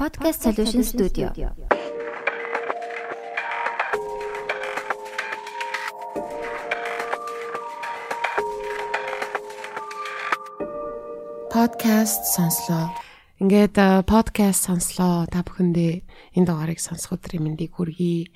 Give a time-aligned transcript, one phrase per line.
[0.00, 1.28] Podcast Solution Studio.
[11.52, 12.96] Podcast сонслоо.
[13.44, 13.76] Ингээд
[14.08, 15.28] подкаст сонслоо.
[15.28, 16.00] Та бүхэндээ
[16.32, 18.32] энэ дугаарыг сонсох өдрийн мэндийг хүргэе.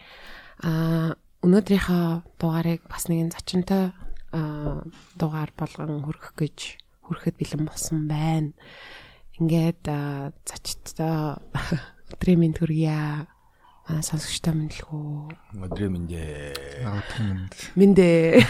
[0.69, 3.96] Аа өнөөдрийнхөө дугаарыг бас нэгэн зочинтой
[5.17, 6.77] дугаар болгон хүргэх гэж
[7.09, 8.53] хүрэхэд бэлэн болсон байна.
[9.43, 9.82] Ингээд
[10.46, 11.43] зочдтой
[12.14, 13.27] өдрийн мэнд хүргье.
[13.85, 15.58] Аа сонсогчтой мэдлэгүү.
[15.58, 16.22] Өдрийн мэндэ.
[16.86, 17.53] Өдрийн мэнд.
[17.75, 18.41] Мэндэ.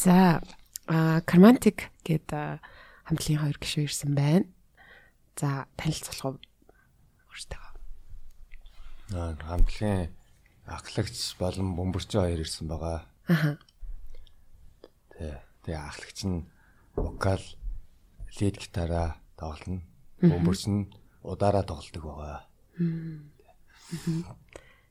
[0.00, 0.40] За
[0.88, 2.58] а Кармантик гэдэг
[3.06, 4.48] хамтлагийн хоёр гишүүн ирсэн байна.
[5.36, 6.40] За танилцуулах
[7.28, 7.66] өөртөө.
[9.14, 10.10] Аа хамтлагийн
[10.66, 13.04] ахлагч болон бөмбөрчин хоёр ирсэн байгаа.
[13.28, 13.58] Аха.
[15.14, 15.38] Тэ.
[15.68, 16.48] Тэгээ ахлагч нь
[16.96, 17.44] вокал,
[18.38, 19.82] лид гитараа тоглоно.
[20.20, 20.92] Бөмбөрчин
[21.24, 22.40] удаараа тоглодог байгаа.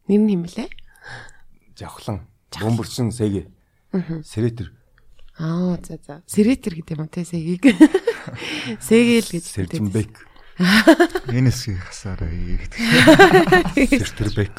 [0.07, 0.70] Нэр нь хэмлээ?
[1.77, 2.27] Жавхлан.
[2.59, 3.48] Бөмбөрчин сэг.
[3.93, 4.73] Сэрэтэр.
[5.40, 6.21] Аа за за.
[6.27, 7.63] Сэрэтэр гэдэг юм те сэгийг.
[8.87, 9.46] Сэгэл гэж.
[9.55, 10.27] Сэржинбек.
[11.31, 12.76] Энэ хэсгийг хасаараа гэдэг.
[14.03, 14.55] Сэртэрбек.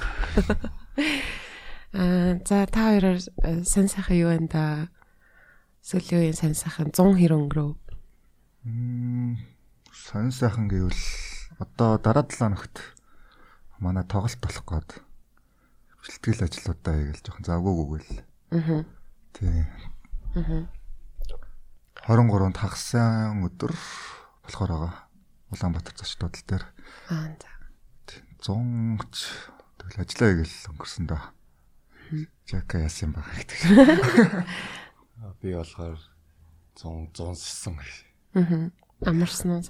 [1.93, 3.21] Аа за та хоёроор
[3.69, 4.65] сайн сайхан юу байна да?
[5.85, 7.77] Сүүлийн үеийн сайн сайхан 100 хэр өнгөрөв.
[8.65, 9.41] Мм
[9.89, 10.93] сонь сайхан гэвэл
[11.57, 12.77] одоо дараа 7 хоногт
[13.81, 14.91] манай тоглолт болох гээд
[16.05, 18.13] бэлтгэл ажлуудаа хийгээл жоохон завгүй гүгэл.
[18.53, 18.85] Аа.
[19.33, 19.65] Тий.
[20.37, 20.69] Аа.
[22.05, 23.73] 23-нд хагасан өдөр
[24.45, 24.95] болохоор байгаа.
[25.49, 26.65] Улаанбаатар зочдод дээр.
[27.09, 27.49] Аа за.
[28.45, 29.25] 100 ч
[29.81, 31.33] тэгэл ажиллаа хийгээл өнгөрсөн да.
[32.45, 33.61] Жака яасан баг гэдэг.
[35.41, 35.97] Би болохоор
[36.77, 37.81] 100 100сан.
[38.35, 38.71] Аа.
[39.07, 39.63] Амарсан уу?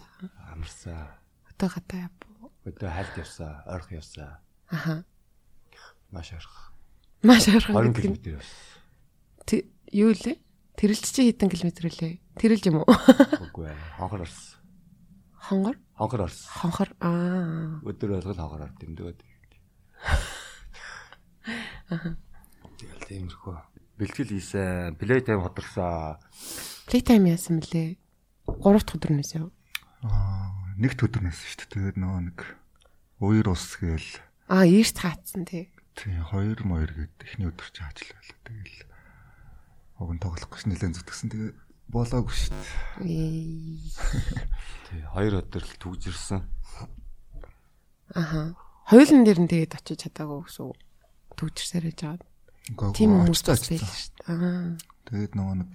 [0.52, 1.08] Амарсан.
[1.48, 2.14] Өтөө хатаа яв.
[2.68, 4.36] Өдөө хальт явсан, ойрхон явсан.
[4.68, 5.04] Аха.
[6.12, 6.64] Маш ойрхон.
[7.24, 8.16] Маш ойрхон 20 гэдэг нь.
[8.20, 9.64] км явсан.
[9.90, 10.36] Юу лээ?
[10.76, 12.20] Тэрэлч чи хэдэн километр лээ?
[12.38, 12.88] Тэрэлж юм уу?
[13.48, 13.78] Үгүй ээ.
[13.98, 14.60] Хонхор орсон.
[15.40, 15.76] Хонгор?
[15.98, 16.46] Хонхор орсон.
[16.52, 16.88] Хонхор.
[17.00, 17.80] Аа.
[17.84, 19.20] Өдөр болгол хонхор орд дэмдэгөөд.
[21.90, 23.56] Тэгэл тиймэрхүү.
[23.98, 26.16] Бэлтгэл хийсэн, плей тайм hodорсон.
[26.88, 27.98] Playtime яасан мөлий?
[28.58, 29.46] 3 дахь өдрнөөс яв.
[30.02, 30.50] Аа
[30.80, 31.70] нэгт өдөрнөөс шүү дээ.
[31.70, 32.38] Тэгээд нөгөө нэг
[33.22, 34.10] уур ус гээл
[34.50, 35.70] Аа, ийшт хаацсан тий.
[35.94, 38.40] тий 2 моёр гээд эхний өдөр чи ажил байлаа.
[38.42, 38.78] Тэгэл
[40.00, 41.28] уг нь тоглох гэж нэлээд зүтгсэн.
[41.30, 41.52] Тэгээ
[41.92, 42.70] болоогүй шүү дээ.
[43.04, 43.78] Ээ.
[44.90, 46.40] Тий, хоёр өдөр л түгжирсэн.
[48.14, 48.54] Аха.
[48.90, 50.78] Хойлон дээр нь тэгээд очиж чадаагүй гэсэн үг.
[51.38, 52.22] Төгжсээр яж.
[52.74, 53.82] Үгүй Тийм хүмүүс дээ.
[54.26, 54.74] Аа.
[55.06, 55.72] Тэгээд нөгөө нэг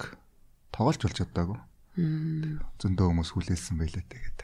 [0.76, 1.60] тоглож болж чадаагүй.
[1.96, 2.60] Мм.
[2.82, 4.40] Зөндөө хүмүүс хүлээлсэн байлаа тэгээд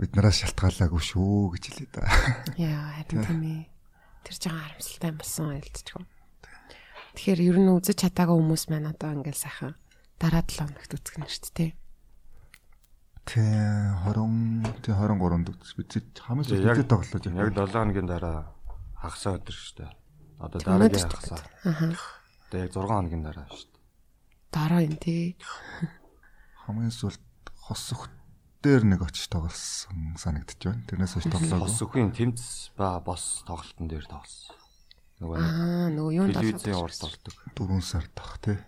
[0.00, 2.04] бид нараас шалтгаалаагүй шүү гэж хэлээ да.
[2.56, 3.62] Яа, харин тийм ээ.
[4.24, 6.00] Тэр жоо харамсалтай юм болсон ойлцчихв.
[7.16, 9.74] Тэгэхээр ер нь үзэж чадаагүй хүмүүс маань одоо ингээл сайхан
[10.16, 11.70] дараа 7 хоногт үзгэн шүү дээ.
[13.28, 13.44] Тэ
[14.08, 15.90] 20 тэ 23-нд үз бид
[16.64, 17.68] яг- бид тоглож Яг байгаа.
[17.68, 18.38] 7 хоногийн дараа
[18.96, 19.90] хагасаа өдөр шүү дээ.
[20.40, 21.44] Одоо дараагийн хагасаа.
[21.68, 21.92] Аха.
[22.48, 23.84] Одоо яг 6 хоногийн дараа шүү дээ.
[24.50, 25.36] Дараа юм тий.
[26.70, 28.06] Хамгийн сүүлд хос өх
[28.62, 30.86] дээр нэг очиж тоглосон санагдчих байна.
[30.86, 31.66] Тэрнээс хойш тоглоогүй.
[31.66, 32.40] Хос өхөн тэмц
[32.78, 34.54] ба бос тоглолтын дээр тоглосон.
[35.18, 37.34] Нөгөө Аа, нөгөө юунд тоглоод урд болдог.
[37.58, 38.58] 4 сар тах тий.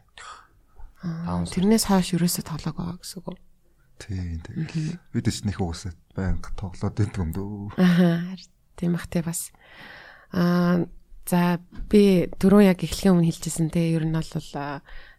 [1.06, 3.38] Тэрнээс хойш ерөөсөө тоглоог байгаа гэсэн үг.
[4.02, 7.78] Тий тэгэл бид ч нэг уусаад байнга тоглоод байдаг юм дөө.
[7.78, 8.34] Аа,
[8.74, 9.54] тийм бах те бас.
[10.34, 10.82] Аа,
[11.28, 14.26] за би түрүү яг эхлэхийн өмнө хэлчихсэн те ер нь бол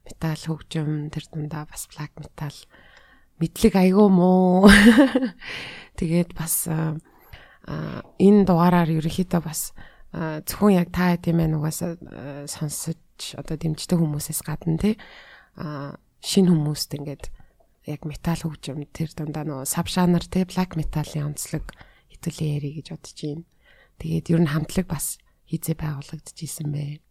[0.04, 2.56] металл хөгжим тэр дундаа бас black metal
[3.40, 4.68] мэдлэг айгүй мó.
[6.00, 6.96] Тэгээд бас а,
[8.20, 9.72] энэ дугаараар ерөнхийдөө бас
[10.14, 13.00] зөвхөн яг та тийм ээ нугасаа а, сонсож
[13.40, 14.78] одоо дэмждэг хүмүүсээс гадна
[15.58, 17.26] а, шинэ хүмүүст ингээд
[17.90, 21.68] яг металл хөгжим тэр дундаа нөгөө саб жанр те black metal-ийн онцлог
[22.12, 23.44] хэдүүлээ яри гэж бодож байна.
[24.00, 25.20] Тэгээд ер нь хамтлаг бас
[25.52, 27.04] хизээ байгуулагдчихсэн бэ.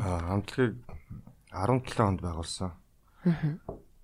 [0.00, 0.80] Аа, хамтлагийг
[1.50, 2.72] 17 онд байгуулсан.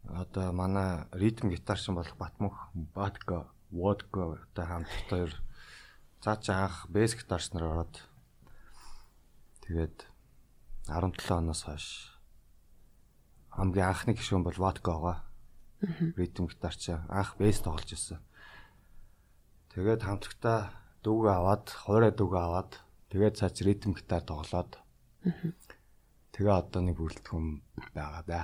[0.07, 5.33] Одоо манай ритм гитарчин болох Батмөх, Батко, Водко та хамтлагт хоёр
[6.21, 7.95] цаачаа анх бэс гитарч нар ороод
[9.67, 10.07] тэгээд
[10.87, 11.87] 17 оноос хойш
[13.57, 15.25] хамгийн анхны гишүүн бол байгаа.
[16.19, 18.21] Ритм гитарч анх бэс тоглож ирсэн.
[19.73, 22.71] Тэгээд хамтлагтаа дүүгээ аваад, хуурай дүүгээ аваад
[23.11, 24.77] тэгээд цаач ритм гитар тоглоод
[26.37, 27.47] Тэгээ одоо нэг бүрэлдэхүүн
[27.97, 28.43] байгаа да.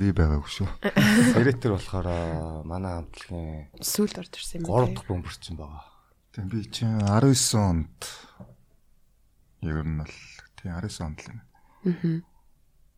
[0.00, 0.68] Би байгаагүй шүү.
[1.36, 2.08] Сэретер болохоор
[2.64, 5.84] манай хамтлагийн Сүүлд орж ирсэн юм 3 дахь бөмбөрчин байгаа.
[6.32, 8.00] Тийм би чинь 19 онд
[9.68, 10.16] ер нь бол
[10.56, 11.40] тийм 19 онд л юм.
[11.92, 12.24] Аа.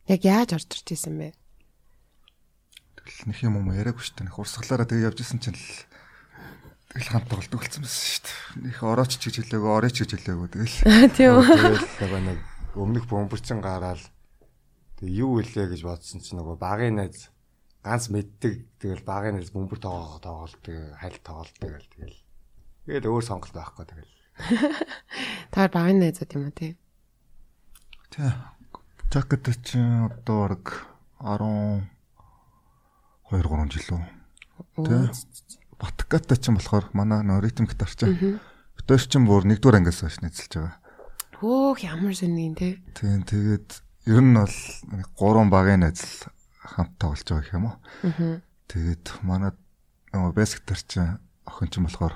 [0.06, 1.34] Яг яаж орж ирж исэн бэ?
[2.94, 4.26] Тэгэл нөх юм юм яриаггүй шүү дээ.
[4.31, 5.66] Нөх урсгалаараа тэгээ явж исэн чинь л
[6.94, 8.70] тэгэл хамт тоглолт үлдсэн байсан шүү дээ.
[8.70, 10.76] Нөх орооч ч гэж хэлээгөө, орооч гэж хэлээгөө тэгэл.
[11.19, 11.44] Тийм үү.
[12.00, 12.38] Тэгэл нэг
[12.75, 14.03] өмнөх бөмбөрчин гараад
[15.00, 17.31] тэгээ юу илээ гэж бодсон чинь нөгөө багын найз
[17.81, 20.65] ганц мэддэг тэгэл багын найз бөмбөр тоогоо тоглолт
[21.00, 22.19] хайл тоглолт тэгэл тэгэл
[22.85, 24.19] тэгэл өөр сонголт байхгүй тэгэл
[25.50, 26.76] Та багын найзууд юм уу тий?
[28.12, 28.31] Тий.
[29.11, 30.87] Жакет чинь одоо баг
[31.19, 31.88] 10
[33.31, 34.05] 2 3 жил үү.
[34.87, 35.03] Тий.
[35.79, 38.38] Батгатай чинь болохоор манай нөө ритм гитар чинь.
[38.79, 40.76] Гитар чинь бүр нэгдүгээр ангиас хойш нэзэлж байгаа.
[41.38, 42.82] Хөөх ямар сонин тий.
[42.99, 43.69] Тийм тэгээд
[44.11, 44.58] ер нь бол
[44.90, 46.26] нэг гурван багын ажил
[46.58, 47.76] хамт тоглож байгаа гэх юм уу.
[48.02, 48.43] Аа.
[48.67, 49.52] Тэгээд манай
[50.12, 52.14] нөгөө бэс гитар чинь охин чинь болохоор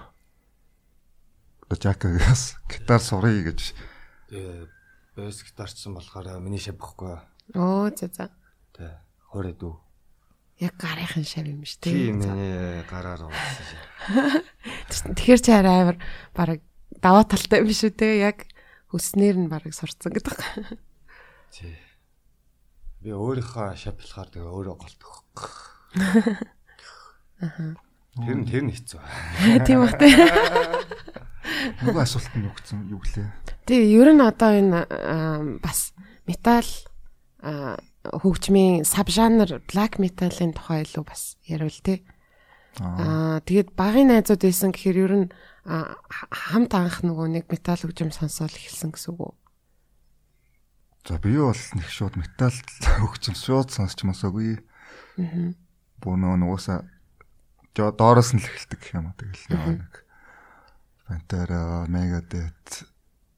[1.73, 3.61] Жакагаас гитар сурыг гэж
[4.29, 4.69] тэгээ
[5.17, 7.17] бэс гитарчсан болохоор миний шав бохгүй
[7.57, 8.29] Оо за за.
[8.77, 8.91] тий
[9.33, 9.73] хорой дүү
[10.61, 12.29] Яг гарынхан шав юм шүү тийм тий.
[12.29, 13.81] миний гараар уусан шав
[15.17, 15.99] Тэгэхээр чи арай амар
[16.37, 16.61] бараг
[17.01, 18.21] даваа талтай юм шүү те.
[18.21, 18.45] Яг
[18.93, 20.37] хүснээр нь бараг сурцсан гэдэг.
[21.57, 21.75] тий
[23.03, 25.43] би өөрийнхөө шавлахаар тэгээ өөрөө голт өгөх
[28.23, 29.01] Тэр нь тэр нь хэцүү.
[29.67, 30.07] Тийм бах те.
[31.83, 33.29] нөгөө асуулт нь юу гэсэн юу гэлээ.
[33.67, 34.81] Тий, ер нь одоо энэ
[35.59, 35.97] бас
[36.29, 36.69] метал
[38.07, 42.07] хөгжмийн сабжанр black metal-ын тухай илүү бас ярил те.
[42.79, 45.29] Аа тэгээд багын найзууд байсан гэхээр ер нь
[45.65, 49.35] хамт анх нөгөө нэг метал хөгжим сонсоол эхэлсэн гэсэн үг үү?
[51.07, 52.55] За би бол нэг шууд метал
[52.99, 54.59] хөгжим шууд сонсч мосоогүй.
[55.23, 55.55] Аа.
[56.03, 56.83] Бүү нөгөө нугасаа
[57.79, 59.19] жоо доороос нь л эхэлдэг юм аа.
[59.19, 60.03] Тэгэл нэг
[61.13, 62.89] Pantera, Megadeth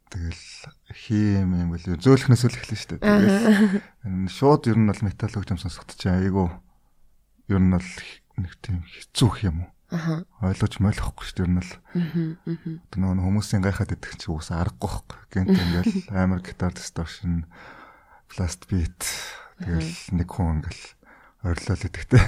[0.09, 0.47] тэгэл
[0.95, 3.03] хийм юм бол зөөлхнөөс л эхэлнэ шүү дээ.
[3.03, 6.49] Тэгэл шууд ер нь бол метал хөгжим сонсоход чинь айгүй
[7.51, 7.91] ер нь бол
[8.39, 9.74] нэг тийм хэцүү гэх юм уу?
[9.95, 10.27] Аха.
[10.43, 11.73] Ойлгож молихгүй шүү дээ нь л.
[11.95, 12.03] Аа.
[12.51, 12.59] Аа.
[12.91, 15.21] Одоо нөгөө хүмүүсийн гайхаад идэх чи уусаа аргагүй байхгүй.
[15.31, 17.47] Гэнт ингээл амар гитар distortion,
[18.27, 19.07] blast beat
[19.63, 20.85] тэгэл нэг хүн ингээл
[21.47, 22.23] орилол идэхтэй.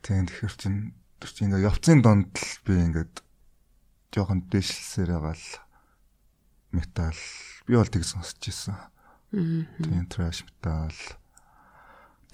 [0.00, 0.76] Тийм тэгэхээр чин
[1.20, 3.14] тэр чин ингээ явцын донд л би ингээд
[4.16, 5.48] жоохон дэшлсээр байгаа л
[6.72, 7.20] метал
[7.68, 8.78] би бол тийг сонсч ирсэн.
[9.34, 10.96] Тийм trash metal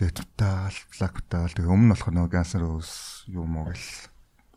[0.01, 3.89] death metal, black metal тэгээ өмнө болохоор нөгөө Guns N' Roses юм уу гэл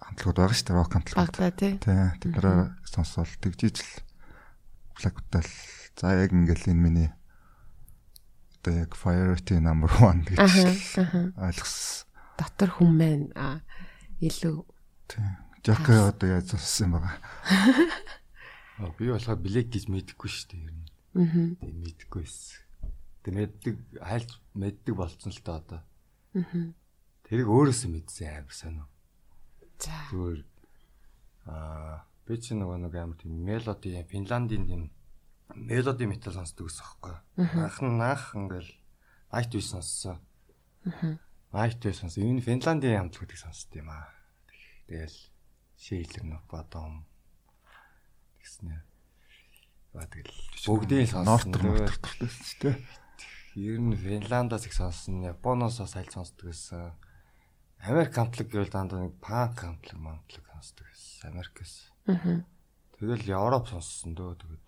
[0.03, 1.55] хамтлагууд байгаа шүү дээ рок хамтлагууд.
[1.57, 1.73] Тий.
[1.79, 3.91] Тий, тэднэрээ сонсоол тэгжиж л
[4.99, 5.47] black metal
[5.97, 7.09] за яг ингээл энэ миний
[8.59, 10.39] одоо яг priority number 1 гэж
[11.39, 12.07] ойлгосон.
[12.37, 13.31] Дотор хүн.
[13.35, 13.63] Аа
[14.19, 14.57] илүү
[15.07, 15.25] Тий.
[15.63, 17.17] Жака одоо яаж сонссон юм байгаа.
[18.83, 20.87] Аа, Би болохоор блек гэж мэдэхгүй шүү дээ ер нь.
[21.15, 21.55] Аа.
[21.61, 22.59] Тийм мэдэхгүй байсан.
[23.23, 25.81] Тэг мэддэг хайлт мэддэг болцсон л та одоо.
[26.35, 26.73] Аа.
[27.23, 28.85] Тэрийг өөрөөсөө мэдсэн амар сонио.
[29.87, 30.41] Зүгээр
[31.49, 34.83] аа би чи нөгөө нэг амар тийм мелоди Финландийн тийм
[35.55, 37.15] мелоди метал сонсдог гэсэн байхгүй.
[37.59, 38.71] Анх нь анх ингээл
[39.33, 40.21] Night Wish сонссон.
[41.51, 42.23] Night Wish сонссон.
[42.23, 44.07] Энэ Финландийн хамтлагуудыг сонсд юм аа.
[44.87, 45.17] Тэгэл
[45.75, 47.03] шейлэр нөх бодом
[48.39, 48.85] тэгснэ.
[49.91, 50.31] Ба тэгэл
[50.63, 51.27] бүгдийг сонссон.
[51.27, 52.75] Нортер мортер төрлөөс ч тий.
[53.59, 56.93] Ер нь Финландаас их сонссон, Японоос бас аль сонсдог гэсэн.
[57.83, 61.35] Америк хамтлаг гэвэл дандаа нэг панк хамтлаг, мантлаг сонсдог гэсэн.
[61.35, 61.73] Америкээс.
[62.07, 62.47] Аа.
[62.95, 64.67] Тэгэл Европ сонссон дөө тэгээд.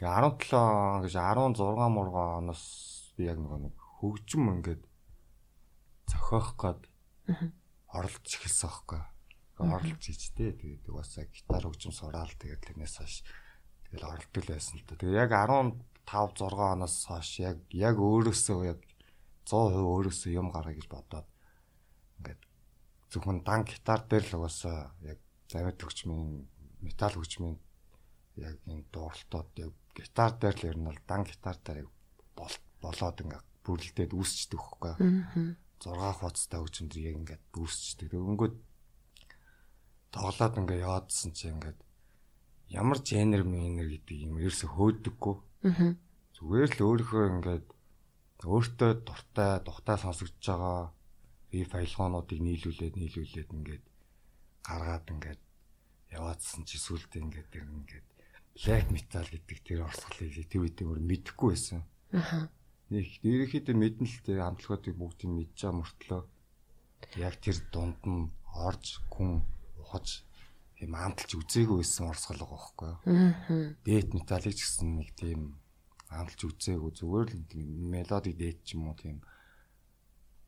[0.00, 4.82] 17 он гэж 16 мурга оноос би яг нэг нэг хөгжим ингээд
[6.08, 6.80] зохиох гээд
[7.92, 9.00] оролцож эхэлсэн байхгүй.
[9.60, 13.20] Оролцож ичтэй тэгээд угаасаа гитар хөгжим сураал тэгээд тэрнээс хойш
[13.92, 14.96] тэгэл оролдол байсан л та.
[14.96, 18.80] Тэгээд яг 15 6 оноос хойш яг яг өөрөөсөө яг
[19.44, 21.28] 100% өөрөөсөө юм гаргая гэж бодоод
[22.18, 22.42] ингээд
[23.10, 25.18] зөвхөн дан гитар дээр л угаасаа яг
[25.50, 26.48] завид хөгжмийн
[26.84, 27.56] метал хөгжмийн
[28.36, 31.86] яг энэ дууралтууд яг гитар дээр л ер нь бол дан гитар дээр
[32.82, 34.92] болоод ингээд бүрлдээд үүсчдэг хөхгүй.
[34.98, 35.56] Аа.
[35.80, 38.08] 6 хуцтай хөгжимд яг ингээд үүсчдэг.
[38.12, 38.56] Тэгэнгүүт
[40.12, 41.78] тоглоод ингээд яадсан чи ингээд
[42.72, 45.36] ямар жанр минер гэдэг юм ерөөсө хөөдөггүй.
[45.68, 45.92] Аа.
[46.34, 47.66] Зүгээр л өөрийнхөө ингээд
[48.44, 50.92] өөртөө дуртай, тухтай сонсогдож байгаа
[51.54, 53.84] риф файлгоонуудыг нийлүүлээд нийлүүлээд ингээд
[54.66, 55.42] гаргаад ингээд
[56.16, 58.06] яваадсан чи сүултээ ингээд тэр ингээд
[58.54, 61.82] black metal гэдэг тэр орсголыг тэр үед өөр мэдэхгүй байсан.
[62.14, 62.46] Аа.
[62.90, 66.22] Нэг ерөнхийдөө мэднэ л дээ хамтлагуудыг бүгдийг мэдж байгаа мөртлөө
[67.18, 69.42] яг тэр дунд нь орж гүн
[69.82, 70.22] ухаж
[70.78, 72.98] тийм амталж үзээгүй байсан байгаа байхгүй юу.
[73.10, 73.74] Аа.
[73.82, 75.58] Дээд металлыг ч гэсэн нэг тийм
[76.14, 77.42] амталж үзээгүй зүгээр л
[77.90, 79.18] мелоди дээд ч юм уу тийм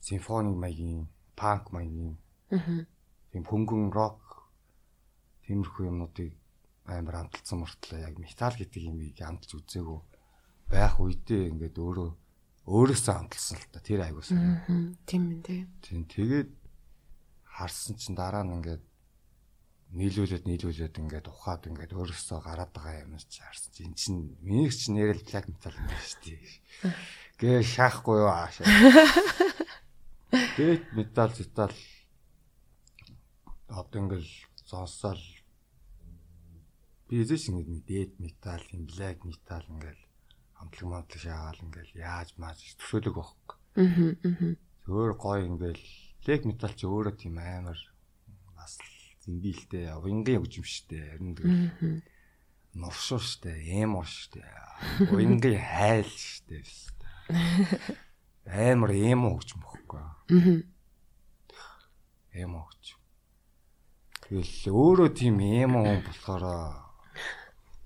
[0.01, 2.19] симфони маягийн панк маягийн
[2.51, 2.87] Аа.
[3.33, 4.47] тийм хөнгөн рок
[5.47, 6.33] тиймэрхүү юмнуудыг
[6.87, 10.01] амар амталсан мөртлөө яг металл гэдэг юмыг амталж үзээгүй
[10.71, 12.11] байх үедээ ингээд өөрөө
[12.67, 14.31] өөрөөсөө амталсан л та тэр айгуус.
[14.35, 14.63] Аа.
[15.07, 15.61] Тийм ээ тий.
[15.83, 16.51] Тийм тэгээд
[17.47, 18.83] харсан чинь дараа нь ингээд
[19.95, 24.71] нийлүүлээд нийлүүлээд ингээд ухаад ингээд өөрөөсөө гараад байгаа юм чи харсан чинь эн чинь миний
[24.71, 26.43] чинь нэрэл black metal юм байна шүү дээ.
[27.39, 28.67] Гээ шаахгүй юу аашаа.
[30.57, 31.75] Тэгээд метал метал
[33.69, 34.25] одоо ингээд
[34.65, 35.21] сонсоол
[37.13, 40.01] би зэш ингээд дээд метал юм black metal ингээд
[40.57, 43.57] хамтлаг мантлаг шаагаал ингээд яаж мааж төсөөлөг байхгүй.
[43.77, 44.57] Аа.
[44.89, 45.83] Зөөр гоё ингээд
[46.25, 47.77] black metal ч өөрөө тийм амар
[48.57, 48.81] бас
[49.29, 52.01] зэмбилтэй уянгийн хөгжимштэй харин тэгэл Аа.
[52.81, 54.41] нуршуу штэ эмо штэ
[55.13, 56.65] уянгийн хайл штэ
[58.47, 60.63] амар эмо хөгжим бохгүй Аа.
[62.33, 63.01] эмо хөгжим
[64.23, 66.45] тэгэл өөрөө тийм эмо хүн болохоор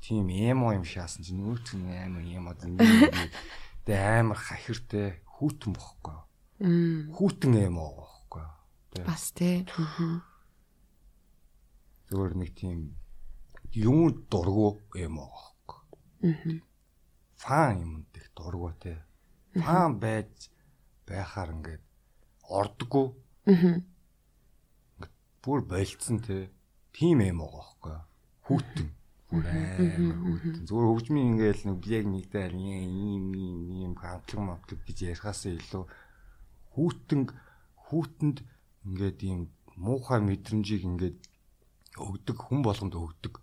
[0.01, 2.89] тийм эмо юм шаасан чинь нүүт нь амар эмо зэмбил
[3.91, 6.19] амар хахиртэй хүүтэн бохгүй.
[7.17, 8.45] Хүүтэн эмо бохгүй.
[9.07, 9.65] Бас тий.
[12.11, 12.95] Зөвөр нэг тийм
[13.73, 15.81] юм дургу эмо бохгүй.
[16.29, 16.61] Аа.
[17.41, 19.01] фан юмд их дургу те.
[19.55, 20.51] Фан байж
[21.07, 21.83] байхаар ингээд
[22.47, 23.07] ордгоо
[23.47, 23.83] Аа.
[25.43, 26.51] бүр болцсон те.
[26.93, 27.97] Тим юм байгаа байхгүй.
[28.47, 28.89] Хүүтэн.
[29.31, 30.67] Бүр амар хүүтэн.
[30.67, 35.85] Зүгээр хөгжмийн ингээл нэг яг нэгдэл ийм ийм ийм хамтлаг хамтлаг гэж ярихаас илүү
[36.75, 37.23] хүүтэн
[37.89, 38.39] хүүтэнд
[38.87, 39.41] ингээд ийм
[39.79, 41.19] муухай мэдрэмжийг ингээд
[41.99, 43.35] өгдөг хүн болгонд өгдөг.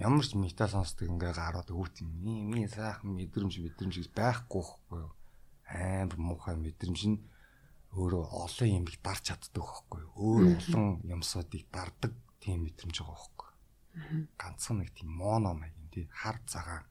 [0.00, 2.10] Ямар ч метал сонсдог ингээ гараад хүүт юм.
[2.56, 5.12] Ийм сайхан мэдрэмж мэдрэмж гэж байхгүй байхгүй юу?
[5.70, 7.18] Амар муухай мэдрэмж нь
[7.94, 10.02] өөрөө олон юмыг дарж чаддаг байхгүй?
[10.14, 12.12] Өөр олон юмсуудыг дардаг
[12.42, 13.50] тийм мэдрэмж байгаа байхгүй?
[14.38, 16.86] Ганцхан нэг тийм моно маягийн тий хар цагаан.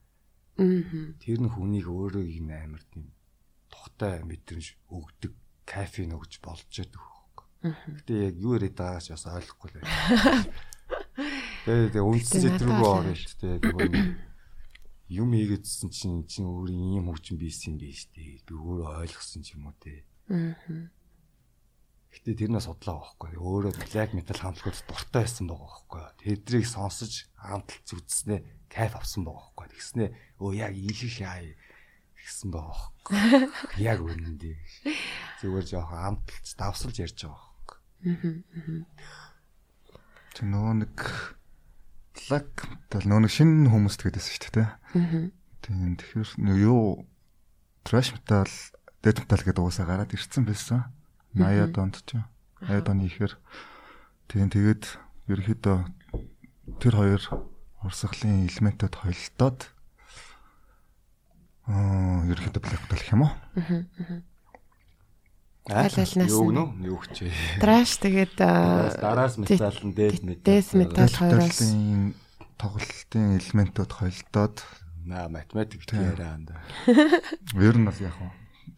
[0.60, 1.16] Аа.
[1.20, 3.12] Тэр нь хүнийг өөрөө юм амар тийм
[3.72, 5.32] тухтай мэдрэмж өгдөг
[5.64, 7.74] кафеин өгж болж яддаг байхгүй юу?
[7.96, 10.44] Гэтэ яг юу яриад байгаач бас ойлгохгүй л байна.
[11.64, 13.56] Тэгээд үндсэн Гэтэ зэтрүүгөө надад орно шүү дээ.
[13.60, 14.29] Тэгээд
[15.10, 18.46] юм хийгээдсэн чинь чинь өөрийн ийм хөгжим бийсэн юм биш дээ.
[18.46, 20.06] Би өөрөө ойлгосон ч юм уу те.
[20.30, 20.54] Аа.
[22.14, 23.34] Гэтэ тэр нас судлаа байхгүй.
[23.38, 26.02] Өөрөө black metal хамтлагууд дуртай байсан байгаа байхгүй.
[26.22, 28.40] Тэдрийг сонсож хамталж үзснээ
[28.70, 29.66] кайф авсан байгаа байхгүй.
[29.74, 30.08] Тэгснээ
[30.42, 31.38] өө яг ийшээ шаа
[32.18, 33.14] гэсэн байгаа байхгүй.
[33.90, 34.56] Яг үнэндээ.
[35.42, 37.78] Зүгээр жоохон хамталж давсалж ярьж байгаа байхгүй.
[40.34, 40.94] Чи нөгөө нэг
[42.14, 44.68] black metal нөгөө нэг шинэ хүмүүс тэгдэж шүү дээ.
[44.68, 45.30] Аа.
[45.60, 47.06] Тийм тэгэхээр юу
[47.84, 48.50] trash metal,
[49.02, 50.90] death metal гэдэг уусаа гараад ирсэн байсан.
[51.34, 52.18] 80-аад онд ч.
[52.66, 53.32] 80-аад оны ихээр
[54.26, 54.84] тийм тэгээд
[55.30, 55.78] ерөөхдөө
[56.82, 57.22] тэр хоёр
[57.86, 59.60] урсгалын элементүүд холилдоод
[61.70, 63.32] аа ерөөхдөө black metal гэх юм уу?
[65.68, 66.64] Аль алнаас юу гэнэ?
[66.88, 67.60] Юу хчээ.
[67.60, 70.64] Trash тэгээд аа, Дараас метал нь дээд метал.
[70.72, 72.02] Metal Death хоёроос metal-ийн
[72.56, 74.56] тоглолтын элементүүд холилдоод
[75.04, 76.60] Наа математик яриа анда.
[77.68, 78.30] ер нь бол яг хуу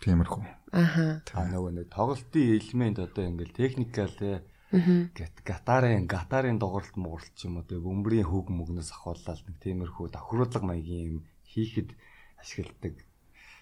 [0.02, 0.42] тиймэрхүү.
[0.72, 1.22] Аха.
[1.34, 7.46] А нөгөө нэг тоглолтын элемент одоо ингээл техникал те гэт гатарын гатарын дууралт мууралт ч
[7.46, 11.92] юм уу те бөмбөрийн хөг мөгнөөс ахуулаад нэг тиймэрхүү давхруулга маягийн юм хийхэд
[12.40, 12.94] ашигладаг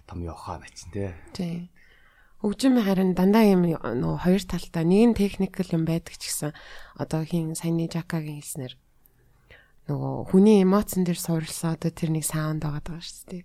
[0.07, 1.17] том явахаа бачин те.
[1.35, 1.73] Тий.
[2.41, 6.57] Хөгжим харин дандаа юм нөгөө хоёр талтай нэг нь техникл юм байдаг ч гэсэн
[6.97, 8.75] одоо хин саяны Жакагийн хэлснээр
[9.93, 13.45] нөгөө хүний эмоцн дээр суурилсан одоо тэр нэг саунд байгаа даа шүү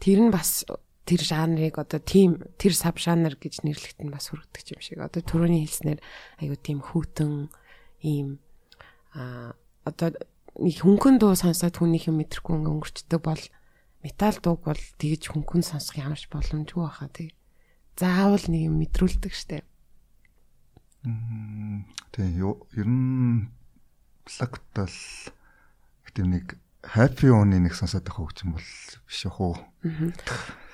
[0.00, 0.64] Тэр нь бас
[1.04, 5.04] тэр жанрыг одоо тим тэр саб жанр гэж нэрлэхэд нь бас хүргэдэг юм шиг.
[5.04, 6.00] Одоо түрүүний хэлснээр
[6.40, 7.52] айгу тийм хүүтэн
[8.00, 8.40] ийм
[9.12, 9.52] а
[9.84, 10.16] одоо
[10.56, 13.42] нэг хөнгөн дуу сонсоод хүнийх юм мэдрэхгүй өнгөрчдөг бол
[14.00, 17.36] метал дууг бол тэгж хөнгөн сонсох ямар ч боломжгүй баха тий.
[17.94, 19.32] Заавал нэг юм мэдрүүлдэг.
[22.14, 23.52] Тийм юу ер нь
[24.24, 24.88] metal
[26.08, 26.46] гэдэг нэг
[26.84, 28.68] happy one нэг сонсоод байх хөгжим бол
[29.08, 29.56] биш уу.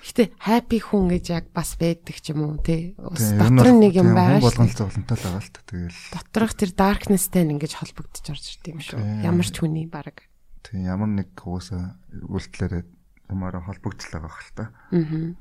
[0.00, 2.96] Гэтэ happy хүн гэж яг бас байдаг ч юм уу тий.
[2.96, 4.74] Ус дотор нэг юм байгаа болгон шүү.
[4.74, 5.60] л зовлонтой л байгаа л та.
[5.68, 8.98] Тэгэл Доторх тэр darkness-тэй ингэж холбогдож орж ирд юм шүү.
[9.22, 10.24] Ямар ч хүний баг.
[10.64, 12.84] тийм ямар нэг уусаа үйлдэлээрээ
[13.28, 14.64] ямаараа холбогдлоо байгаа хэл та.
[14.94, 15.34] Аа.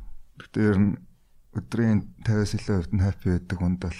[0.44, 0.92] Гэтэ ер нь
[1.58, 4.00] өдрийн 50-аас илүү хувьд нь хаппи байдаг хүнд бол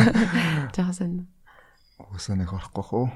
[0.74, 1.14] Жаахан сайн.
[1.98, 3.06] уусаа нэг орохгүй хөө.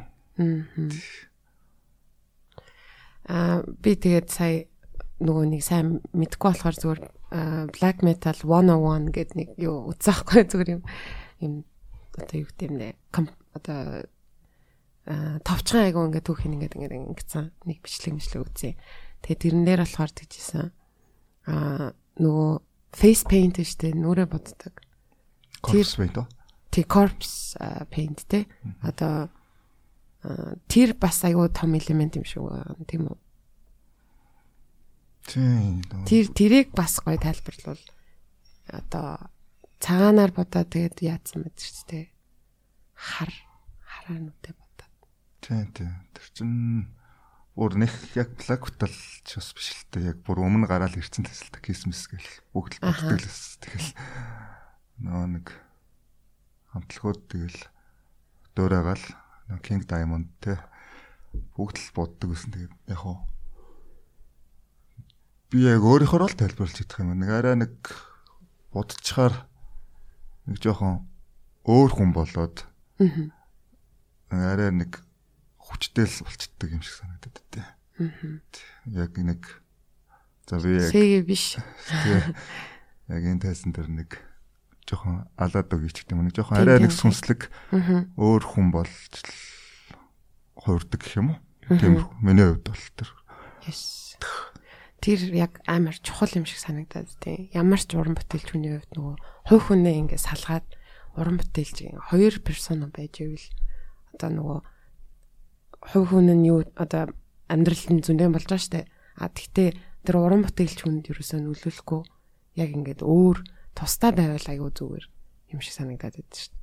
[3.30, 4.66] Аа би тэгээд сая
[5.22, 7.00] нөгөө нэг сайн мэдгүй болохоор зүгээр
[7.70, 10.82] black metal 101 гэдэг нэг юу үзээхгүй зүгээр юм
[11.40, 11.54] юм
[12.18, 12.88] одоо юу гэдэг юм нэ
[13.54, 14.02] одоо
[15.06, 18.74] аа товчхон айгу ингээд түүх хин ингээд ингээд ингэсэн нэг бичлэг мэтлэг үзье.
[19.22, 20.72] Тэгээд тэрэн дээр болохоор тэгжсэн.
[21.46, 22.50] Аа нөгөө
[22.94, 24.78] face paint штэ нүрэ боддог.
[25.60, 26.30] Корпс бай тоо.
[26.70, 27.58] Тэг corpse
[27.90, 28.46] paint те.
[28.80, 29.28] Одоо
[30.70, 33.18] тэр бас аюу том элемент юм шиг байна тийм үү?
[35.26, 35.82] Тийм.
[36.06, 37.82] Тэр тэрийг бас гоё тайлбарлавал
[38.70, 39.28] одоо
[39.82, 42.06] цагаанаар бодоод тэгээд яатсан мэт шүү дээ.
[42.94, 43.32] Хар
[43.84, 44.94] хараануудтай бодоод.
[45.42, 45.92] Тийм тийм.
[46.14, 46.50] Тэр чин
[47.78, 48.90] нэг яг black metal
[49.22, 50.10] ч бас биш л дээ.
[50.10, 53.42] Яг бүр өмнө гараад ирсэн л та кисмис гэл бүгд л боддог л бас.
[53.62, 53.90] Тэгэл
[55.06, 55.46] нөө нэг
[56.74, 57.60] хамтлагууд тэгэл
[58.58, 59.04] дөөрөөгөл
[59.54, 60.58] нөө King Diamond те
[61.54, 62.50] бүгд л боддог гэсэн.
[62.58, 63.22] Тэгээд яг хоо
[65.54, 67.14] би яг өөрийнхөө л тайлбарлаж чадах юм.
[67.22, 67.78] Нэг арай нэг
[68.74, 69.46] бодчихаар
[70.50, 71.06] нэг жоохон
[71.62, 72.66] өөр хүн болоод
[72.98, 73.30] Аа.
[74.34, 75.03] арай нэг
[75.74, 77.74] хүчтэй л болчдөг юм шиг санагдаад байна.
[78.94, 79.42] Яг нэг
[80.46, 81.58] за би яг Сэгэ биш.
[81.58, 82.22] тий,
[83.10, 84.10] яг энэ тайсан дээр нэг
[84.86, 86.24] жоохон алаад өгч гэдэг юм.
[86.30, 88.06] Нэг жоохон арай нэг сүнслэг Аа.
[88.14, 89.14] өөр хүн болж
[90.54, 91.38] хуурдаг гэх юм уу?
[91.80, 93.10] Тийм миний хувьд бол тэр.
[93.66, 94.14] Yes.
[95.00, 97.48] Тэр яг амар чухал юм шиг санагдаад тийм.
[97.56, 99.14] Ямар ч уран бүтээлч хүний хувьд нөгөө
[99.48, 100.64] хувь хүнээ ингэ салгаад
[101.16, 103.48] уран бүтээлч хоёр персона байж ивэл
[104.16, 104.58] одоо нөгөө
[105.84, 107.12] хувь хүн нь юу одоо
[107.48, 108.80] амьдралд нь зөндөө болж байгаа штэ.
[109.20, 109.68] А тэгтээ
[110.04, 112.00] тэр уран бүтээлч хүнд ерөөсөө нөлөөлөхгүй
[112.60, 113.36] яг ингээд өөр
[113.76, 115.04] тусдаа байвал айгүй зүгээр
[115.52, 116.56] юм шиг санагдаад байдаг штэ.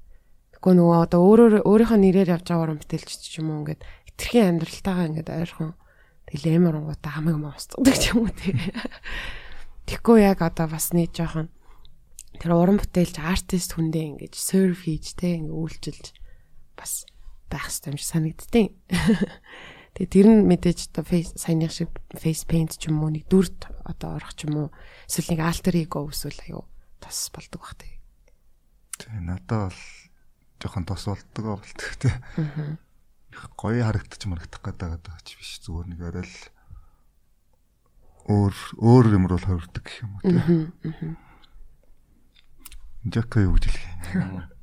[0.58, 4.50] Тэгэхгүй нөгөө одоо өөрөөр өөрийнхөө нэрээр явж байгаа уран бүтээлч ч юм уу ингээд хитрхийн
[4.58, 5.72] амьдралтайгаа ингээд ойрхон
[6.28, 8.54] тэгэл амар онгуудаа хамаг юм устгадаг ч юм уу тий.
[9.90, 11.50] Тэгэхгүй яг одоо бас нэг жоохон
[12.38, 16.06] тэр уран бүтээлч артист хүндээ ингээд серв хийж те ингээд үйлчилж
[16.78, 17.06] бас
[17.52, 18.68] байх хэрэгтэй юм шиг санагдтыг.
[19.92, 23.68] Тэгээ тэр нь мэдээж одоо face саяных шиг face paint ч юм уу нэг дүрд
[23.84, 24.68] одоо орох ч юм уу
[25.04, 26.64] эсвэл нэг alter ego эсвэл аюу
[27.04, 28.00] тос болдог бах тий.
[28.96, 29.80] Тий надад бол
[30.64, 32.16] жоохон тос болдог болдог тий.
[32.40, 32.80] Аа.
[33.60, 36.40] Гоё харагдчих марагдах гэдэг байгаа ч биш зүгээр нэг арай л
[38.32, 40.40] өөр өөр юмр бол хувирдаг гэх юм уу тий.
[43.12, 44.61] Жак юу гэж хэлэх.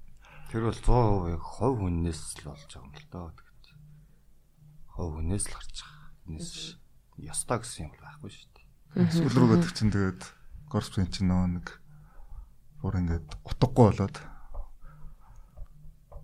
[0.49, 3.65] Тэр бол 100% яг хов хүннээс л болж байгаа юм л доо тэгэж.
[4.97, 6.09] Хов хүннээс л гарч байгаа.
[6.29, 6.51] Энэс
[7.21, 9.13] ёстой гэсэн юм байхгүй шүү дээ.
[9.13, 10.23] Сүүл рүү гэдэг чинь тэгээд
[10.73, 11.67] корспен чинь нөгөө нэг
[12.81, 14.17] бүр ингээд утгагүй болоод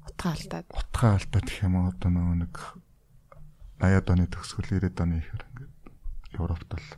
[0.08, 0.66] Утга алдаад.
[0.72, 2.54] утгаа алдаад гэх юм уу одоо нөгөө нэг
[3.84, 5.74] 80-аад оны төгсгөл 90-аад оны ихэр ингээд
[6.40, 6.88] Европт бол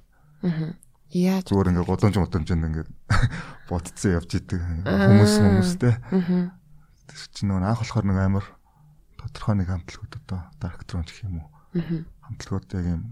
[1.10, 2.90] Яаж зүгээр ингээд годомж годомжинд ингээд
[3.70, 5.94] бодцсон явж идэг хүмүүс хүмүүстэй.
[7.06, 8.46] Тэр чинь нөгөө анх болохоор нэг амар
[9.20, 11.48] тодорхой нэг хамтлагууд одоо Dark Throne гэх юм уу.
[12.26, 13.02] Хамтлагууд яг юм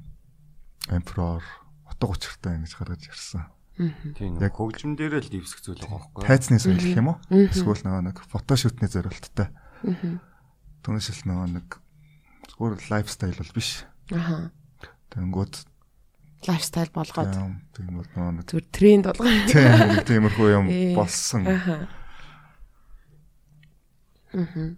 [0.91, 1.43] Emperor
[1.89, 3.45] утга учиртай ингэж гаргаж ирсэн.
[4.15, 6.29] Тийм Яг- хөгжим дээрээ л дэвсэх зүйл байгаа байхгүй юу?
[6.31, 7.19] Тайцны соёл гэх юм уу?
[7.33, 9.49] Эсвэл нөгөө нэг фотошутны зорилттой.
[10.85, 11.69] Түүнээс л нөгөө нэг
[12.55, 13.83] зүгээр лайфстайл бол биш.
[14.13, 14.53] аха
[15.11, 15.55] Тэнгүүд
[16.45, 17.35] лайфстайл болгоод
[17.75, 19.33] тэгмүүд нөгөө нэг зүгээр тренд болгоо.
[19.49, 20.95] тийм тиймэрхүү юм Ээ.
[20.95, 21.43] болсон.
[21.49, 21.89] Аха.
[24.35, 24.77] Мгм.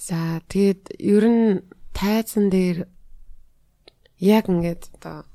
[0.00, 1.46] За тэгээд ер нь
[1.92, 2.88] тайзан дээр
[4.16, 5.28] яг ингээд одоо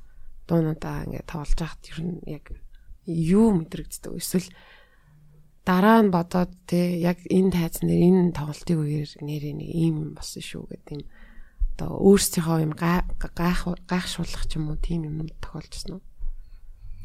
[0.50, 2.46] дуунуудаа ингээд тоглож байхад ер нь яг
[3.06, 4.17] юу мэдрэгддэг вэ?
[4.17, 4.50] эсвэл
[5.62, 10.12] дараа нь бодоод те яг энэ тайзан дээр энэ тоглолтын үеэр нэрээ нэг ийм юм
[10.17, 11.06] болсон шүү гэдэг юм
[11.78, 16.04] одоо өөрсдийнхөө юм гай- гайх гайхшуулах ч юм уу тийм юм тохиолдсон уу?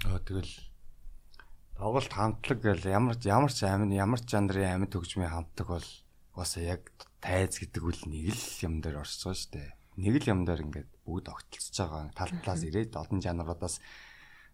[0.09, 0.68] Аа тэгэл
[1.79, 5.88] тоглолт хамтлаг гэл ямар ямар ч амин ямар ч жанрын амьд хөгжмийн хамтлаг бол
[6.35, 6.83] угаасаа яг
[7.23, 9.71] тайз гэдэг үл нэг л юм дээр байгаа шүү дээ.
[10.03, 12.11] Нэг л юм дээр ингээд бүгд огтлцож байгаа.
[12.19, 13.79] Тал талаас ирээд олон жанруудаас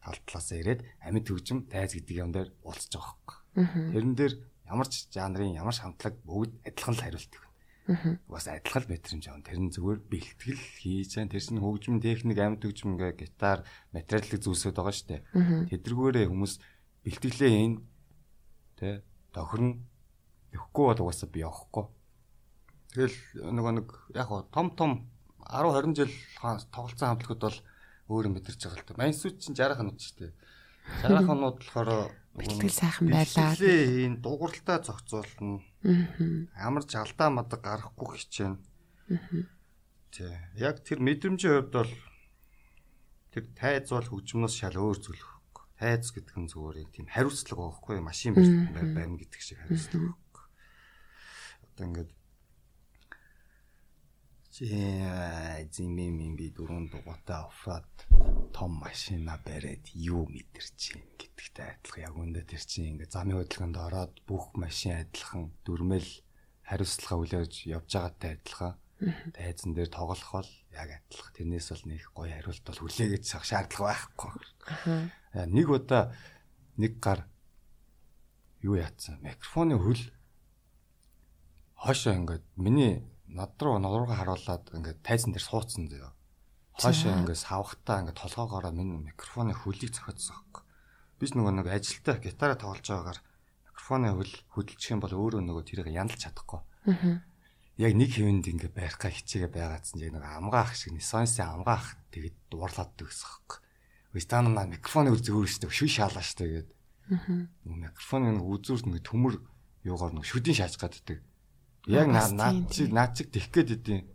[0.05, 3.37] тал талаас ирээд амьд хөгжим тайз гэдэг юм дээр уулзж байгаа байхгүй.
[3.97, 4.35] Тэрэн дээр
[4.69, 8.21] ямар ч жанрын ямар ч хамтлаг бүгд адилхан л хариулт өгнө.
[8.29, 9.45] Бас адилхан мэдрэмж авна.
[9.45, 11.33] Тэр нь зүгээр бэлтгэл хийж байгаа.
[11.33, 15.23] Тэр чинь хөгжим техник амьд хөгжим ингээ гитар материалыг зүйлсэд байгаа шүү дээ.
[15.69, 16.55] Тэдэргээрээ хүмүүс
[17.05, 17.79] бэлтгэлээ энэ
[18.81, 19.85] тэ тохирно
[20.57, 21.85] өгөхгүй бол угаасаа би явахгүй.
[22.95, 23.19] Тэгэл
[23.55, 24.91] нөгөө нэг яг гоо том том
[25.45, 26.15] 10 20 жил
[26.73, 27.59] тоглолцсон хамтлагууд бол
[28.09, 29.01] өөр юм мэдэрч байгаа л та.
[29.01, 30.33] Майнсууд чинь 60 ханууд шүү дээ.
[31.03, 31.91] Царахнууд болохоор
[32.37, 33.57] бэлтгэл сайхан байлаа.
[33.59, 35.65] Энэ дугурлалтаа зохицуулна.
[36.55, 38.59] Ямар ч алдаа мадаг гарахгүй хичээнэ.
[40.13, 40.33] Тий.
[40.61, 41.93] Яг тэр мэдрэмжийн хувьд бол
[43.33, 45.34] тэр тайз бол хөгжмнөөс шал өөр зүйл.
[45.85, 50.45] Тайз гэдэг нь зүгээр юм тийм хариуцлага байхгүй машин барьна гэдэг шиг хариуцлага байхгүй.
[51.69, 52.13] Одоо ингээд
[55.77, 57.91] зимэм би дөрөв дугуйтай офрод
[58.57, 63.77] том машина бариад юу мэдэрч юм гэдэгтэй адилхан яг үндэ тэр чинь ингээ замын хөдөлгөөнд
[63.77, 66.09] ороод бүх машин адилхан дүрмэл
[66.65, 68.73] хариуцлага хүлээж явж байгаатай адилхан
[69.37, 71.35] тайзан дээр тоглох бол яг адилхан.
[71.35, 74.33] Тэрнээс бол нэг гоё хариулт бол хүлээгээд шаардлага байхгүй.
[75.35, 76.15] Нэг удаа
[76.79, 77.27] нэг гар
[78.63, 80.01] юу яатсан микрофоны хөл
[81.75, 86.11] хошоо ингээд миний над руу нуруугаа харуулад ингээд тайзан дээр суудсан зөө.
[86.79, 90.63] Хойшоо ингээд савхтаа ингээд толгоогоороо миний микрофоны хөлийг зохицсон байхгүй.
[91.19, 93.21] Би ч нөгөө нэг ажилтаа гитараа тоглож байгаагаар
[93.69, 96.61] микрофоны хөл хөдөлчих юм бол өөрөө нөгөө тэрийг яндалж чадахгүй.
[97.75, 102.37] Яг нэг хэвэнд ингээд байх га хичээгээ байгаадсан яг нэг амгаах шиг нисонсын амгаах тэгээд
[102.55, 103.64] дуурлаад дэгсэх байхгүй.
[104.15, 106.69] Вистана на микрофоны үл зөөр штэ шүү шаалаа штэ тэгээд.
[107.67, 109.43] Микрофоны нэг үзүүрт нэг төмөр
[109.85, 111.21] юугаар нэг шүдийн шааж гаддаг
[111.87, 114.09] Яг наад чи наад чиг тех гээд идэв.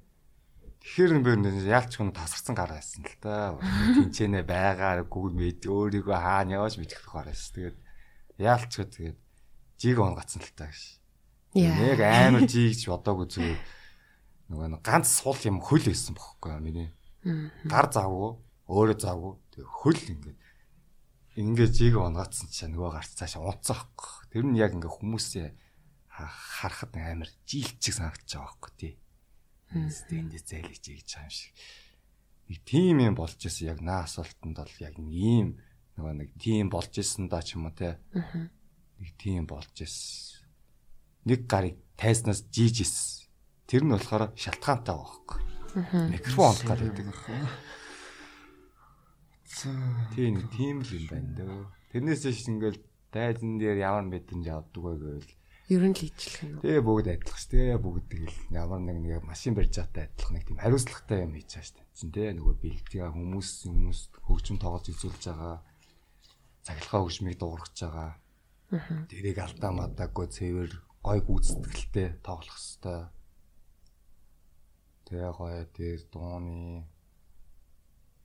[0.81, 1.37] Тэгэхээр би
[1.69, 3.61] яалч хүн тасарсан гар байсан л та.
[3.93, 7.53] Тинчэнэ байгаа Google Meet өөрийгөө хаана яваач мэдэх гар байсан.
[7.53, 7.77] Тэгээд
[8.41, 9.17] яалч тэгээд
[9.77, 10.97] жиг онгацсан л та гэж.
[11.53, 13.59] Яг амар жигч бодоагүй зүгээр
[14.49, 16.89] нөгөө нэг ганц сул юм хөл байсан бохоггүй миний.
[17.69, 18.33] Гар завгүй,
[18.65, 19.33] өөрөө завгүй.
[19.65, 20.39] Хөл ингээд
[21.39, 24.27] ингээд жиг онгацсан чинь нөгөө гарц цаашаа унцаахгүй.
[24.31, 25.47] Тэр нь яг ингээд хүмүүсээ
[26.19, 28.93] харахад амар жилчиг санагдаж байгаа байхгүй тий.
[29.71, 31.53] Энд зээлж ийж байгаа юм шиг.
[32.49, 35.47] Нэг тим юм болж исэн яг наа асуултанд бол яг нэг ийм
[35.95, 38.01] нөгөө нэг тим болж исэн да ч юм уу те.
[38.99, 40.43] Нэг тим болж исэн.
[41.29, 43.29] Нэг гарыг тайснаас жийж исэн.
[43.69, 45.39] Тэр нь болохоор шалтгаантай байгаа байхгүй.
[46.09, 47.07] Микрофон онох гэдэг.
[50.15, 51.61] Тийм тийм л юм байна дөө.
[51.91, 52.79] Тэрнээс ч ингээл
[53.11, 55.31] тайзан дээр ямар мэдрэмж авдаг вэ гэвэл
[55.69, 56.57] Ер нь л ижлэх юм.
[56.65, 57.77] Тэгээ бүгд адилхан шүү дээ.
[57.77, 61.69] Бүгд тэгэл ямар нэг нэг машин барьж байгаатай адилхан нэг тийм хариуцлагатай юм хийж байгаа
[61.69, 61.93] шүү дээ.
[61.93, 65.57] Чин тэгээ нөгөө бэлтгэе хүмүүс хүмүүс хөгжим тоглож үзүүлж байгаа.
[66.65, 68.11] Цахилгаан хөгжмийг дуургаж байгаа.
[69.13, 70.71] Тэрийг алдаа мадаагүй цэвэр
[71.05, 73.13] гой гүйцэтгэлтэй тоглох хэвээр.
[75.05, 76.89] Тэгээ гоё дээр дууны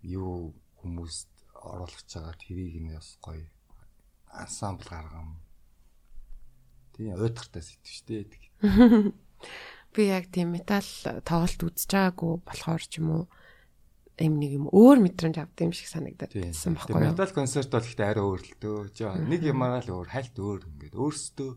[0.00, 3.48] юу хүмүүст оруулах байгаа тэрийг нь бас гоё
[4.28, 5.40] ансамбл гаргам
[6.94, 8.14] Тийм уйдгартай сэтгэв штэ.
[9.94, 10.86] Би яг тийм метал
[11.26, 13.24] тоглолт үзэж байгаагүй болохоор ч юм уу
[14.22, 17.10] юм нэг юм өөр мэдрэмж авдаг юм шиг санагдаад байсан байхгүй юу?
[17.10, 19.18] Метал концерт бол ихтэй арай өөр л дөө.
[19.26, 21.50] Нэг юмараа л өөр, хальт өөр ингээд өөрсдөө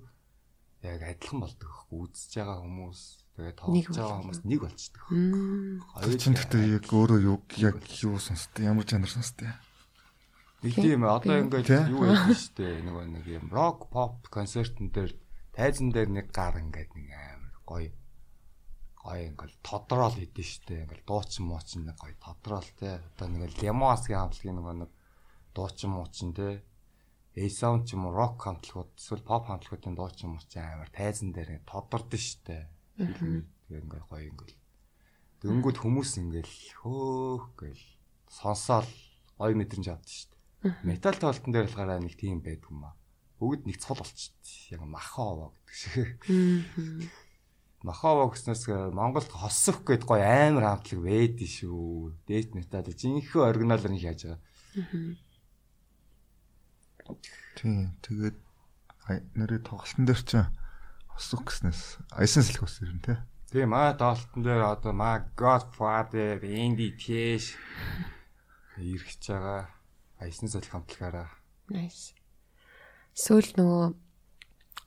[0.90, 3.02] яг адилхан болдог үзэж байгаа хүмүүс
[3.38, 5.02] тэгээ тоглож хүмүүс нэг болчдөг.
[5.06, 9.54] Хоёр ч гэхдээ яг өөрөө юу яг юу сонсдог, ямар жанр сонсдог.
[10.66, 12.82] Нэг тийм одоо ингээд юу яах вэ штэ?
[12.82, 15.14] Нөгөө нэг юм рок pop концертн дээр
[15.54, 17.94] тайзан дээр нэг гар ингээд нэг амар гоё
[19.06, 20.90] гоё ингээл тодорол идэв штэ.
[20.90, 23.06] Ингээл дуучин муучин нэг гоё тодорол те.
[23.06, 24.92] Одоо нэг лемоасгийн хамтлагийн нэг нэг
[25.54, 26.66] дуучин муучин те.
[27.38, 32.18] Эйсаунд ч юм уу рок хамтлагууд эсвэл pop хамтлагуудын дуучин муучин амар тайзан дээр тодордсон
[32.18, 34.58] штэ тэгээ ингээл гоё ингээл
[35.42, 37.86] дөнгөд хүмүүс ингээл хөөх гээл
[38.30, 38.90] сонсоол
[39.38, 40.36] гоё мэдрэмж авдаг штэ
[40.84, 42.98] метал тоолтон дээр болохоор нэг тийм байдгүй маа
[43.40, 44.74] бүгд нэг цол болчихсон.
[44.74, 46.18] Яг махаава гэдэг шиг.
[47.86, 52.18] Махаава гэснээс Монголд хосох гээд гоё амар хамтлаг байдаг шүү.
[52.26, 54.42] Дээд метал жинхэнэ оригиналаар нь яаж байгаа.
[57.54, 57.94] Тийм.
[58.02, 58.38] Тэгээд
[59.38, 60.42] нэрээ тоглолтын дээр ч
[61.18, 61.82] хосох гэснээс
[62.14, 63.18] айсан сэлхос ирэн тий.
[63.50, 67.58] Тийм аа тоглолтын дээр одоо маа Godfather, Indie Cash
[68.78, 69.74] ирэх гэж байгаа.
[70.22, 71.34] Айсан сэлх хамтлагаараа.
[71.74, 72.14] Nice.
[73.18, 73.86] Сүүл нөгөө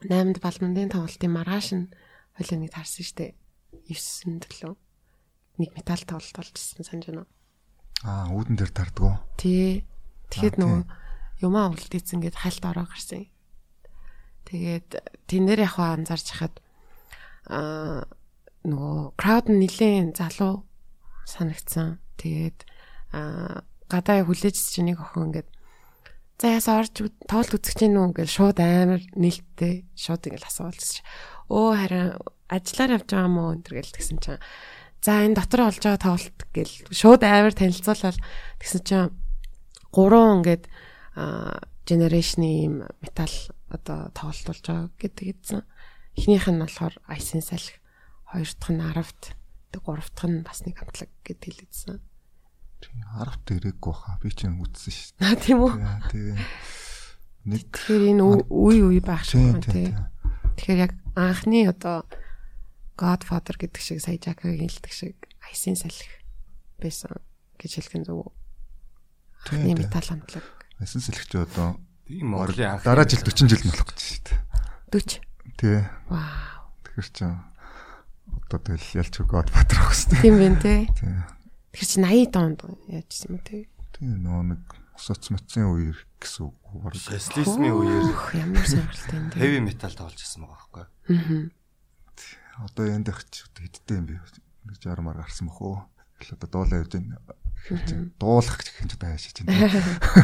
[0.06, 1.90] 8-д балмандын тоглолтын маргааш нь
[2.38, 3.34] хойлоо нэг таарсан штэ.
[3.90, 4.78] 9-нд лөө.
[5.58, 7.30] Нэг металл тоглолт болчихсон санаж байна уу?
[8.06, 9.18] Аа, үүдэн дээр тардгуу.
[9.34, 9.82] Тий.
[10.30, 10.82] Тэгэхэд нөгөө
[11.42, 13.26] юмаа үлдээсэн гэд хальт ороо гарсан.
[14.50, 14.88] Тэгээд
[15.30, 16.58] тэн дээр яг анзаарч хахад
[17.46, 18.02] аа
[18.66, 20.66] нөгөө крауд нь нилээн залуу
[21.22, 22.02] санагдсан.
[22.18, 22.66] Тэгээд
[23.14, 25.48] аа гадаа хүлээж чинь нэг охин ингээд
[26.40, 31.04] За ясаа орж тоглолт үзэх чинь үү гэж шууд амар нээлттэй шууд ингээл асуулж.
[31.52, 32.16] Өө харин
[32.48, 34.40] ажиллаар явж байгаа мó энэ гэл тэгсэн чинь
[35.04, 38.16] за энэ дотор олж байгаа тоглолт гэл шууд амар танилцуулаад
[38.56, 39.12] тэгсэн чинь
[39.92, 40.64] гурван ингээд
[41.84, 43.36] generation ийм металл
[43.70, 45.62] одоо тоглолтуулж байгаа гэдэг хэлсэн.
[46.18, 47.78] Эхнийх нь болохоор Айсын салхи,
[48.26, 49.22] хоёр дахь нь Аравт,
[49.70, 52.02] тэг гурав дахь нь бас нэг хамтлаг гэдэг хэлсэн.
[52.82, 54.18] Тийм Аравт ирээгүй хаа.
[54.18, 55.28] Би чинь үзсэн шүү дээ.
[55.30, 55.72] Аа тийм үү?
[56.10, 56.34] Тэгээ
[57.46, 59.94] нэг Тэгэхээр энэ үе үе байх шиг байна тий.
[60.58, 62.04] Тэгэхээр яг анхны одоо
[62.98, 66.08] Godfather гэдэг шиг сая Жакагийн хэлдэг шиг Айсын салхи
[66.80, 67.16] байсан
[67.60, 68.32] гэж хэлэх нь зөв?
[69.48, 70.44] Тийм, металл хамтлаг.
[70.80, 71.80] Асан сэлгч одоо
[72.10, 74.38] Тийм Монголын анх дараа жил 40 жил болох гэж шүү дээ.
[74.90, 75.22] 40.
[75.62, 75.78] Тий.
[76.10, 76.66] Вау.
[76.82, 80.18] Тэгэхээр чи одоо тэгэл ялч Godfather авах хэрэгтэй.
[80.18, 80.80] Тийм байна тий.
[80.98, 81.14] Тий.
[81.70, 82.58] Тэгэхээр чи 80 донд
[82.90, 83.62] яажсэн юм тий.
[83.94, 84.62] Тийм нөө нэг
[84.98, 86.98] соц моцын үеэр гэсэн үг баг.
[86.98, 88.04] социализмын үеэр
[88.42, 89.38] Ямар сонирхолтой юм тий.
[89.38, 90.84] heavy metal тоглож байсан байгаа байхгүй.
[91.14, 92.66] Аа.
[92.66, 94.18] Одоо энд их хэдтэй юм бэ?
[94.66, 95.86] Нэг 60 мар гарсан уу?
[96.18, 97.22] Тэгэл одоо дуулаа явж байна.
[97.68, 99.68] Чи дуулах гэх юм чи одоо хаашиж байна.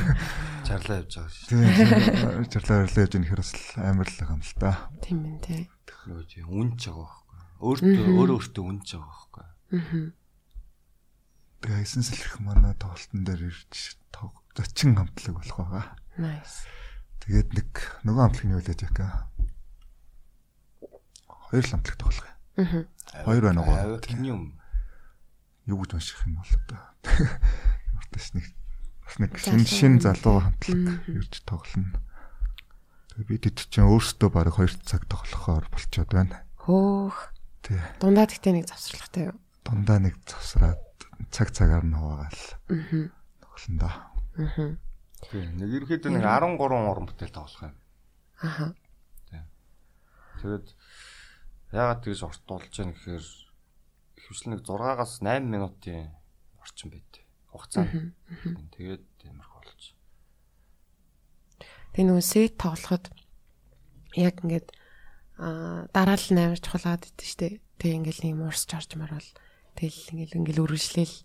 [0.67, 1.47] Чарлаа явж байгаа шүү.
[1.47, 2.47] Тийм.
[2.51, 4.71] Чарлаа орлоо явж байна хэрэг л амар л юм л та.
[5.05, 5.63] Тийм байна тий.
[5.87, 7.39] Технологи үнж байгаа байхгүй.
[7.63, 9.47] Өөртөө өөрөө өөртөө үнж байгаа байхгүй.
[9.77, 10.11] Аа.
[11.63, 13.97] Тэгээ айсан сэлэх манай тоглолтын дээр ирж
[14.57, 15.87] зочин хамтлаг болох байгаа.
[16.17, 16.65] Nice.
[17.23, 17.71] Тэгээд нэг
[18.09, 19.29] нөгөө хамтлагны үлээж яка.
[21.29, 22.87] Хоёр хамтлаг тоглох юм.
[23.15, 23.25] Аа.
[23.25, 24.01] Хоёр байна уу?
[24.01, 24.57] Киньюм.
[25.67, 26.81] Юу гэж унших юм бол одоо.
[27.99, 28.47] Урташ нэг
[29.03, 31.99] бас нэг шин шин залуу хамтлаг ирж тоглоно.
[33.13, 36.43] Тэгээ бид хэд ч өөрсдөө баг 2 цаг тоглохоор болчиход байна.
[36.63, 37.35] Хөөх.
[37.67, 37.81] Тий.
[37.99, 39.37] Дундаа гэхдээ нэг завсралгатай юу?
[39.67, 40.83] Дундаа нэг завсраад
[41.35, 43.11] цаг цагаар нь хуваагаал Аа.
[43.43, 43.91] тоглоно да.
[44.39, 44.79] Аа.
[45.27, 45.49] Тийм.
[45.59, 47.75] Нэг ерөөхдөө нэг 13 уран бүтээл тоглох юм.
[48.39, 48.75] Аха.
[50.37, 50.69] Тэгээд
[51.73, 53.25] яагаад тэгж болж байгаа гэхээр
[54.27, 56.11] ихэвчлэн нэг 6-аас 8 минутын
[56.59, 57.23] орчин байд.
[57.55, 57.87] Хугацаа.
[58.75, 59.83] Тэгээд тиймэрхүү болж.
[61.95, 63.07] Тэгээ нөгөө сет тоглоход
[64.19, 64.75] яг ингээд
[65.39, 67.63] аа дараа л амар чухалаад идэв штэ.
[67.79, 69.31] Тэгээ ингээл нэг уурсч орж марвал
[69.79, 71.17] тэгэл ингээл ингээл үргэлжлээл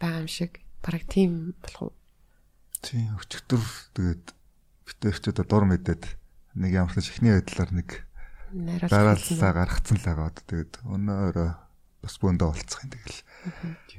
[0.00, 0.64] байгаа юм шиг.
[0.80, 1.94] Бараг тийм болох уу?
[2.80, 4.24] Тийм өчтөр тэгээд
[4.86, 6.02] битээвчүүд дур мэдээд
[6.56, 8.06] нэг ямар ч ихний байдлаар нэг
[8.54, 10.30] дарааллаа гаргацсан л байгаа.
[10.46, 11.65] Тэгээд өнөөрөө
[12.06, 13.20] бас бөөндөө болцох юм тэгэл.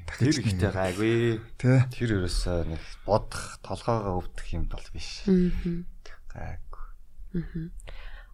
[0.07, 1.15] Тэр ихтэй гайгүй.
[1.59, 1.83] Тэ.
[1.91, 5.27] Тэр ерөөсөө нэг бодох, толгоогоо өвдөх юм бол биш.
[5.27, 5.83] Аа.
[6.31, 7.69] Гайгүй.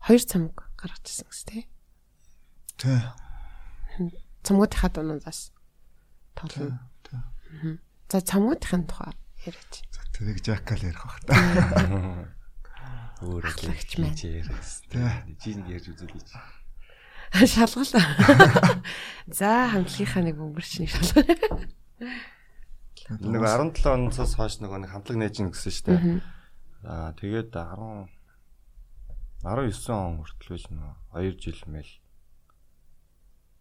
[0.06, 1.64] Хоёр цамг гаргачихсан гэс тээ.
[2.78, 3.02] Тэ.
[4.46, 5.50] Цамгуудынхаа дундаас
[6.38, 6.78] тоглоно.
[7.02, 7.18] Тэ.
[8.12, 9.14] За цамгуудынхын тухай
[9.48, 9.82] яриач.
[9.90, 11.34] За тэрийг жакал ярих бах та.
[13.24, 14.20] Өөр Ахлагч маань.
[14.20, 14.84] ярьсан.
[14.92, 15.00] Тэ.
[15.40, 16.30] Жин ярьж үзүүлээч.
[17.34, 17.98] Шалгал.
[19.26, 21.66] За хамтлагийнхаа нэг өнгөрч нэг шалгал.
[23.10, 26.22] Нэг 17 оноос хойш нөгөө нэг хамтлаг нээж гин гэсэн шүү дээ.
[26.86, 28.06] Аа тэгээд 10
[29.44, 31.92] 19 он хүртэл байж нөө 2 жил мэл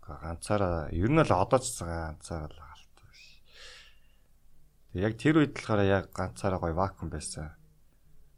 [0.04, 3.08] ганцаараа ер нь л одоо ч ганцаараа л л та.
[4.92, 7.56] Тэг яг тэр үед болохоор яг ганцаараа гоё вакуум байсан.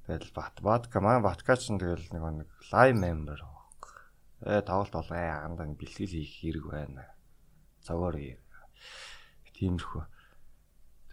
[0.06, 3.44] Тэгэл бат батка маань батка ч тэгэл нэг нэг лайв мембер
[4.44, 7.08] тоглолт болоо ягандаа бэлтгэл хийх хэрэг байна.
[7.80, 8.36] Цагаар ий.
[9.56, 10.04] Тиймэрхүү.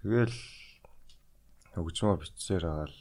[0.03, 0.37] Тэгэл
[1.71, 2.99] хөгжмөө бичсээр байгаа л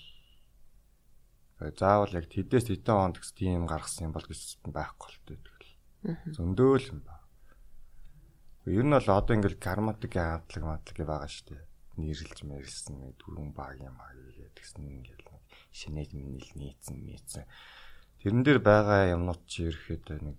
[1.61, 5.69] Тэгээ заавал яг тэдээс тэдэн хонд гэсэн тийм гаргасан юм бол гэж байхгүй л тэгэл.
[6.33, 7.21] Зөндөөл юм ба.
[8.65, 11.63] Ер нь бол одоо ингээл грамматикийн хамтлаг матлаг байгаа шүү дээ.
[12.01, 17.45] Нийрлж мэрсэн нэг дөрвөн баг юм аа гэдгсэн ингээл нэг шинээд минил нийцэн нийцэн.
[18.21, 20.37] Тэрэн дээр байгаа юмнууд чи ирэхэд нэг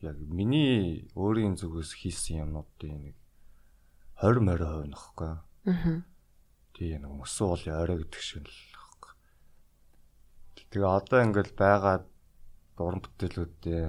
[0.00, 3.16] яг миний өөрийн зүгээс хийсэн юмнуудын нэг
[4.22, 5.32] 20 морь хувь нөхгүй.
[5.68, 6.02] Аа.
[6.72, 9.12] Тэгээ нэг мөсөн уулын орой гэдэг шиг л байхгүй.
[10.72, 11.96] Тэгээ одоо ингээл байгаа
[12.80, 13.84] уран бүтээлүүдээ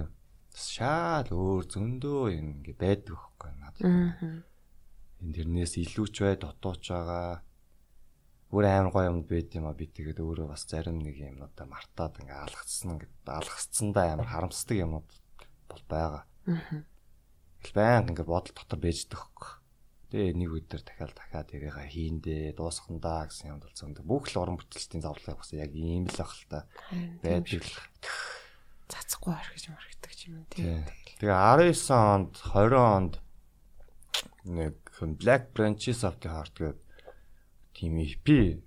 [0.52, 3.82] шал өөр зөндөө юм ингээ байдаг байхгүй надад.
[3.86, 4.44] Аа.
[5.24, 7.40] Энэ тэрнээс илүү ч бай дотооч байгаа.
[8.50, 12.18] Өөр амар гоё юм байд юм а би тэгээд өөрөө бас зарим нэг юмнуудаа мартаад
[12.18, 15.10] ингээ алгацсан ингээ алгацсандаа амар харамсдаг юмнууд
[15.70, 16.26] бол байгаа.
[16.50, 16.82] Аа.
[17.62, 19.62] Тэгэл баян ингээ бодол дотор бэждэг хөөх.
[20.10, 24.58] Тэгээ нэг өдөр дахиад дахиад тэрийгээ хийндээ дуусгандаа гэсэн юм бол зөндөө бүх л уран
[24.58, 26.66] бүтээлчдийн зовлон бас яг ийм л ах л та
[27.22, 27.78] байдаг л.
[28.90, 30.66] Цацхгүй орхиж морхидаг юм Тий.
[30.66, 30.82] тийм.
[31.22, 33.14] Тэгээ 19 онд 20 онд
[34.50, 34.74] нэг
[35.22, 36.89] Black Branches of the Heart гэдэг
[37.80, 38.60] тийм EP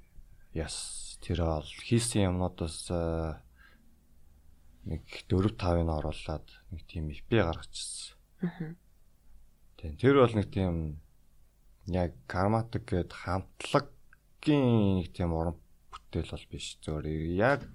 [0.58, 3.38] яс тэр бол хийсэн юмнуудаас э,
[4.90, 8.18] нэг 4 5-ыг оруулаад нэг тийм EP гаргачихсан.
[8.42, 8.74] Аа.
[9.78, 10.98] Тийм тэр бол нэг тийм
[11.94, 15.62] яг карматик гээд хамтлагийн нэг тийм уран
[15.94, 17.06] бүтээл бол биш зөөр
[17.38, 17.70] яг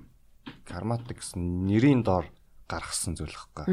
[0.67, 2.27] карматик гэсэн нэрийн доор
[2.67, 3.33] гаргасан зүйл.
[3.63, 3.71] Аа.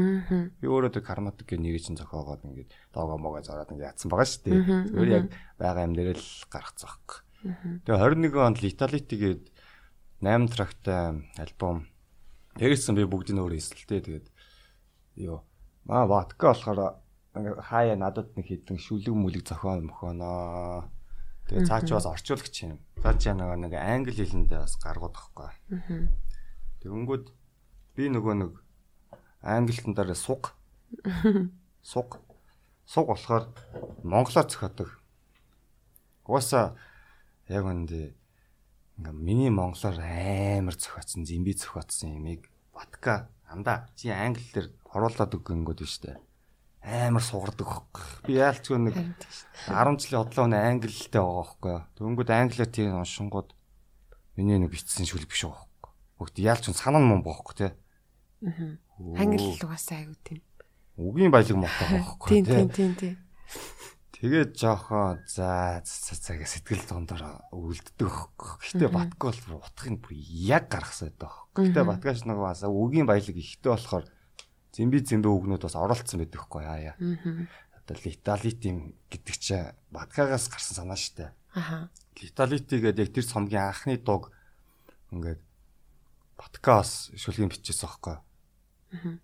[0.62, 4.28] Би өөрөө тэр карматик гэх нэрийг чинь зохиогоод ингээд доогоо могоо зараад ингээд ядсан байгаа
[4.30, 4.60] шүү дээ.
[4.94, 5.26] Зүгээр яг
[5.60, 7.25] байгаа юм дээр л гаргацсан хэвхэв.
[7.86, 9.42] Тэгээ 21 онд Италитигээд
[10.20, 11.86] 8 трактай альбом
[12.56, 14.26] Тэгсэн би бүгдийг өөрөө эсэлтэй тэгээд
[15.28, 15.44] ёо
[15.84, 17.04] маа ватка болохоор
[17.36, 20.88] хаяа надад нэг хідэн шүлэг мүлэг зохион мөхөнөө.
[21.52, 22.80] Тэгээ цаа чи бас орчуулагч юм.
[23.04, 25.52] Цаа чи нэг нэг англи хэлэндээ бас гаргууд байхгүй.
[26.80, 27.26] Тэгэнгүүт
[27.92, 28.52] би нөгөө нэг
[29.44, 30.56] англитэн дээр суг
[31.92, 32.24] суг
[32.88, 33.52] суг болохоор
[34.00, 34.96] монголоор зохиодог.
[36.24, 36.72] Угаасаа
[37.48, 38.14] яг үндэ
[38.98, 46.02] ингээ миний монголоор амар зохиоцсон, зэмби зохиоцсон юмыг батка анда чи англиэр оруулаад өгөнгөд биш
[46.02, 46.18] үү?
[46.86, 48.26] Амар сугардаг хөөх.
[48.26, 48.94] Би яалчгүй нэг
[49.66, 51.76] 10 жилийн хотлоо нэг англитэй байгаа хөхгүй.
[51.98, 53.54] Дөнгөд англиар тийм уншингууд
[54.38, 55.92] миний нэг бичсэн шүлэг биш байгаа хөхгүй.
[56.18, 57.68] Бүгд яалч санаа нь мөн боохгүй те.
[58.46, 58.78] Аа.
[59.18, 60.40] Англи угаасаа аягүй тийм.
[60.94, 62.28] Үгийн баялаг мотоо байгаа хөхгүй.
[62.46, 63.25] Тийм тийм тийм
[64.16, 64.32] тийм.
[64.32, 67.20] Тэгээд жоохон за цаг сэтгэл дондор
[67.52, 68.64] хөөх.
[68.64, 71.52] Гэтэ батгол утгыг бүр яг гаргасан байдаг.
[71.52, 74.08] Гэтэ батгаш нэг бас үгийн баялаг ихтэй болохоор
[74.72, 76.96] зэмби зэмбэ үгнүүд бас оролцсон байдаг хөхгүй яа.
[77.76, 81.32] Одоо литалит юм гэдэг чинь батгаагаас гарсан санаа штэ.
[81.52, 81.92] Аха.
[82.16, 84.32] Литалити гэдэг яг тэр цомгийн анхны дууг
[85.12, 85.40] ингээд
[86.40, 88.16] баткаас шүлгийн бичсэн хөхгүй.
[88.16, 89.20] Аа.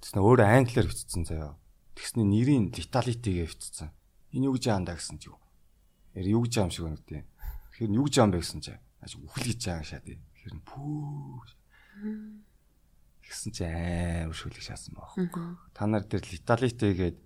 [0.00, 1.56] Тэснэ өөрөө англиар бичсэн заяа.
[1.94, 3.92] Тэгсний нэрийн литалитигээ бичсэн
[4.32, 5.38] энэ юу гэж яандаа гэсэн чи юу.
[6.16, 7.24] Яг юу гэж юм шиг байна гэдэг.
[7.72, 8.74] Тэгэхээр юу гэж юм бэ гэсэн чи.
[9.00, 10.16] Аж үхэл гэж шаа тий.
[10.16, 11.40] Тэгэхээр пүү.
[13.22, 15.16] Гэсэн чи амар шүлэг шаасан баах.
[15.72, 17.16] Та нар тэр Италитэйгээд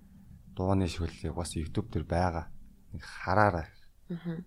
[0.55, 2.47] дууны шүлгийг бас YouTube дээр байгаа.
[2.95, 3.67] Нэг хараарай.
[4.11, 4.41] Аа.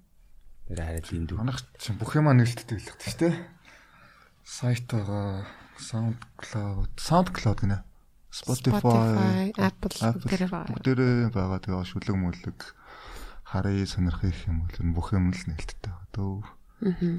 [0.67, 1.37] Тэр хараад энд дүү.
[1.37, 3.33] Манайх чинь бүх юмаа нээлттэй байлгах тийм тий.
[4.45, 5.45] Сайт байгаа,
[5.77, 7.77] SoundCloud, SoundCloud гинэ.
[8.29, 9.97] Spotify, Apple
[10.69, 11.59] бүгдээрээ байгаа.
[11.65, 12.59] Тэгээ шүлэг мүлэг
[13.41, 16.45] харъя сонирх их юм бол бүх юм л нээлттэй байгаа дөө.
[16.85, 17.17] Аа.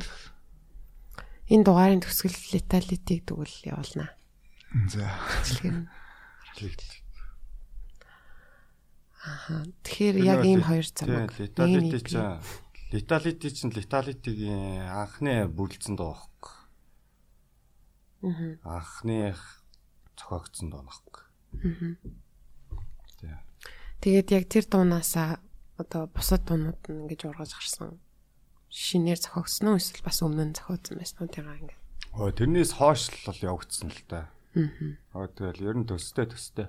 [1.51, 4.15] Энэ дугаарын төгсгөл леталитиг тэгвэл явуулнаа.
[4.87, 5.11] За.
[9.27, 9.67] Аа.
[9.83, 11.35] Тэгэхээр яг ийм хоёр замаг.
[11.35, 12.39] Леталити чинь
[12.95, 16.55] леталити чинь леталитигийн анхны бүрлцэн дуу байхгүй.
[18.63, 19.35] Аа.
[20.21, 21.25] Анхны зохиогдсон дуу нахгүй.
[23.25, 23.41] Аа.
[24.01, 25.41] Тэгээд яг тэр дуунаасаа
[25.81, 28.01] одоо бусад дуунууд нь ингэж ургаж гарсан.
[28.69, 31.77] Шинээр зохиогдсон уу эсвэл бас өмнө нь зохиогдсон байсан уу тэраа ингэ.
[32.17, 34.29] Өө тэрнээс хойш л явагдсан л да.
[34.57, 35.27] Аа.
[35.29, 36.69] Тэгэл ер нь төстэй төстэй.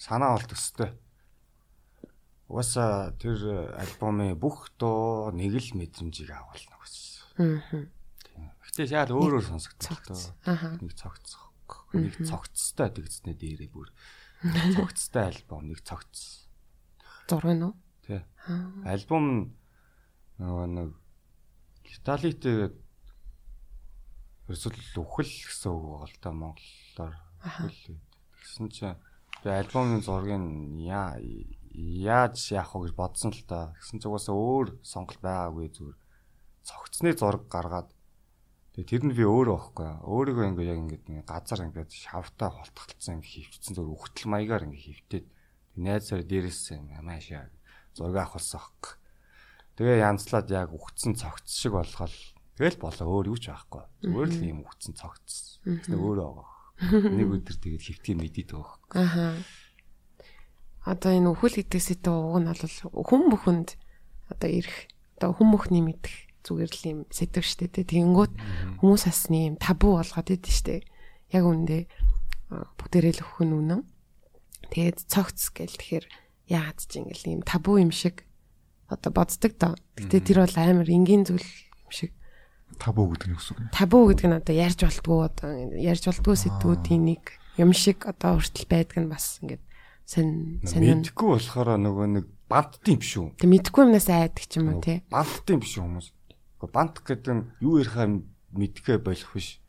[0.00, 0.96] Санаа бол төстэй.
[2.48, 7.42] Угаасаа тэр альбомын бүх дуу нэг л мэдрэмжийг агуулна гэсэн.
[7.42, 7.90] Аа.
[8.64, 11.45] Гэтэ шал өөрөөр сонсогдсон л доо.
[11.86, 13.88] Цогцсон нэг цогцтой тэгснэ дээрээ бүр
[14.76, 16.50] цогцтой альбом нэг цогц.
[17.30, 17.74] Зураг нь уу?
[18.02, 18.22] Тий.
[18.84, 19.54] Альбом
[20.38, 20.90] нөгөө нэг
[21.86, 22.74] Италитэй
[24.46, 27.14] ерөөсөл үхэл гэсэн үг байгаа л да монголоор
[27.46, 27.98] үхэл.
[28.42, 28.98] Тэгсэн чинь
[29.42, 30.42] би альбомын зургийг
[30.82, 31.18] яа
[31.74, 33.74] яаж яах вэ гэж бодсон л да.
[33.78, 35.98] Тэгсэн чинь угаасаа өөр сонголт байгаагүй зүгээр
[36.62, 37.90] цогцны зураг гаргаад
[38.76, 39.88] Тэгээ тэр нь би өөрөө байхгүй.
[40.04, 45.26] Өөрийгөө ингээ яг ингээ газар ингээд шавтаа холтголцсон ингээ хөвчсөн зөв өгтөл маягаар ингээ хөвтөөд
[45.80, 47.48] найзаар дээрээс маашаа
[47.96, 48.92] зураг авахулсан байхгүй.
[49.80, 52.12] Тэгээ янзлаад яг өгцсөн цогц шиг болгоод
[52.60, 53.84] тэгэл болоо өөр юу ч байхгүй.
[54.04, 55.56] Зүгээр л юм өгцсөн цогц.
[55.64, 57.12] Тэгээ өөрөө байгаа.
[57.16, 59.00] Нэг өдөр тэгээд хөвтгий мэдээд байгаа байхгүй.
[59.00, 59.24] Аха.
[60.84, 63.68] Одоо энэ өхөл гэдэг сэдв уг нь бол хүн бүхэнд
[64.36, 67.90] одоо ирэх одоо хүн бүхний мэдэх зүгээр л юм сэтв штэ тэ.
[67.90, 68.34] Тэгэнгүүт
[68.80, 70.86] хүмүүс асны юм табу болгоод идэв штэ.
[71.34, 71.90] Яг үндэ
[72.48, 73.82] бүгдээрээ л өхөн үнэн.
[74.70, 76.06] Тэгээд цогц гэл тэгэхээр
[76.46, 78.22] яагаад ч ингээл юм табу юм шиг
[78.86, 79.74] одоо боддог доо.
[79.98, 82.14] Гэтэ тэр бол амар энгийн зүйл юм шиг.
[82.78, 83.58] Табу гэдэг нь үсэг.
[83.74, 87.22] Табу гэдэг нь одоо ярьж болтгоо одоо ярьж болтгоо сэтгүүдийн нэг
[87.58, 89.62] юм шиг одоо хүртэл байдаг нь бас ингээд
[90.06, 93.26] сэн сэн мэдхгүй болохоор нөгөө нэг бантдсан юм шүү.
[93.42, 95.02] Тэг мэдхгүй юмнаас айдаг ч юм уу те.
[95.10, 96.06] Бантдсан юм шүү хүмүүс.
[96.64, 98.08] Бант гэдэг нь юу ярихаа
[98.56, 99.60] мэдхээ болох биш.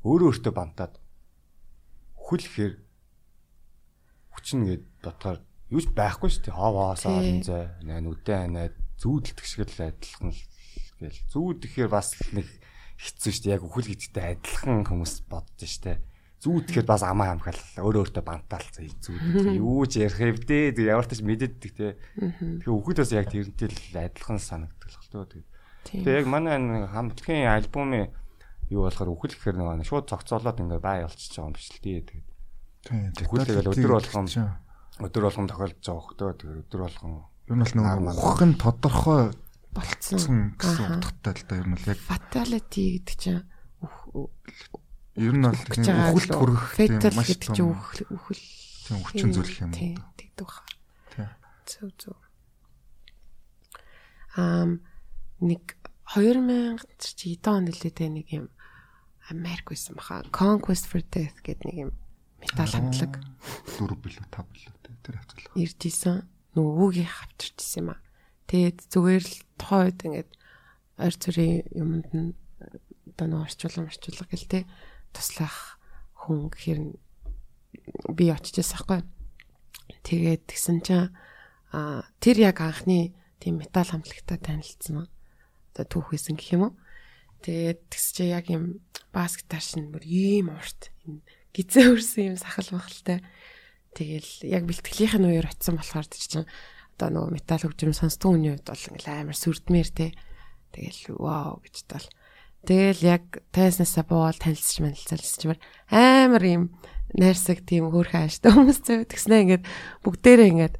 [0.00, 0.94] Өөрөө өөртөө бантаад
[2.16, 2.80] хүлхээр
[4.32, 5.38] хүчин гээд дотоор
[5.68, 6.56] юуж байхгүй шүү дээ.
[6.56, 10.42] Хаваасаа олон зай, нүдэн анаад зүүдэлдэг шиг л адилхан л
[11.00, 11.20] гээл.
[11.28, 12.48] Зүүд ихээр бас нэг
[12.96, 13.54] хэцүү шүү дээ.
[13.56, 15.98] Яг үхэл гэдэгтэй адилхан хүмүүс боддоо шүү дээ.
[16.40, 19.12] Зүүд ихээр бас амаа амхал өөрөө өөртөө бантаал зүүд.
[19.60, 20.72] Юу ч ярих юм дээ.
[20.72, 22.00] Тэг ямар ч мэддэг те.
[22.16, 25.28] Тэгэхээр үхэл бас яг тэрнтэй л адилхан санагддаг л тоо.
[25.28, 25.49] Тэгээ
[25.88, 26.56] Тэгээ яг манай
[26.88, 28.12] хамтгийн альбомын
[28.70, 31.98] юу болохоор үхэл гэхээр нөгөө шууд цогцоолоод ингээ бай болчихж байгаа юм биш л тий.
[32.04, 33.16] Тэгээд.
[33.18, 34.26] Тэгвэл тэгэл өдөр болгон
[35.00, 37.12] өдөр болгон тохиолдож байгаа хөтөө тэгээд өдөр болгон
[37.50, 39.22] ер нь бол нөгөө ухах нь тодорхой
[39.74, 43.42] болцсон гэсэн утгатай л да ер нь л яг fatality гэдэг чинь
[45.18, 48.42] ер нь бол ухалт хүрэх тийм маш гэдэг чинь үхэл үхэл
[48.86, 49.72] тийм хүчин зүйл юм.
[49.74, 50.62] Тийм тэгдэг баха.
[51.10, 51.28] Тийм.
[51.66, 52.16] Зөв зөв.
[54.38, 54.78] Ам
[55.40, 55.76] нэг
[56.14, 58.46] 2000 чи 10 он нэлээдээ нэг юм
[59.30, 60.24] Америк байсан баха.
[60.34, 61.90] Conquest for Death гэдэг нэг юм
[62.40, 63.20] металл хамтлаг
[63.78, 64.74] 4 билүү 5 билүү
[65.04, 65.54] тэр хавцлаа.
[65.56, 66.28] ирж исэн.
[66.56, 68.00] Нөгөөгийн хавчирч исэн юм аа.
[68.50, 70.30] Тэгээд зүгээр л тухайн үед ингээд
[70.98, 72.34] ойр зүрийн юмд нь
[73.14, 74.60] одоо нэг орчуулга орчуулга гэл те
[75.14, 75.78] туслах
[76.26, 76.80] хүн гэхэр
[78.12, 79.06] би очижээс ахгүй.
[80.02, 81.14] Тэгээд тэгсэн чинь
[81.70, 85.06] а тэр яг анхны тийм металл хамтлагтай танилцсан.
[85.80, 86.72] Одоо түүх байсан гэх юм уу.
[87.40, 88.84] Тэгээд тэгс чи яг юм
[89.16, 91.24] бас гитар шин бүр ийм урт энэ
[91.56, 93.24] гизээ өрсөн юм сахал махалтай.
[93.96, 96.44] Тэгэл яг бэлтгэлийнх нь үеэр очисон болохоор чинь
[97.00, 100.12] одоо нөгөө металл хөгжим сонсдгоо үний хувьд бол ингээл амар сүрдмээр те.
[100.76, 102.08] Тэгэл вау гэж тал.
[102.68, 103.24] Тэгэл яг
[103.56, 105.56] тайснасаа буул танилцж манилцалсчмар
[105.88, 106.62] амар юм
[107.16, 109.64] найрсаг тийм хөөрхөн ааштай хүмүүс зөө тэгснэ ингээд
[110.04, 110.74] бүгдээрээ ингээд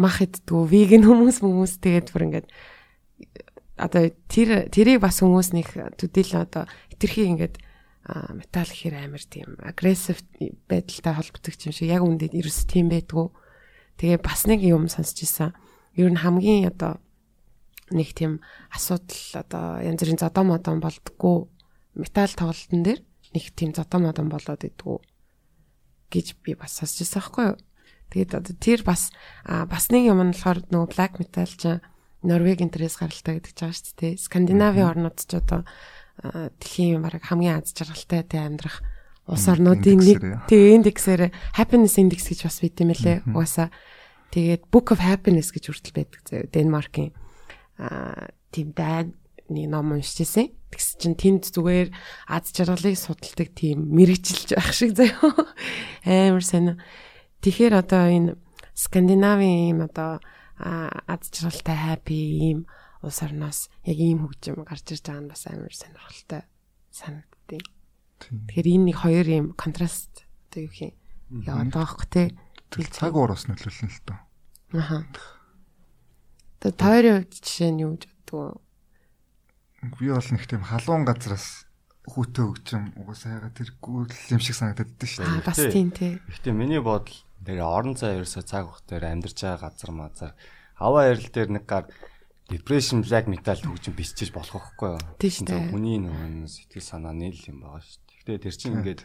[0.00, 2.48] мах иддгүү веган хүмүүс хүмүүс тэгээд бүр ингээд
[3.76, 5.68] одоо тэр тэрийг бас хүмүүс нэг
[6.00, 7.56] төдийл одоо хитрхи ингээд
[8.06, 10.22] металл гэхэр амар тийм агрессив
[10.70, 13.28] байдалтай холбогддог юм шиг яг үндэд ерөөс тийм байдгүй.
[13.98, 15.52] Тэгээ бас нэг юм сонсч ийсэн.
[15.98, 17.02] Ер нь хамгийн одоо
[17.90, 21.50] нэг тийм асуудал одоо янз бүрийн зодоо модон болдгоо
[21.98, 23.00] металл тоглолтын дээр
[23.34, 24.98] нэг тийм зодоо модон болоод идэггүй
[26.14, 27.58] гэж би бас сонсч ийсэн байхгүй юу.
[28.14, 29.10] Тэгээд одоо тэр бас
[29.42, 31.82] бас нэг юм нь болохоор нөгөө black metal чинь
[32.26, 34.12] Норвег интерес гаралтай гэдэг чинь байгаа шүү дээ.
[34.18, 35.62] Скандинавийн орнууд ч одоо
[36.22, 38.82] дэлхийн бараг хамгийн аз жаргалтай тэ амьдрах
[39.26, 40.20] улс орнуудын нэг
[40.50, 43.26] тий индексээр happiness index гэж бас байт юм лээ.
[43.30, 43.68] Угаасаа
[44.30, 46.50] тэгээд Book of Happiness гэж хүртэл байдаг заяа.
[46.50, 47.10] Денмаркийн
[47.78, 50.54] аа тийм дайны ном уншижсэн.
[50.70, 51.90] Тэгс чин тэнд зүгээр
[52.30, 55.30] аз жаргалыг судалдаг тийм мэрэгжилж байх шиг заяа.
[56.06, 56.78] Амар сонио.
[57.42, 58.30] Тэгэхээр одоо энэ
[58.76, 60.20] Скандинавийн юм одоо
[60.58, 62.66] аз жаргалтай happy ийм
[63.02, 66.42] улс орноос яг ийм хөгжим гарч ирж байгаа нь бас амар сонирхолтой
[66.90, 67.64] санагдтыг.
[68.20, 70.94] Тэгэхээр энэ нэг хоёр юм контраст одоо юу юм
[71.44, 72.32] яваад байгаа хөх те.
[72.72, 74.18] Цаг уур бас нөлөөлнө л доо.
[74.72, 75.04] Аха.
[76.64, 78.60] Тэ тойрын хувьд жишээ нь юу гэж боддгоо.
[80.00, 81.68] Би бол нэг тийм халуун газраас
[82.06, 85.44] хүүтэ хөгжим угаасаа яга тэр гүйл юм шиг санагдаад байдаг шүү дээ.
[85.44, 86.22] Бас тийм те.
[86.30, 90.32] Гэхдээ миний бодол тэр орон зай ерөөсө цаг хугацаа дээр амьдарч байгаа газар мазар
[90.74, 91.86] хаваа ярил дээр нэг гар
[92.50, 95.02] depression black metal хөгжим бичиж болох байхгүй юу?
[95.18, 95.70] Тийм шүү.
[95.72, 98.02] Хүний нөгөө сэтгэл санаа нийл юм байгаа шүү.
[98.22, 99.00] Гэхдээ тэр чинь ингээд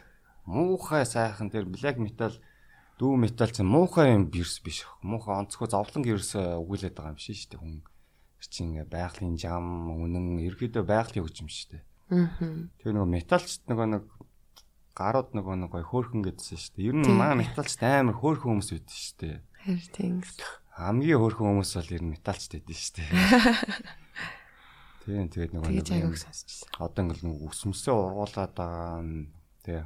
[0.46, 2.34] муухай сайхан тэр black metal
[3.02, 4.86] дүү метал чинь муухай юм бирс биш.
[5.02, 7.82] Муухай онцгой зовлон гэрээс өгүүлээд байгаа юм шиг шүү дээ хүн.
[8.46, 11.82] Чинь ингээд байгалийн жам үнэн ерөөдөө байгалийн хөгжим шүү дээ.
[12.14, 12.68] Аа.
[12.78, 14.04] Тэр нөгөө металч нөгөө нэг
[14.92, 16.86] гарууд нөгөө нэг гой хөөхөн гэдсэн шүү дээ.
[16.92, 19.36] Ер нь маа металч амар хөөхөн хүмүүс үүдэн шүү дээ.
[19.62, 20.14] Харин тийм.
[20.76, 23.10] Хамгийн хөөхөн хүмүүс бол ер нь металч дэдэн шүү дээ.
[25.02, 26.70] Тийм тэгээд нөгөө нэг аяг сонсчихсан.
[26.78, 29.02] Одоо ингээл нөгөө үсмэсээ ургуулад байгаа
[29.66, 29.82] тий.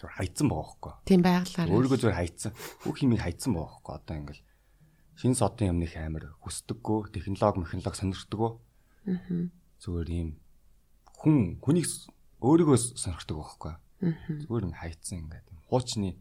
[0.00, 0.92] Зүр хайцсан байгаа хөөхгүй.
[1.04, 1.68] Тийм байглаар.
[1.68, 2.52] Өөрийгөө зүр хайцсан.
[2.88, 3.94] Бүх юмыг хайцсан байгаа хөөхгүй.
[4.00, 4.42] Одоо ингээл
[5.20, 8.52] шин содын юмных амар хүсдэггүй, технологи, механолог сонирхдаггүй.
[9.12, 9.44] Аа.
[9.84, 10.28] Зүгээр ийм
[11.20, 11.86] хүн хүнийг
[12.42, 13.74] өөрийгөө сонирхдаг байхгүй.
[14.42, 16.18] Зүгээр ин хайцсан ингээд хуучны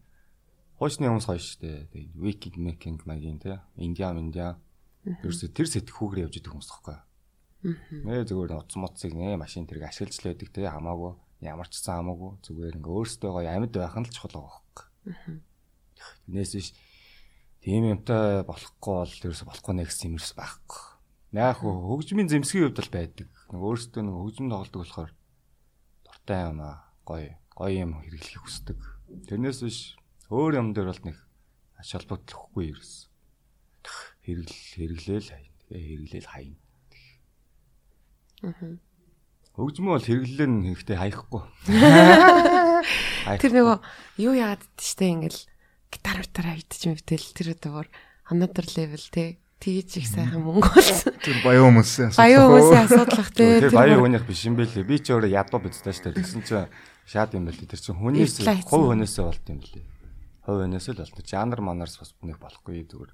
[0.78, 1.90] хуучны юмс гоё штэ.
[1.90, 3.62] Тэгээд Viking Making магийн те.
[3.76, 4.62] Индиа Индиа.
[5.02, 6.98] Ерөөсө тэр сэтгхүүгээр явж идэх хүмүүс байхгүй.
[8.06, 12.02] Нэ зүгээр утас муцыг нэ машин тэрэг ашиглаж л байдаг те хамаагүй ямар ч цаа
[12.02, 14.86] хамаагүй зүгээр ингээ өөртөө гоё амьд байх нь л чухал байхгүй.
[16.26, 16.70] Тэрнээс биш
[17.62, 20.82] тийм юмтай болохгүй бол ерөөсө болохгүй нэ гэсэн юмс байхгүй.
[21.38, 23.30] Яг хөгжмийн зэмсгийн хувьд л байдаг.
[23.54, 25.12] Нэг өөртөө нэг хөгжим тоглодог болохоор
[26.22, 28.78] дуртай юм аа гоё гоё юм хэрэглэхийг хүсдэг.
[29.26, 29.98] Тэрнээс биш
[30.30, 31.18] өөр юм дээр бол нэг
[31.82, 32.94] ач холбогдол өгөхгүй ерөөс.
[34.22, 35.58] Хэрэгл хэрэглээл хайна.
[35.66, 36.58] Тэгээ хэрэглээл хайна.
[38.46, 38.78] Аа.
[39.58, 41.42] Хөгжмөө бол хэрэглэлээ нь хэрэгтэй хаяхгүй.
[43.42, 43.78] Тэр нөгөө
[44.22, 45.42] юу яагаад штэ ингээл
[45.90, 47.86] гитар гитар хайдчих мэтэл тэр одоо
[48.30, 51.14] another level те тэгж их сайхан мөнгө болсон.
[51.22, 52.26] Тэр баян хүмүүсийн асуудал.
[52.26, 53.46] Баян хүмүүсийн асуудал те.
[53.62, 54.90] Тэр баян хүнийх биш юм бэлээ.
[54.90, 56.18] Би ч өөрөө ядуу бидтэй штэ.
[56.18, 56.68] Тэгсэн чинь
[57.06, 57.70] шаад юм бэлээ.
[57.70, 59.86] Тэр чинь хүнээс хувь хүнээсээ болт юм бэлээ.
[60.50, 61.30] Хувь хүнээсээ л болт.
[61.30, 63.12] Жанр манарс бас нэг болохгүй зүгээр.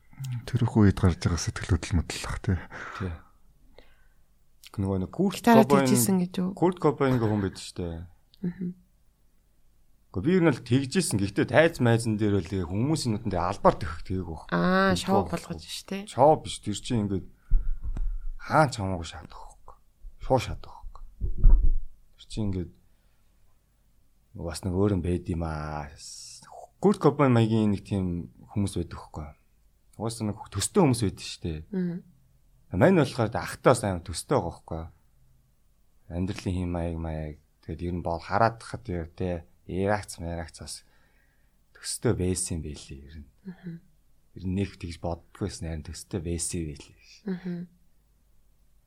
[0.47, 2.55] Тэр их үед гарч байгаа сэтгэлүүд л мэдлэх те.
[3.03, 3.11] Тий.
[4.77, 6.49] Нөгөө нэг Курт тэгжсэн гэж үү?
[6.53, 8.07] Курт Кобайн гэх хүн байд штэ.
[8.45, 8.86] Аа.
[10.07, 11.19] Гэхдээ би ер нь л тэгжсэн.
[11.19, 14.47] Гэхдээ тайз майзан дээр л хүмүүсийн нүдэндээ албаар төхөх тэгийг баг.
[14.55, 16.07] Аа, шоу болгож байхгүй.
[16.07, 16.07] штэ.
[16.07, 17.27] Шоо биш тэр чинь ингээд
[18.39, 19.59] хаан чамаагүй шатах.
[20.23, 20.87] Шоо шатах.
[21.19, 22.71] Тэр чинь ингээд
[24.39, 25.91] бас нэг өөр юм байд юм аа.
[26.79, 29.27] Курт Кобайн маягийн нэг тийм хүмүүс байдаг хөхгүй.
[29.99, 31.53] Уус нэг төстэй хүмүүс байдаг штэ.
[31.73, 31.99] Аа.
[32.77, 34.83] Мань болохоор ахтаас аим төстэй байгаа хөхгүй.
[36.13, 37.35] Амьдралын хэм маяг маяг
[37.65, 39.09] тэгээд ер нь бол хараад тахад яа
[39.67, 40.87] те Иракц Иракцаас
[41.75, 43.27] төстэй байсан юм байлээ ер нь.
[44.33, 46.97] Ер нь нэг тэгж боддгүйсэн харин төстэй байсан байлээ.
[47.27, 47.67] Аа.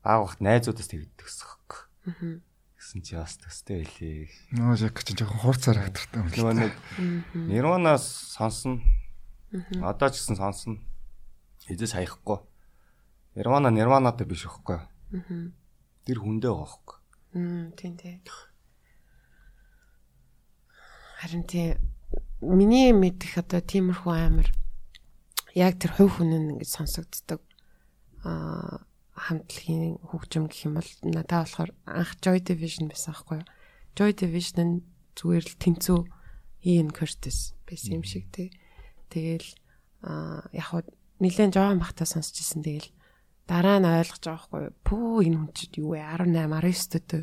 [0.01, 1.87] Баг бахт найзуудаас тэгдэг төсөх.
[2.09, 2.41] Аа.
[2.81, 4.25] Гэсэн чи бас төстэй байлээ.
[4.57, 6.35] Нөө яг чинь жоохон хурцаар хатартай юм л.
[6.35, 6.73] Нөгөө нэг
[7.47, 8.81] Нирванаас сонсно.
[9.85, 10.81] Одоо ч гэсэн сонсно.
[11.69, 12.41] Эзэс хаяхгүй.
[13.37, 14.49] Нирвана Нирванатай биш.
[14.49, 14.89] Аа.
[16.01, 16.97] Тэр хүндээ байхгүй.
[17.37, 18.19] Мм, тийм тийм.
[21.21, 21.77] Харин тийм
[22.41, 24.49] миний мэдих одоо тиймэрхүү амир
[25.53, 27.45] яг тэр хувь хүн ингэж сонсогддог
[28.25, 28.81] аа
[29.13, 33.45] хамтлагийн хөгжим гэх юм бол надад болохоор анх Joy Division байсан байхгүй юу?
[33.93, 34.81] Joy Division
[35.13, 35.99] зүгээр л тэнцүү
[36.65, 38.49] Ian Curtis байсан юм шиг тий.
[39.13, 39.45] Тэгэл
[40.01, 40.81] аа яг хуу
[41.21, 42.89] нэлээд жоохон бахта сонсч ирсэн тэгэл
[43.45, 44.77] дараа нь ойлгож байгаа байхгүй юу?
[44.81, 46.01] Пүү энэ хүн чинь юу вэ?
[46.01, 47.21] 18 19 төдөө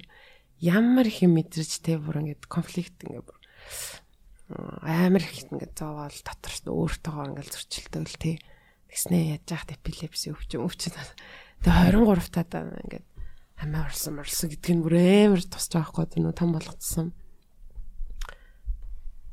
[0.63, 3.38] ямар их юм мэдэрч те бүр ингээд конфликт ингээд бүр
[4.83, 8.33] амар их ингээд зовоол дотор нь өөртөөгөө ингээд зөрчилдөг л те.
[8.89, 10.97] Тэгснээ яаж яах эпилепси өвчин өвчин.
[11.61, 13.07] Тэгээ 23 таа ингээд
[13.61, 16.33] амиа орсон морсон гэдг нь бүр амар тусч байгаа байхгүй юу?
[16.33, 17.12] Том болгоцсон.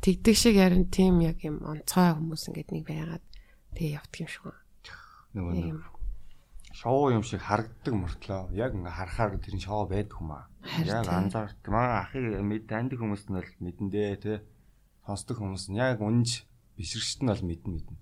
[0.03, 3.25] Тэгдэг шиг ярин тийм яг юм онцгой хүмүүс ингээд нэг байгаад
[3.77, 4.61] тэгээ явдаг юм шиг байна.
[5.35, 5.95] Нөгөө
[6.75, 10.45] шоу юм шиг харагддаг мөртлөө яг ингээ харахаар тэр нь шоу байдаг юм аа.
[10.85, 11.13] Яг тийм.
[11.13, 11.61] анзаарт.
[11.69, 14.37] Манай ахыг мэд таньдаг хүмүүс нь бол мэдэндээ тий.
[15.05, 16.45] Сонсдог хүмүүс нь яг үнж
[16.75, 17.97] бишрэгчт нь бол мэднэ мэднэ.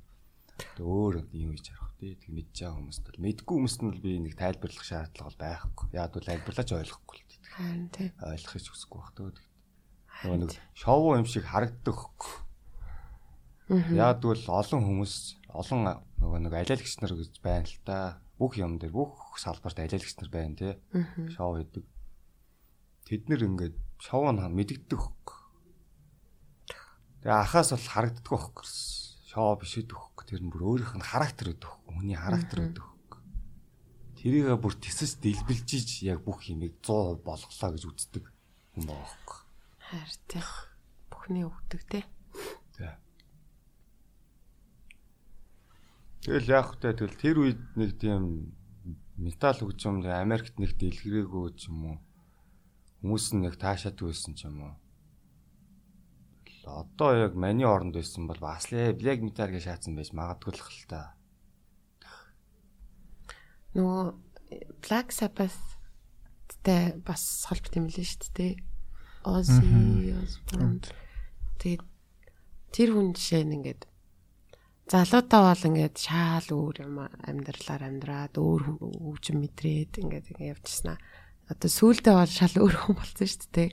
[0.80, 2.16] Тэг өөр юм хийж харах тий.
[2.16, 5.86] Тэг мэдж байгаа хүмүүст бол мэдгүй хүмүүст нь бол би нэг тайлбарлах шаардлага байхгүй.
[5.91, 7.39] Яг бол тайлбарлаж ойлгохгүй л тий.
[7.51, 8.11] Харин тийм.
[8.24, 9.30] Ойлгохыг ч хүсэхгүй байх төө.
[10.24, 11.99] Нөгөө нэг шоу юм шиг харагддаг.
[13.91, 15.16] Яг бол олон хүмүүс
[15.51, 15.82] олон
[16.22, 17.99] нөгөө нэг алиалагч нар гэж байна л да.
[18.39, 20.74] Бүх юм дээр бүх салбарт алиалагч нар байна тий.
[21.36, 21.84] Шоу хийдэг.
[23.03, 25.39] Тэд нэр ингээд шоу нь мэддэгдэг хөхгүй.
[27.23, 28.67] Тэгээ ахаас бол харагддаг хөхгүй.
[29.31, 30.23] Шоу биш гэдэг хөхгүй.
[30.27, 31.91] Тэр нь бүр өөрийнх нь характер хөхгүй.
[31.99, 33.21] Хүний характер хөхгүй.
[34.23, 38.23] Тэрийгээ бүр тэсэс дэлбэлжиж яг бүх юмыг 100% болголоо гэж үздэг
[38.79, 39.39] юм байгаа хөхгүй.
[39.83, 40.47] Харин тийм.
[41.11, 41.99] Бүхний өгдөг те.
[42.75, 42.91] Тий.
[46.23, 46.95] Тэгэл яах вэ?
[46.95, 48.55] Тэгэл тэр үед нэг тийм
[49.19, 51.97] металл хөгжим Америкт нэг дэлгэрээгүй ч юм уу.
[53.03, 54.75] Хүмүүс нь яг таашаадаг байсан ч юм уу.
[56.63, 60.63] Одоо яг маний оронд байсан бол бас л black metal гэж шаацсан байж магадгүй л
[60.63, 61.19] хэл та.
[63.75, 64.01] Нөгөө
[64.79, 65.59] Black Sabbath
[66.63, 68.53] тэ бас холбот юм лээ шүү дээ.
[69.27, 70.79] Ozzy Osbourne.
[71.59, 71.83] Тэгээд
[72.71, 73.83] тэр хүн жишээ нь ингээд
[74.87, 80.99] залуутаа бол ингээд шаал өөр юм амьдралаар амьдраад өөр хөгжим мэдрээд ингээд ингээд явчихсан аа.
[81.51, 83.69] Одоо сүүлдээ бол шал өөр хүн болсон шүү дээ.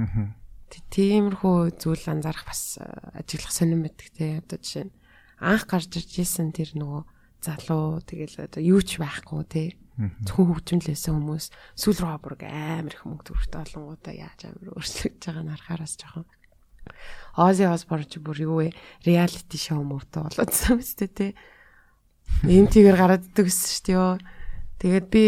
[0.00, 0.32] Аа.
[0.66, 2.86] Тиймэрхүү зүйл анзаарах бас э,
[3.20, 4.40] ажиглах сонирм байдаг те.
[4.40, 4.96] Одоо жишээ нь
[5.40, 7.02] анх гарч ирж исэн тэр нөгөө
[7.44, 9.64] залуу тэгэл одоо юу ч байхгүй те.
[9.96, 11.46] Зөвхөн хөгжмөлөөсөн хүмүүс
[11.80, 16.26] сүүл рүү бүр амар их мөнгө төгрөгтэй олонгуудаа яаж амар өөрчлөгдөж байгааг нь харахаараас жоохон
[17.36, 18.76] Ozzy Osbourne ч бүр юу вэ?
[19.04, 21.26] Reality show мөвтэй болоодсан үстэй те.
[22.44, 24.20] MTV-ээр гараад иддэг гэсэн шүү дээ.
[24.80, 25.22] Тэгээд би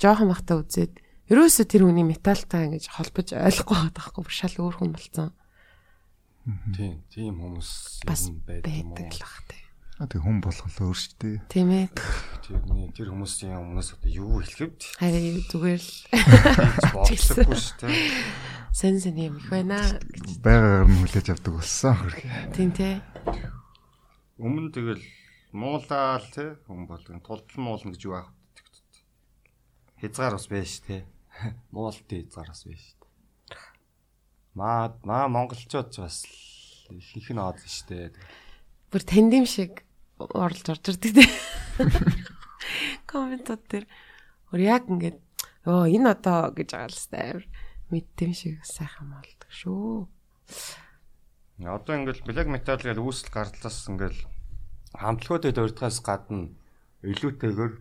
[0.00, 1.00] жоохон бахта үзээд
[1.30, 5.30] ерөөсө тэр хүний металтай ингэж холбож ойлгохгүй байгаа байхгүй бүр шал өөр хүн болсон.
[6.74, 7.70] Тийм, тийм хүмүүс
[8.02, 9.58] юм байдаг л бах те.
[10.00, 11.36] А тэг хүн болгол өөр шүү дээ.
[11.52, 11.86] Тийм ээ.
[12.42, 15.94] Тэр нэг тэр хүмүүсийн өмнөөс одоо юу хэлэхэд Харин зүгээр л
[16.96, 17.94] болчихгүй шүү дээ.
[18.74, 20.40] сэн сэн юм их байна гэж.
[20.42, 22.18] Байгаар нь хүлээж авдаг болсон хөрх.
[22.56, 23.04] Тийм те.
[24.40, 25.04] Өмнө тэгэл
[25.52, 28.32] муулаал те хүн болгон тултал муулна гэж юу аах
[30.00, 30.80] хязгаар бас байж
[31.44, 33.06] те муултын хязгаар бас байж те
[34.54, 36.24] маа маа монголчууд бас
[36.90, 38.12] их их наад штэ
[38.90, 39.86] Бүр тандем шиг
[40.18, 41.24] оролж орж ирдэг те.
[43.06, 43.86] Комментод тэр
[44.50, 45.22] өөр яг ингээд
[45.62, 47.46] оо энэ одоо гэж байгаа л амар
[47.94, 50.10] мэддэм шиг сайхан болдог шүү.
[51.70, 54.20] одоо ингээл black metal гэж үүсэл гардлаас ингээл
[54.98, 56.50] хамтлагуудад урдгаас гадна
[57.06, 57.74] илүүтэйгээр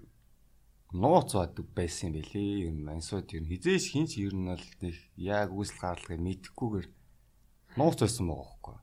[0.93, 2.65] нууц байдаг байсан юм бэлээ.
[2.65, 6.87] Ер нь мансууд ер нь хизээш хинч ер нь бол их яг үүсэл гаргалгыг мэдэхгүйгээр
[7.77, 8.77] нууц байсан байгаа хөөхгүй.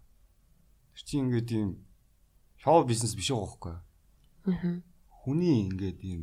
[0.94, 1.70] Тэр чинь ингээд ийм
[2.62, 3.76] шоу бизнес биш байгаа хөөхгүй.
[4.46, 4.78] Аа.
[5.10, 6.22] Хүний ингээд ийм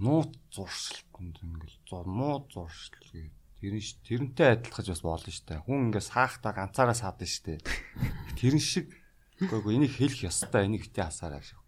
[0.00, 1.76] нууц зуршилтанд ингээд
[2.08, 5.62] нууц зуршил гэдэг Тэр нь тэрнтэй адилхаж бас болно дээ.
[5.62, 7.62] Хүн ингээд саахтаа ганцаараа саадаг дээ.
[8.42, 8.90] Тэрэн шиг
[9.38, 10.66] үгүй энийг хэлэх ёстой.
[10.66, 11.61] Энийг битээ хасаарай шүү.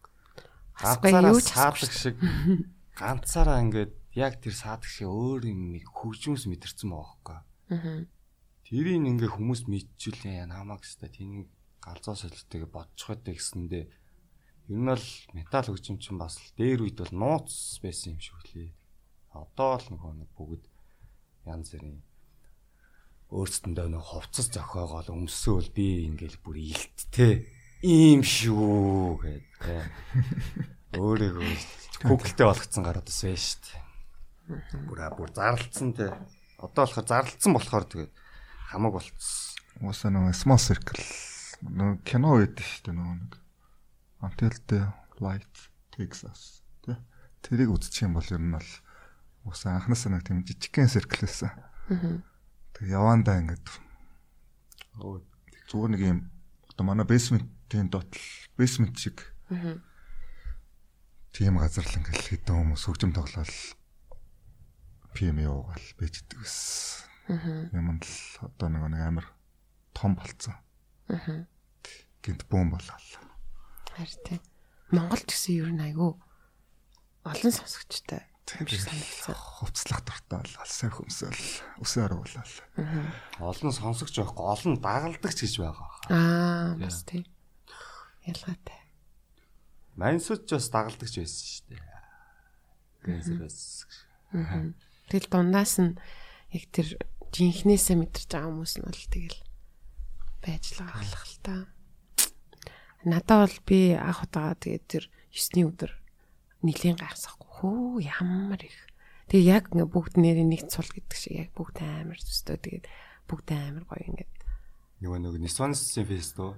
[0.79, 2.16] Ганцаараа саадаг шиг
[2.99, 7.39] ганцаараа ингээд яг тэр саадаг шиг өөр юм хөгжмөс мэдэрсэн байгаа хөөхгүй.
[7.75, 8.03] Аа.
[8.64, 11.49] Тэрийг ингээ хүмүүс мэдчихүлээ намайг өстой тэнийг
[11.83, 13.85] галзуу солилтыг бодчих байдаг гэсэндээ
[14.72, 18.70] ер нь бол металл хөгжим чинь бас дээр үед бол нууц байсан юм шиг үлээ.
[19.37, 20.64] Одоо л нэг бүгд
[21.45, 22.01] янз бүрийн
[23.35, 27.45] өөрсдөндөө нэг хувцас зохиогоол өмсөөл би ингээл бүр илттэй
[27.85, 29.93] ийм шүү гэдэг.
[30.97, 31.53] Өөрийгөө
[32.09, 34.89] Google-тэй болгоцсон гараад бас байна шүү дээ.
[34.89, 36.09] Бүр бүр зарлцсан те.
[36.57, 38.12] Одоо болохоор зарлцсан болохоор тэгээд
[38.72, 39.85] хамаг болцсон.
[39.85, 41.05] Уусаа нэг small circle
[41.64, 43.32] нэг кино байдаг шүү дээ нөгөө нэг.
[44.64, 44.80] The
[45.20, 45.57] light
[46.24, 46.64] us.
[46.82, 46.97] Тэ.
[47.45, 48.70] Тэрийг үзчих юм бол ер нь бол
[49.45, 51.53] уусаа анхнаасаа нэг тийм жижигхэн circle байсан.
[52.72, 53.68] Тэг явандаа ингээд
[55.68, 56.18] зүгээр нэг юм
[56.72, 57.07] одоо манай
[57.65, 58.21] basement-ийн дотол
[58.59, 59.33] basement шиг.
[59.51, 59.81] Аа
[61.35, 63.55] тийм газар л ингээл хэдэн хүмүүс хөгжим тоглол
[65.19, 67.03] PM яваал бэждэг ус.
[67.27, 67.75] Аа.
[67.75, 68.07] Юм л
[68.39, 69.27] одоо нэг нэг амар
[69.91, 70.55] том болцсон.
[71.11, 71.47] Аа.
[72.23, 73.09] Гинт бүүн болол.
[73.99, 74.43] Харин тийм.
[74.95, 76.15] Монголд гэсэн ер нь айгүй
[77.27, 78.23] олон сонсогчтой
[78.55, 79.35] юм шиг санагдсан.
[79.35, 81.43] Хувцлах дуртай бол алсаа хөмсөл
[81.83, 82.55] үсээ оруулал.
[83.43, 85.91] Олон сонсогч байхгүй олон дагалдагч гэж байгаа.
[86.15, 87.27] Аа бас тийм.
[88.25, 88.81] Ялгаатай.
[90.01, 91.83] Мансууд ч бас дагалдагч байсан шүү дээ.
[93.05, 93.61] Гэнсэрээс.
[95.12, 95.95] Тэгэл дундаас нь
[96.51, 96.89] яг тэр
[97.31, 99.39] жинхнээсээ мэдэрч байгаа хүмүүс нь бол тэгэл
[100.43, 101.55] байж л байгаа л та.
[103.05, 105.93] Надаа бол би анх удаага тэгээд тэр 9-ний өдөр
[106.64, 107.45] нилийн гайхсахгүй.
[107.55, 108.79] Хөө ямар их.
[109.29, 112.57] Тэгээ яг ингээ бүгд нэрийн нэг цул гэдэг шиг яг бүгд амар төстэй.
[112.57, 112.87] Тэгээд
[113.29, 114.35] бүгд амар гоё ингээд.
[115.05, 116.57] Нөгөө нэг Nissan-сын фестивал.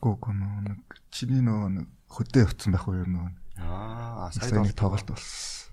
[0.00, 3.18] Гүг нэг чиний нөгөө нэг хөдөө явцсан байх уу ер нь.
[3.58, 5.72] Аа, сая нэг тоглолт болсон.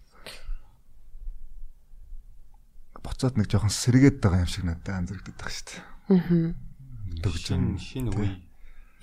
[3.03, 5.82] Буцаад нэг жоохон сэргээд байгаа юм шиг надад анзаардаг байх шүү дээ.
[6.14, 7.32] Аа.
[7.36, 8.39] Шинэ шинэ үе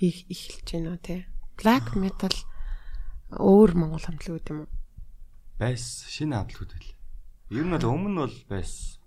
[0.01, 1.29] их эхэлж байна уу те.
[1.61, 2.33] Black metal
[3.37, 4.69] өөр монгол хамтлаг үү юм уу?
[5.61, 6.89] Байс шинэ хамтлагуд байл.
[7.53, 8.97] Ер нь бол өмнө бол байс.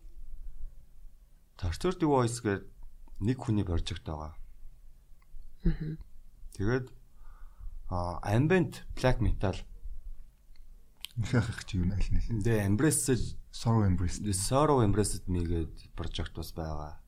[1.58, 2.70] Tortured Voice гэдэг
[3.26, 4.38] нэг хүний прожект байгаа.
[6.54, 6.86] Тэгээд
[7.90, 9.56] а ambient black metal
[11.16, 12.42] ихэх их чи юу аль нэлээ.
[12.42, 14.18] Тэгээ Embrace Sorrow Embrace.
[14.34, 16.98] Sorrow Embrace гэдэг прожект бас байгаа.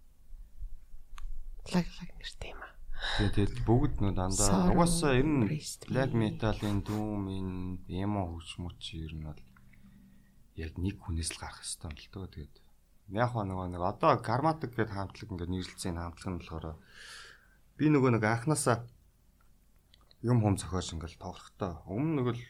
[1.66, 2.72] Black black нэртэй юм аа.
[3.18, 5.44] Тэгээ тэгэл бүгд нөө дандаа угаасаа ер нь
[5.90, 9.42] black metal-ын doom энэ emo хөгжмөч ер нь бол
[10.54, 12.54] яг нэг хүнээс л гарах хэрэгтэй юм л дөө тэгээд
[13.20, 16.66] яг нөгөө нэг одоо Karmatic гэдэг хамтлаг ингээд нэрлэлцэн хамтлаг нь болохоор
[17.76, 18.88] би нөгөө нэг анханасаа
[20.24, 22.42] юм хүм зохиож ингээл тоглохдоо өмнө нэг л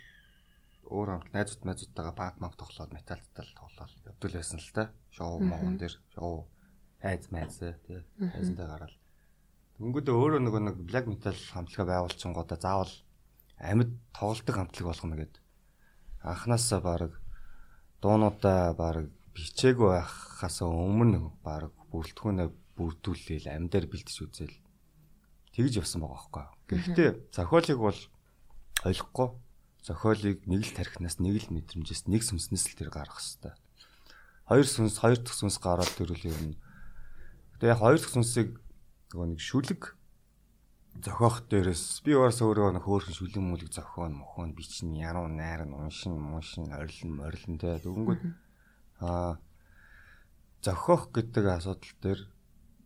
[0.87, 4.95] өөр хамт найзууд найзуудтайгаа банк банк тоглоод металл тал тоглоод явдал байсан л та.
[5.11, 6.47] Шоу моон дээр шоу
[7.03, 7.75] айз майз тий
[8.23, 8.95] айзантай гараад.
[9.83, 12.95] Дөнгөдөө өөрөө нөгөө нэг black metal хамтлага байгуулчихгоодаа заавал
[13.59, 15.35] амьд тоглолтог хамтлаг болгоно гэд.
[16.23, 17.13] Анханасаа баг
[18.01, 22.49] дуунуудаа баг бичээгүй байхаас өмнө баг бүрэлдэхүүнээ
[22.79, 24.55] бүрдүүлээл амьдаар бэлтэж үзэл
[25.57, 26.45] тэгж явсан байгаа байхгүй.
[26.69, 28.01] Гэхдээ зохиолыг бол
[28.85, 29.29] ойлгохгүй
[29.81, 33.57] зохиолыг нэг л тархинаас нэг л мэдрэмжээс нэг сүнснээс л тэр гаргах хэвээр.
[34.53, 36.55] Хоёр сүнс, хоёр дахь сүнс гараад төрүүл юм.
[37.59, 38.61] Тэгээ яг хоёр дахь сүнсийг
[39.11, 39.83] нөгөө нэг шүлэг
[41.03, 46.17] зохиох дээрээс би уус өөрөө нэг хөөрхөн шүлэг мүлэг зохион мохон бичин яруу найр уншин
[46.17, 48.21] муншин орилн морилн тэ дөнгөд
[49.05, 49.37] аа
[50.65, 52.21] зохиох гэдэг асуудал дээр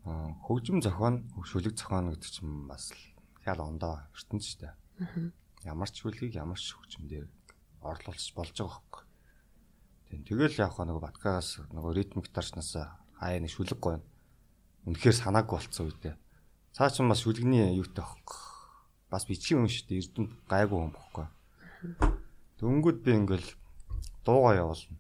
[0.04, 2.92] хөгжим зохион шүлэг зохион гэдэг чинь бас
[3.44, 4.74] шал ондоо ертөнц шүү дээ.
[5.68, 7.28] Ямар ч шүлгийг ямар ч хөгжмөөр
[7.84, 9.04] орлуулж болж байгаа хөөхгүй.
[10.24, 12.76] Тэгэл яг нэг баткаас нөгөө ритм гитарчнаас
[13.20, 14.04] хаяа нэг шүлэг гойно.
[14.88, 16.16] Үнэхээр санаагүй болцсон үедээ.
[16.72, 18.40] Цаа ч бас шүлэгний юутай хөөхгүй.
[19.12, 20.00] Бас бичгийн юм шүү дээ.
[20.00, 21.26] Эрдэнэ гайгүй юм бохоггүй.
[22.56, 23.48] Дөнгөд би ингээл
[24.24, 24.96] дуугаа явуулна.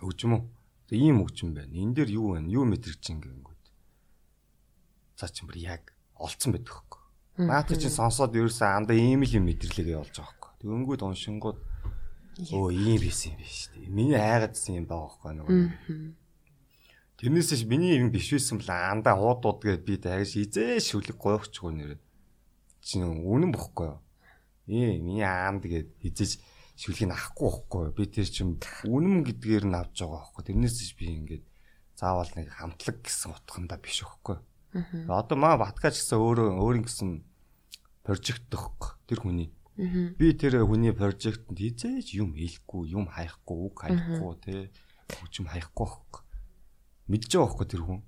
[0.00, 0.42] Хөгжим үү?
[0.94, 1.74] Ийм хөгжим байна.
[1.74, 2.46] Энэ дээр юу байна?
[2.46, 3.64] Юу мэдрэгч ингэнгүүт.
[5.18, 7.02] За чи бүр яг олцсон байдаг хөөхгүй.
[7.50, 10.52] Наад чи сонсоод ерөөсөө андаа ийм л юм мэдрэлгээ олж байгаа хөөхгүй.
[10.62, 11.58] Тэгэнгүүт уншингууд
[12.54, 13.90] өө ийм байсан юм биш үү.
[13.90, 15.58] Миний айгаадсан юм байгаа байхгүй нөгөө.
[17.16, 21.72] Тэрнээс ч миний юм биш байсан бол андаа уудууд гээд би дагж изээ шүлэг гоёхчгүй
[21.72, 21.96] нэр.
[22.84, 24.00] Чи үнэн бохгүй юу?
[24.68, 26.40] Ээ миний аанд гээд хизэж
[26.76, 27.96] шүлгийг авахгүй байхгүй?
[27.96, 28.48] Би тэр чим
[28.84, 30.42] үнэн гэдгээр нь авч байгаа байхгүй.
[30.44, 31.44] Тэрнээс ч би ингээд
[31.96, 34.36] заавал нэг хамтлаг гэсэн утгандаа биш байхгүй.
[35.08, 37.24] Одоо маа батгаач гэсэн өөрөө өөрийн гэсэн
[38.04, 39.48] прожект төгөх тэр хүний.
[40.20, 44.54] Би тэр хүний прожектэнд хизээж юм хэлэхгүй, юм хаяхгүй, үг хаяхгүй те.
[45.08, 46.22] Хүчм хаяхгүй байхгүй.
[47.08, 48.00] Мэдж байгаа байхгүй тэр хүн.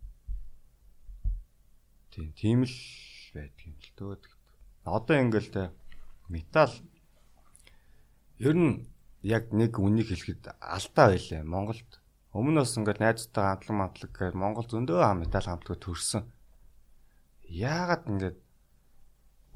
[2.13, 2.77] Тийм, тийм л
[3.33, 4.17] байдаг юм л дөө.
[4.85, 5.63] Одоо ингээл те
[6.29, 6.73] металл
[8.39, 8.87] ер нь
[9.23, 11.91] яг нэг үнийг хэлэхэд алдаа байлаа Монголд.
[12.31, 16.23] Өмнө нь ингээд найзтай хамтлаг хамтлаг гэж Монгол зөндөө хам металл хамтлаг төрсөн.
[17.51, 18.39] Яагаад ингээд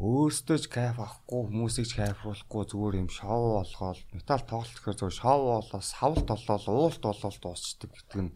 [0.02, 5.20] өөрсдөө ч кайф авахгүй хүмүүсийг ч кайфруулахгүй зүгээр юм шоу болгоод металл тоглолт гэхээр зүгээр
[5.22, 8.34] шоу болоо савлт болоо уулт болоо дуусчдаг гэдэг нь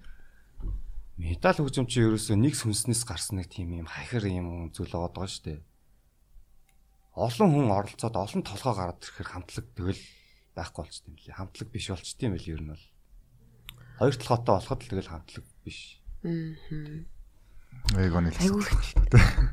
[1.18, 5.26] металл хөгжим чи ерөөсөө нэг сүнснээс гарсан нэг тийм юм хахир юм зүйл байгаа даа
[5.26, 5.60] шүү дээ.
[7.16, 10.02] Олон хүн оролцоод олон толгой гараад ирэхээр хамтлаг тэгэл
[10.56, 11.36] байхгүй болчтой юм лээ.
[11.36, 12.84] Хамтлаг биш болчтой юм байл ер нь бол.
[14.00, 15.80] Хоёр толгойтой болоход л тэгэл хамтлаг биш.
[16.24, 17.04] Аа.
[17.94, 18.40] Эгоны л.
[18.40, 18.70] Айгүйх.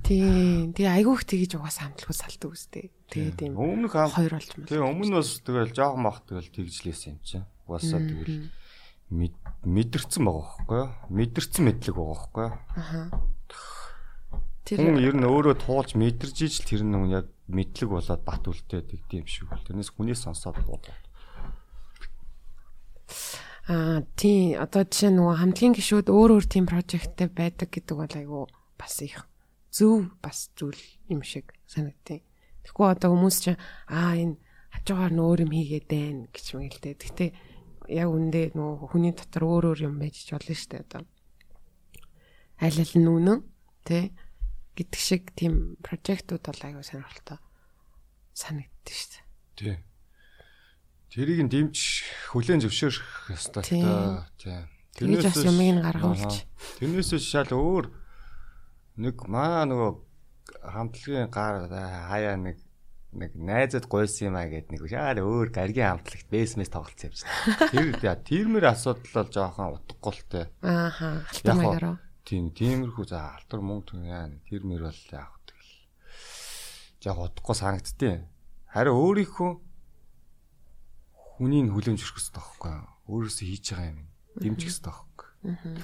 [0.01, 0.73] Тийм.
[0.73, 2.89] Тэгээ айгүйх тэгэж угаасаа хамтлагууд салдаг үстэй.
[3.11, 3.53] Тэгээд тийм.
[3.59, 4.67] Өмнөх хоёр болж байна.
[4.71, 7.45] Тэгээ өмнө бас тэгэл жоохон мах тэгэл тэгжлээсэн юм чинь.
[7.69, 8.49] Угаасаа тэгэл
[9.13, 10.89] мэдэрсэн байгаа байхгүй юу?
[11.13, 12.55] Мэдэрсэн мэдлэг байгаа байхгүй юу?
[12.73, 13.01] Аха.
[14.63, 18.95] Тэр хүн ер нь өөрөө туулж мэдэрж ижил тэр нь яг мэдлэг болоод бат үлдээд
[18.95, 19.59] игдэм шиг бол.
[19.59, 20.95] Тэрнээс хүнээс сонсоод буудаа.
[23.67, 28.43] Аа тий одоо жишээ нөгөө хамтлагийн гишүүд өөр өөр team projectтэй байдаг гэдэг бол айгүй
[28.75, 29.27] бас их
[29.71, 32.23] зөв бас зүйл юм шиг санагдтыг.
[32.63, 34.35] Тэгэхгүй одоо хүмүүс чинь аа энэ
[34.71, 36.93] хажуугаар нөөр юм хийгээд байна гэж мэгэлтэй.
[36.95, 37.29] Гэхдээ
[38.03, 41.01] яг үндэ нөгөө хүний дотор өөр өөр юм байж болно шүү дээ одоо.
[42.59, 43.39] Аль аль нь үнэн
[43.87, 44.11] тий
[44.73, 47.37] гэдэг шиг team projectууд бол айгүй сонирхолтой
[48.33, 49.23] санагддаг шүү дээ.
[49.57, 49.75] Тий.
[51.13, 51.77] Тэрийг нь дэмж
[52.33, 54.25] хүлэн зөвшөөрөх ёстой та.
[54.41, 54.65] Тийм.
[54.97, 56.45] Тэрнээс бас юмыг нь гаргуулж.
[56.81, 57.85] Тэрнээс шал өөр
[58.97, 59.91] нэг маа нөгөө
[60.73, 62.57] хамтлагийн гар хаяа нэг
[63.13, 67.29] нэг найзад гуйсан юм а гэд нэг шал өөр гаргийн хамтлагт бэсмэс тоглолцсон юм чинь.
[68.01, 71.21] Тэр тэрмэр асуудал бол жоохон утгагүй л Ааха.
[71.29, 72.01] Алтар маягаар.
[72.23, 75.75] Тийм, тиймэрхүү за алтар мөнгө яа тэрмэр бол яг тэгэл.
[77.03, 78.23] Яг утгагүй санагдтыг.
[78.71, 79.51] Харин өөрийнхөө
[81.35, 82.87] хүнийг хүлэмж байхгүй юу?
[83.11, 83.99] Өөрөөсөө хийж байгаа юм
[84.39, 85.83] дэмжих хэрэгтэй юу?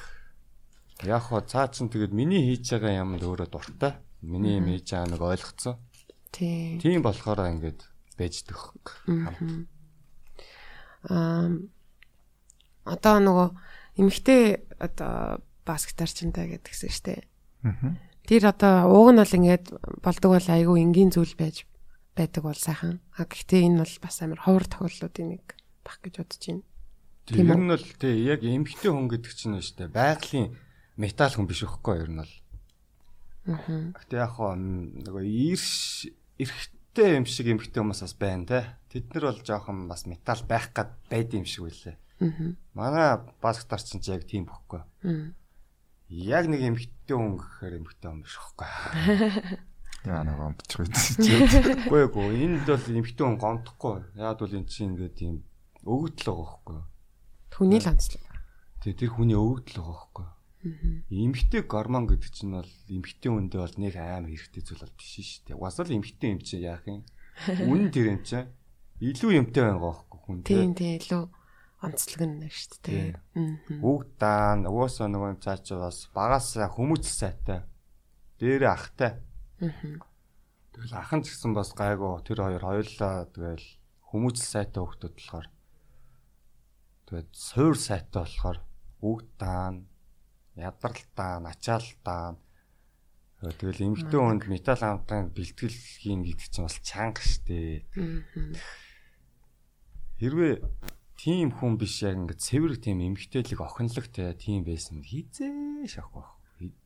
[1.04, 4.00] Яг хоо цаа чин тэгээд миний хийж байгаа юмд өөрөө дуртай.
[4.24, 5.76] Миний юм хийж байгаа нэг ойлгоцсон.
[6.32, 6.80] Тийм.
[6.80, 7.84] Тийм болохоор ингээд
[8.16, 8.72] байждаг.
[11.04, 11.52] Аа
[12.88, 13.48] одоо нөгөө
[14.00, 14.44] эмэгтэй
[14.80, 17.22] одоо бас гитарчинтай гэдгсэн штэ.
[17.62, 17.94] Аа.
[18.26, 19.66] Тэр одоо ууг нь бол ингээд
[20.02, 21.70] болдог бол айгүй энгийн зүйл байж
[22.18, 23.02] байдаг бол сайхан.
[23.14, 25.46] А гэхдээ энэ бол бас амар ховор тохиолдлуудын нэг
[25.86, 26.66] баг гэж бодож байна.
[27.30, 29.98] Тийм нь бол тий яг эмхтэй хүн гэдэг чинь нь шүү дээ.
[29.98, 30.48] Байгалийн
[30.98, 32.36] металл хүн биш өхгүй ер нь бол.
[33.50, 33.94] Аа.
[33.98, 38.60] Гэтэ яг хоо нөгөө ирш эрэгтэй юм шиг эмхтэй хүмүүс бас байна те.
[38.92, 41.98] Тэд нар бол жоохон бас металл байх гад байд юм шиг үлээ.
[42.20, 42.54] Аа.
[42.74, 44.82] Манай бас гитар чинь яг тийм бохгүй.
[45.06, 45.34] Аа.
[46.10, 48.70] Яг нэг эмхтэй хүн гэхээр эмхтэй хүн биш өхгүй.
[50.10, 50.96] Яа нэг гомдчих үед.
[51.86, 53.98] Үгүй ээ, энд бол эмхтэй хүн гомдохгүй.
[54.18, 55.36] Яг бол эн чинь ингээд тийм
[55.86, 56.80] өгөгдөл байгаа байхгүй.
[57.54, 58.24] Хүний л онцлог.
[58.82, 60.28] Тэгээ тэр хүний өгөгдөл байгаа байхгүй.
[61.14, 65.44] Эмхтэй гормон гэдэг чинь бол эмхтэй хүндээ бол нэг аим хэрэгтэй зүйл бол биш шүү
[65.46, 65.60] дээ.
[65.62, 67.06] Угаас л эмхтэй юм чинь яах юм?
[67.48, 68.50] Үнэн тэр юм чинь
[69.00, 71.24] илүү юмтай байгаа байхгүй хүн Тийм тийм илүү
[71.80, 73.16] онцлог нь шүү дээ.
[73.16, 73.80] Аа.
[73.80, 77.64] Үг даан угаасаа нөгөө цаа чи бас багаас хүмүүц сайтай.
[78.40, 79.12] Дээрээ ахтай.
[79.60, 83.68] Тэгэл ахын ч гэсэн бас гайгүй тэр хоёр хоёулаа тэгэл
[84.12, 85.48] хүмүүц сайтай хөвгдөд болохоор
[87.08, 88.60] тэгээд суур сайтай болохоор
[89.04, 89.88] үг даан
[90.56, 92.36] ядарл даан ачаал даан
[93.40, 97.88] тэгэл эмгтэн хүнд металл хамтын бэлтгэл хийн гэдэг чинь бас чанга штэ.
[100.20, 100.60] Хэрвээ
[101.20, 106.32] тийм хүн биш яг ингээд цэвэр тийм эмгтээлэг охинлогтой тийм байсан хизээ шахах байх.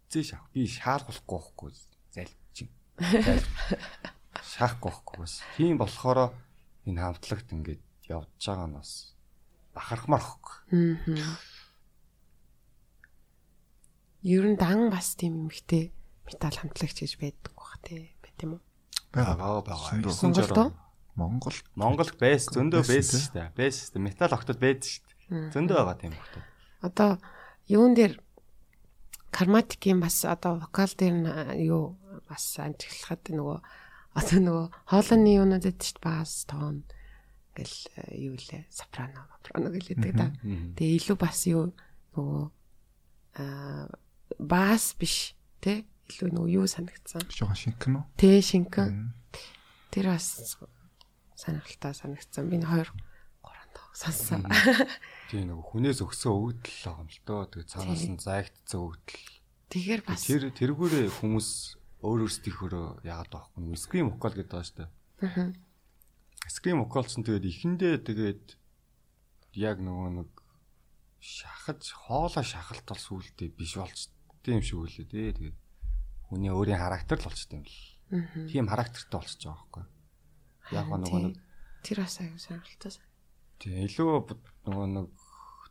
[0.10, 0.50] Хизээ шах.
[0.50, 1.70] Би шаалгахгүй байхгүй
[2.10, 2.70] залчин.
[4.42, 5.46] Шахахгүй байхгүй бас.
[5.54, 6.34] Тийм болохоор
[6.90, 9.14] энэ хамтлагт ингээд явж байгаа нь бас
[9.78, 10.58] бахархмаар хөхгүй.
[11.14, 11.38] Аа.
[14.26, 15.94] Ер нь дан бас тийм эмхтэй
[16.26, 18.18] металл хамтлагч гэж байдаг бах тий.
[18.18, 18.62] Байт юм уу?
[19.14, 20.10] Бага бага.
[20.10, 20.74] Сонголтоо?
[21.16, 23.50] Монгол Монгол бэс зөндөө бэс шүү дээ.
[23.54, 24.06] Бэс шүү дээ.
[24.08, 25.52] Метал октод бэс шүү дээ.
[25.54, 26.44] Зөндөө байгаа тийм октод.
[26.82, 27.10] Одоо
[27.70, 28.20] юун дээр
[29.34, 31.30] карматикийн бас одоо вокал дээр нь
[31.66, 31.98] юу
[32.30, 33.58] бас ажиглахад нөгөө
[34.14, 36.86] одоо нөгөө хоолойны юунууд эд чинь бас тон
[37.58, 37.78] гэл
[38.14, 40.30] юу лээ сопрано сопрано гэлээдэг да.
[40.78, 41.74] Тэгээ илүү бас юу
[42.14, 42.44] нөгөө
[43.42, 43.90] а
[44.38, 47.26] бас биш те илүү нөгөө юу санагдсан.
[47.30, 48.06] жоохон шинхэн үү?
[48.18, 49.14] Тэ шинхэн
[49.90, 50.58] тэр бас
[51.36, 52.50] сонирхолтой санагдсан.
[52.50, 52.90] Би хоёр
[53.42, 54.46] гурван тоо сонссон.
[55.30, 57.42] Тийм нэг хүнээс өгсөн өгдөл байгаа юм л доо.
[57.50, 59.28] Тэгээ цаанаас нь заагтцсан өгдөл.
[59.74, 61.50] Тэгэхээр бас Тэр тэргүүрээ хүмүүс
[62.04, 64.90] өөр өөрсдийнхөө яагаад байхгүй скрим вокал гэдэг байгаа шүү дээ.
[65.24, 65.50] Аа.
[66.52, 68.46] Скрим вокал ч тэгээд ихэндээ тэгээд
[69.58, 70.30] яг нөгөө нэг
[71.24, 74.12] шахаж хоолоо шахалт бол сүултээ биш болж
[74.44, 75.32] тийм шиг үлээ дээ.
[75.40, 75.58] Тэгээд
[76.28, 77.80] хүний өөрийн характер л болчтой юм л.
[78.52, 79.84] Тийм характертай болчихж байгаа байхгүй.
[80.72, 81.36] Яг нөгөө нэг
[81.84, 82.64] тэр бас аюу сан.
[83.60, 84.08] тийм илүү
[84.64, 85.08] нөгөө нэг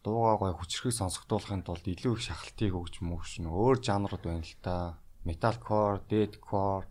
[0.03, 4.57] дуугаа гой хүчрхийг сонсогдуулахын тулд илүү их шахалтыг өгч мөгш нөгөө өөр жанрууд байна л
[4.61, 4.99] та.
[5.23, 6.91] Metalcore, deathcore,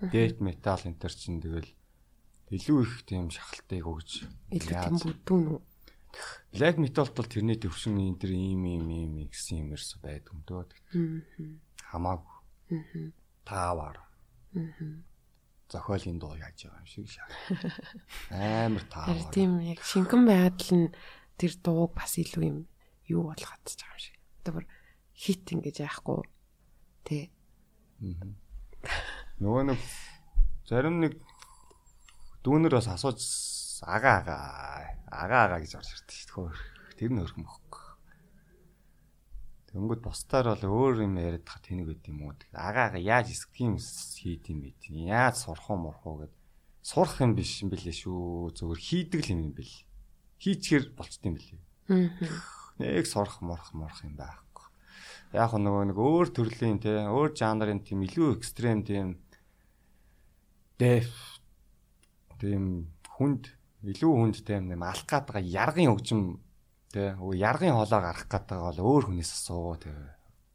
[0.00, 1.68] death metal энэ төр чинь тэгэл
[2.56, 4.24] илүү их тийм шахалтыг өгж
[4.56, 5.60] Илүү тийм бүдүүн үү?
[6.56, 10.40] Black metal бол тэрний төвшин энэ төр ийм ийм ийм гэсэн юм ерөөсө байдаг юм
[10.48, 10.64] дөө.
[11.92, 13.12] Хамаагүй.
[13.44, 14.00] Таавар.
[15.66, 17.26] Зохиолын дуу яаж байгаа юм шиг шаа.
[18.30, 19.34] Амар таавар.
[19.34, 20.94] тийм яг шинхэн байгаад л нь
[21.34, 22.58] тэр дууг бас илүү юм
[23.10, 24.16] юу болгоод ч байгаа юм шиг.
[24.46, 24.66] Одоо бүр
[25.10, 26.22] хит ингэж яахгүй.
[27.02, 27.30] Тэ.
[29.42, 29.80] Нөгөө нэг
[30.70, 31.18] зарим нэг
[32.46, 33.20] дүүнер бас асууж
[33.82, 34.36] ага ага
[35.10, 36.94] ага ага гэж орж ирдэ шүү дээ.
[36.94, 37.65] Тэр нь өрхөн мөхгүй.
[39.76, 42.32] Тэнгүүд бусдаар бол өөр юм яриад тах тэнэг байд юм уу.
[42.56, 44.72] Ага ага яаж ским хийд юм бэ?
[44.88, 46.32] Яаж сурах юм морхоо гэд
[46.80, 48.56] сурах юм биш юм бэлээ шүү.
[48.56, 49.76] Зөвхөн хийдэг л юм бэл.
[50.40, 51.60] Хийчихэр болчт юм бэлээ.
[52.80, 54.64] Нэг сурах морох морох юм байхгүй.
[55.36, 59.20] Яг нөгөө нэг өөр төрлийн те өөр жанрын тийм илүү экстрем тийм
[60.80, 61.12] деф
[62.40, 63.52] тийм хүнд
[63.84, 66.40] илүү хүнд тийм алах гад байгаа яргын хөгжим
[66.96, 69.92] өө яргын хоолоо гарах байгаа бол өөр хүнээс асуу те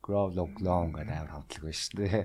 [0.02, 2.24] grow low long гэдэг амар хамтлаг байна шүү дээ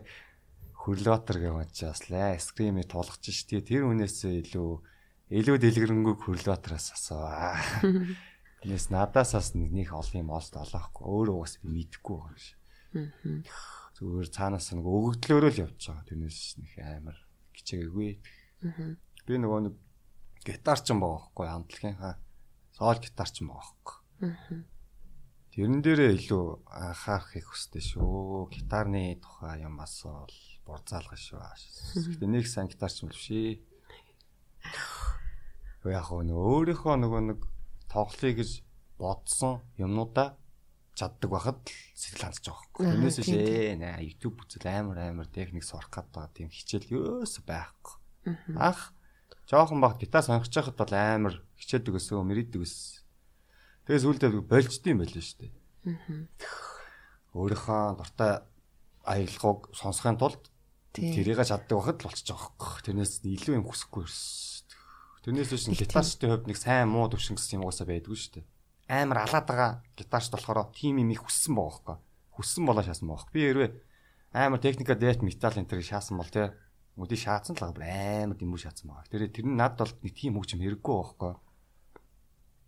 [0.80, 4.70] хөрлөтер гэх бас лай скрими тулгаж штий тэр хүнээс илүү
[5.38, 7.26] илүү дэлгэрэнгүй хөрлөтераас асуу
[8.66, 12.58] Тэрнээс надаасаас нэг нэг олон юм олд олоохгүй өөрөө уус мэдэхгүй байгаа юм шиг.
[13.94, 16.08] Зүгээр цаанаас нэг өгөгдлөөрөө л явж байгаа.
[16.10, 17.18] Тэрнээс нэг амар
[17.54, 18.10] кичээгүй.
[19.22, 19.74] Би нөгөө нэг
[20.42, 22.18] гитарчин байгаа байхгүй хамтлагийн ха.
[22.74, 23.96] Соол гитарчин байгаа байхгүй.
[25.56, 28.52] Тэрэн дээрээ илүү анхаарах их хүстэй шүү.
[28.52, 30.32] Гитарны тухай юм асуул
[30.68, 31.40] бурзаалгах шүү.
[32.16, 33.60] Гэтэ нэг сан гитарчин биш ээ.
[35.86, 37.40] Яг нөгөө өөрийнхөө нөгөө нэг
[37.88, 38.50] тоглоё гэж
[38.98, 40.36] бодсон юмнуудаа
[40.96, 42.64] чаддаг байхад л сэтгэл хандж байгаа.
[42.80, 46.88] Аа, Тэрнээс тийм, шээ нэ YouTube үзэл амар амар техник сурах гээд байгаа тийм хичээл
[47.20, 47.94] ерөөсөй байхгүй.
[48.56, 48.96] Анх
[49.44, 52.95] жоохон баг гитар сонгож байхад бол амар хичээдэг өсөө мэрийдэг өс.
[53.86, 55.52] Тэгээс үлдээ болждсон юм байл шүү дээ.
[57.38, 58.42] Өөрийнхөө дуртай
[59.06, 60.50] аялгауг сонсохын тулд
[60.90, 61.14] Тийм.
[61.14, 62.82] тэрийг чаддаг байхад л болчихж байгаа байхгүй.
[62.82, 64.20] Тэрнээс илүү юм хүсэхгүй ерөөс.
[65.22, 68.46] Тэрнээс биш гитарчдын хувьд нэг сайн муу төвшин гэсэн юм уусаа байдгүй шүү дээ.
[68.90, 71.96] Амар алаад байгаа гитарч болохоор тим юм их хүссэн байгаа байхгүй.
[72.34, 73.30] Хүссэн болоо шаасан байгаа.
[73.30, 73.70] Би хэрвээ
[74.34, 76.56] амар техника дэт метал энэ төр шаасан бол те
[76.96, 79.10] үди шаацсан л байгаа амар дэмүү шаацсан байгаа.
[79.12, 81.32] Тэр тэр нь над бол нэг тим хөгжим хэрэггүй байхгүй.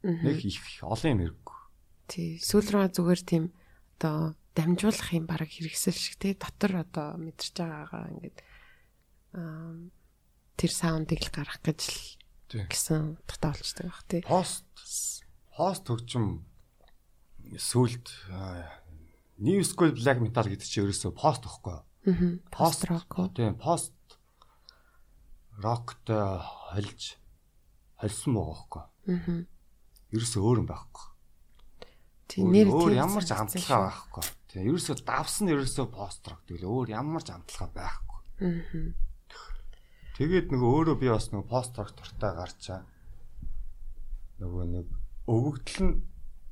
[0.03, 1.59] Нэг их олон юм хэрэггүй.
[2.09, 2.31] Тий.
[2.39, 3.45] Сүүл рүү зүгээр тийм
[3.99, 8.39] одоо дамжуулах юм баг хэрэгсэл шиг тий дотор одоо мэдэрч байгаагаа ингээд
[9.35, 9.75] аа
[10.59, 14.23] тэр саундыг л гаргах гэж л гэсэн утгатай болчтой байх тий.
[14.27, 14.67] Пост
[15.55, 16.47] хост хөгжим
[17.59, 18.07] сүлд
[19.39, 21.83] New School Black Metal гэдэг чинь ерөөсөө пост юу?
[22.07, 22.39] Аа.
[22.51, 23.11] Пост рок.
[23.35, 23.95] Тийм, пост
[25.59, 27.19] рокт холж
[27.99, 28.85] холсон байгаа байхгүй.
[29.15, 29.58] Аа.
[30.15, 31.07] Ерөөсөө өөр юм байхгүй.
[32.29, 33.69] Тий Өөр- нэр өөр тийм ямар ч шүү.
[33.69, 34.25] байхгүй.
[34.49, 38.21] Тийм, ерөөсөө давсан ерөөсөө пост рок тэгэл өөр ямар ч амтлагаа байхгүй.
[38.41, 38.93] Аа.
[40.19, 42.81] Тэгээд нөгөө өөрөө би бас нөгөө пост рок дуртай гарчаа.
[44.41, 44.87] Нөгөө нэг
[45.29, 45.95] өвөгдөл нь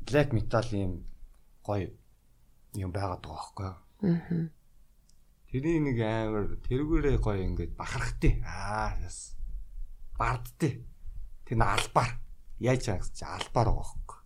[0.06, 0.92] black metal юм
[1.64, 1.88] гоё
[2.76, 3.70] юм байгаад байгаа байхгүй.
[4.12, 4.48] Аа.
[5.48, 8.44] Тэрний нэг амар тэргүүрээ гоё ингээд бахархтыг.
[8.44, 9.32] Аа яс.
[10.20, 10.84] Бардтыг.
[11.46, 12.20] Тэр албаар
[12.58, 14.18] яаж албаар байгаа байхгүй.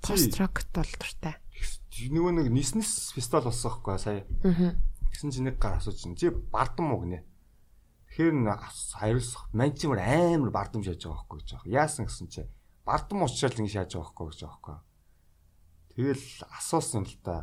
[0.00, 1.36] Пост рокт бол дуртай.
[2.00, 4.24] Нөгөө нэг ниснес фестивал болсон байхгүй сая.
[4.44, 4.72] Аа.
[5.12, 7.20] Гэсэн чинь нэг гар асууж чинь чи бардан муу гинэ.
[8.08, 8.48] Тэгэхээр н
[8.96, 11.74] хариулсах манчмар амар бардам шааж байгаа байхгүй гэж байгаа.
[11.84, 12.42] Яасан гэсэн чи
[12.88, 14.78] бардам уучрал ингэ шааж байгаа байхгүй гэж байгаа байхгүй.
[15.92, 17.36] Тэгэл асуусан л та.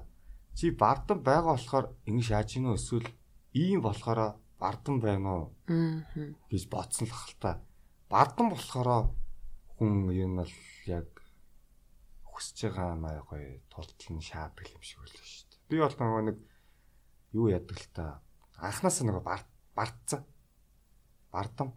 [0.58, 3.08] Чи бардам байгаа болохоор ингэ шааж гинөө эсвэл
[3.54, 5.46] ийм болохоор бардам байна уу?
[5.70, 6.02] Аа.
[6.50, 7.62] гэж бодсон л хальта.
[8.08, 9.12] Бардам болохоор
[9.76, 10.56] хүн ер нь л
[10.88, 11.12] яг
[12.24, 15.68] хүсэж байгаа маяг гоё тултал нь шаадаг юм шиг үлээ шүү дээ.
[15.68, 16.38] Би бол нөгөө нэг
[17.36, 18.24] юу яадаг л та.
[18.64, 19.24] Анханаас нөгөө
[19.76, 20.24] бардцсан.
[21.36, 21.76] Бардам.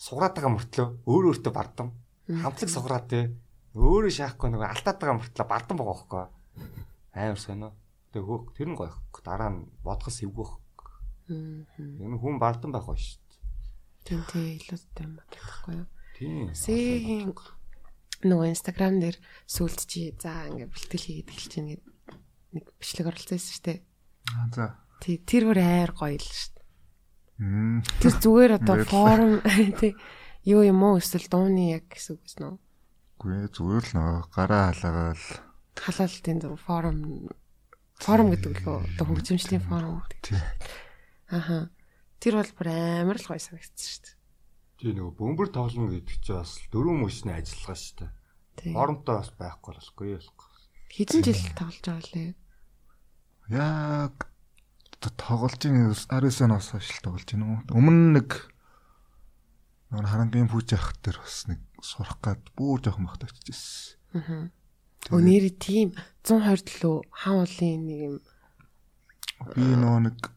[0.00, 1.88] Суграад байгаа мөртлөө өөр өөртөө бардам.
[2.26, 3.36] Хамтлаг суграад те.
[3.76, 6.24] Өөрөө шаахгүй нөгөө алтаад байгаа мөртлөө бардам байгаа хөөхгүй.
[7.20, 7.70] Амар сонио.
[8.16, 8.96] Тэгээ хөөх тэр нь гоё.
[9.20, 10.64] Дараа нь бодгос эвгөх.
[11.28, 13.25] Энэ хүн бардам байх ба шүү.
[14.06, 15.86] Тийм тийм илүүтэй юм болохгүй юу?
[16.14, 16.54] Тийм.
[16.54, 17.34] Сэгийн
[18.24, 19.18] нөгөө инстаграм дээр
[19.50, 21.84] сүлд чи за ингээ бэлтгэл хийгээд эхэлж чинь гээд
[22.54, 23.78] нэг бичлэг оролцсон шүү дээ.
[24.30, 24.66] Аа за.
[25.02, 26.66] Тий тэр бүр айр гоё л шүү дээ.
[27.42, 27.78] Мм.
[28.00, 29.32] Тэр зүгээр одоо форум
[29.82, 29.92] тий
[30.46, 32.56] юу юм уу эсвэл дууны яг гэсэн үг гэсэн үү?
[33.20, 35.26] Гүй зүгээр л нөгөө гараа халаагаал
[35.76, 37.28] Халаалтын зөв форум
[38.00, 40.20] форум гэдэг лөө одоо хөгжимчлийн форум гэдэг.
[40.24, 40.40] тий.
[41.28, 41.68] Аха.
[42.22, 44.14] Тэр бол бүр амар л гоё санагдсан шүү дээ.
[44.76, 48.10] Тийм нөгөө бөмбөр тоглоно гэдэг чинь бас дөрвөн мөчний ажиллагаа шүү дээ.
[48.56, 48.72] Тий.
[48.72, 50.48] Хоронтой бас байхгүй болохгүй болохгүй.
[50.96, 52.30] Хэдэн жил тоглож байгаа лээ?
[53.52, 54.16] Яг
[55.00, 57.60] тоглож ийн 19 оноос хойш тоглож байна уу?
[57.76, 58.30] Өмнө нэг
[59.92, 64.00] нөгөө харангийн пүүж явах дээр бас нэг сурах гад бүр жоохон бахт очижсэн.
[64.16, 64.48] Аа.
[65.12, 65.92] Өө нэр тийм
[66.24, 68.16] 120 лөө хаан уулын нэг юм
[69.54, 70.28] Би нөгөө нэг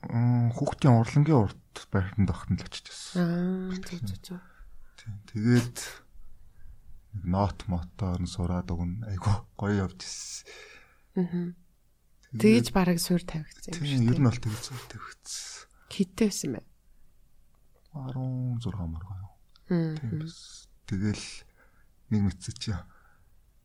[0.00, 3.20] хүүхдийн урлангийн урд байртанд тогтнол очижсэн.
[3.20, 4.42] аа зүг зүг зүг.
[4.96, 5.12] Тийм.
[5.28, 5.76] Тэгээд
[7.12, 9.04] нэг нот мотоор нь сураад өгнө.
[9.12, 10.44] Айгу гоё явж ирсэн.
[11.20, 11.52] Аа.
[12.32, 15.68] Тэгэж бараг суурь тавигдсан юм Тийм, шүү ер нь бол тэгж тавигдсан.
[15.90, 16.64] Хиттэй байсан бай.
[17.92, 19.34] 16 маргаа юу.
[19.68, 19.98] Аа.
[19.98, 20.70] Тийм бас.
[20.86, 21.26] Тэгэл
[22.14, 22.72] нэг мэдсэн чи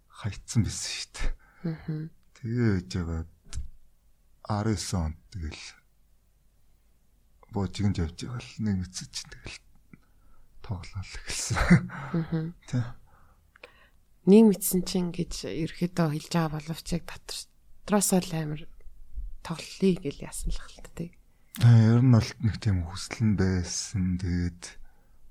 [0.09, 1.29] хайцсан байсан шүү дээ.
[1.69, 2.09] Аа.
[2.41, 3.31] Тэгээ үж яваад
[4.49, 5.63] 19 онд тэгэл
[7.55, 9.59] боожигд явж байгаа л нэг мэдсэн чи тэгэл
[10.59, 11.55] тоглоал эхэлсэн.
[11.55, 12.51] Аа.
[12.67, 12.85] Тийм.
[14.27, 18.61] Нэг мэдсэн чинь ингэж ерөөдөө хэлж байгаа боловч яг дотроос л амар
[19.45, 21.15] тоглоё гэж яасан л хальттай.
[21.63, 24.19] Аа, ер нь бол нэг тийм хүсэл нь байсан.
[24.19, 24.63] Тэгээд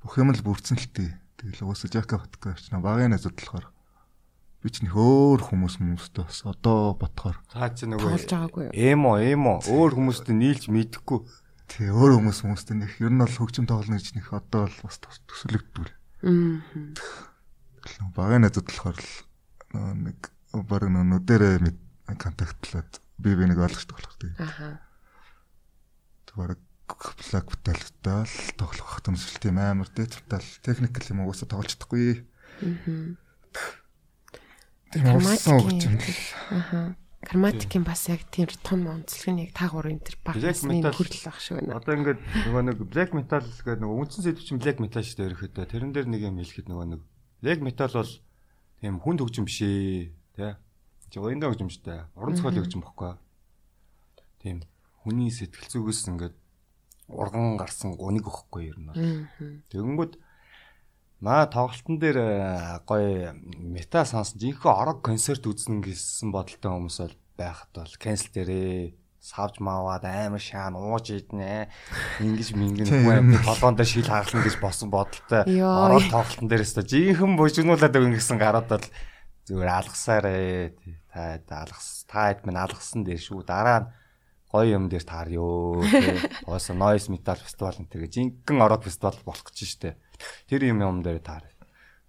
[0.01, 1.11] бүх юм л бүрдсэн л тээ.
[1.37, 2.81] Тэгэл уусаа Жака Батка очно.
[2.81, 3.69] Багын найзууд болохоор
[4.65, 9.93] би ч нэг өөр хүмүүс хүмүүстэй бас одоо ботхоор Цаа чи нөгөө эмо эмо өөр
[9.93, 11.21] хүмүүстэй нийлж мэдэхгүй.
[11.69, 14.97] Тий өөр хүмүүс хүмүүстэй нэг ер нь бол хөгжим тоглоно гэж нэг одоо л бас
[15.01, 15.89] төс- төсөлөгддөг.
[16.25, 16.61] Аа.
[18.17, 19.13] Багын найзууд болохоор л
[19.97, 20.19] нэг
[20.53, 21.57] баг нүдэрээ
[22.21, 24.33] контактлаад би би нэг ойлгочтой болохоор тий.
[24.39, 24.81] Аха.
[26.29, 26.53] Тэгвэр
[26.85, 30.07] блок бүтээлтэй л тоглох хат юмсэл тийм амар тий.
[30.07, 32.25] Тэгтэл техникэл юм уусаа тоглож чадахгүй.
[32.61, 33.17] Аа.
[34.93, 36.19] Тийм өгч юм л.
[36.55, 36.95] Аха.
[37.25, 40.93] Грамматикийн бас яг тийм том онцлог нь яг та гурын тэр баг Black насны metal-
[40.95, 41.77] хүртэл ах шиг байна.
[41.81, 45.29] Одоо ингээд нөгөө нэг black metal гэдэг нөгөө үндсэн сэдв чинь black metal шүү дээ
[45.33, 45.65] ерөөхдөө.
[45.73, 47.01] Тэрэн дээр нэг юм хэлэхэд нөгөө нэг
[47.41, 48.13] black metal бол
[48.81, 50.53] тийм хүнд хөгжим биш ээ, тий.
[51.09, 52.01] Чи гоёндоо хөгжим шүү дээ.
[52.19, 53.13] Уран зохиол хөгжим бохгүй.
[54.45, 54.57] Тийм
[55.05, 56.37] хүний сэтгэл зүгээс ингээд
[57.09, 58.89] урган гарсан гуниг өгөхгүй ер нь.
[58.89, 59.01] бол.
[59.73, 60.13] Тэгэнгүүт
[61.25, 67.17] маа тоглолтын дээр э, гоё мета сонсон жинхэнэ орог концерт үзнэ гэсэн бодолтой хүмүүс бол
[67.41, 68.93] байхад бол cancel дээрээ
[69.25, 71.73] савж мааваад амар шаан ууж иднэ.
[72.21, 75.49] Ингэж мингэн хүн толгоон дээр шил хагална гэж босон бодолтой.
[75.65, 78.87] Орог тоглолтын дээрээс та жинхэнэ бужигнуулаад өгнө гэсэн гараад бол
[79.49, 80.77] зүгээр алгасаарэ.
[81.09, 83.49] Та алгас та хэд минь алгасан дээр шүү.
[83.49, 83.89] Дараа нь
[84.53, 85.81] гоё юм дээр таарё.
[86.53, 89.97] Ооса noise metal festival энэ тэгээ жинхэнэ ороод фестивал болох гэж штэ.
[90.49, 91.45] Тэр юм юм дээр таар.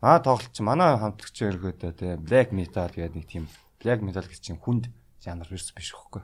[0.02, 3.46] Аа тоглолт чи манай хамтлагч өргөдөө тий black metal гэдэг нэг тийм
[3.82, 4.92] black metal гэж чинь хүнд
[5.24, 6.24] жанр ерс биш хөхгүй.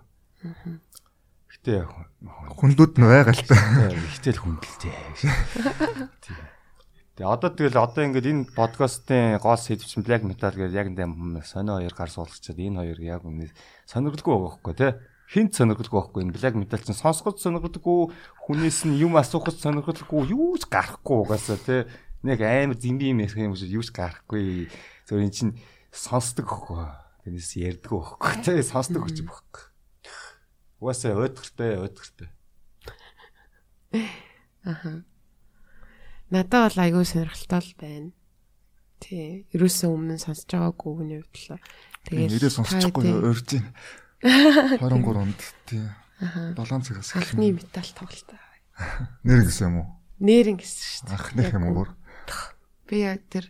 [1.52, 1.86] Гэтэ
[2.58, 3.58] Хүндүүд нь байгаа л та.
[3.92, 4.94] ихтэй л хүндэлтэй.
[7.12, 11.44] Тэгээ одоо тэгэл одоо ингээд энэ подкастын гол сэдв чинь black metal гэдэг яг энэ
[11.44, 13.52] сонио хоёр гар суулгачаад энэ хоёр яг үнэ
[13.86, 14.92] сонирхолгүй байгаа хөөхгүй тий.
[15.32, 18.12] Хинт сонирхолгүй байхгүй энэ black metal чинь сонсгож сонирхолгүй
[18.44, 21.88] хүнээс нь юм асуухад сонирхолгүй юу ч гарахгүй угаасаа тий.
[22.20, 24.68] Нэг амар зэмби юм ярих юм шиг юу ч гарахгүй.
[25.08, 25.56] Зөв эн чинь
[25.88, 26.84] сонсдог хөөхгүй.
[27.24, 28.44] Тэрнээс ярьдаг хөөхгүй.
[28.44, 29.64] Тий сонсдог хүч байхгүй.
[30.84, 32.30] Угаасаа өдгөртэй өдгөртэй.
[34.68, 35.08] Аха.
[36.28, 38.12] Надад бол айгүй сонирхолтой л байна.
[39.00, 39.48] Тий.
[39.56, 41.64] Ерөөсөө өмнө сонсож байгаагүй хүний хувьд л.
[42.04, 43.72] Тэгээд нэрээ сонсчихгүй урьж байна.
[44.22, 45.86] 23 онд тий.
[46.22, 46.54] Аха.
[46.54, 48.40] 7 цагаас Алхны металл тоглолтой.
[49.26, 49.88] Нэр гэсэн юм уу?
[50.22, 51.18] Нэрэн гэсэн шүү дээ.
[51.18, 51.90] Анхных юм уу?
[52.86, 53.50] Би тэр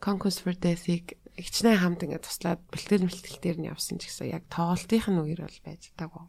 [0.00, 4.46] Conquest for Death-ийг ихчнээ хамт ингээд туслаад бэлтгэл мэлтгэл дээр нь явсан ч гэсэн яг
[4.46, 6.24] тоглолтын нь үеэр бол байж таагүй.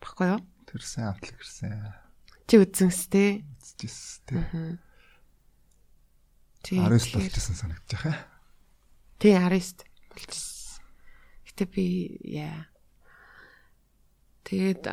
[0.00, 0.40] Баггүй юу?
[0.68, 1.96] Тэр сайн амтлаг ирсэн.
[2.48, 3.44] Чи үзсэн сте.
[3.60, 4.76] Үзчихсэн тий.
[6.62, 8.20] Чи 19 болчихсон санагдаж байна.
[9.18, 10.51] Тий 19 болчихсон.
[11.62, 12.66] Гэтэ би яа.
[14.42, 14.90] Тэгээд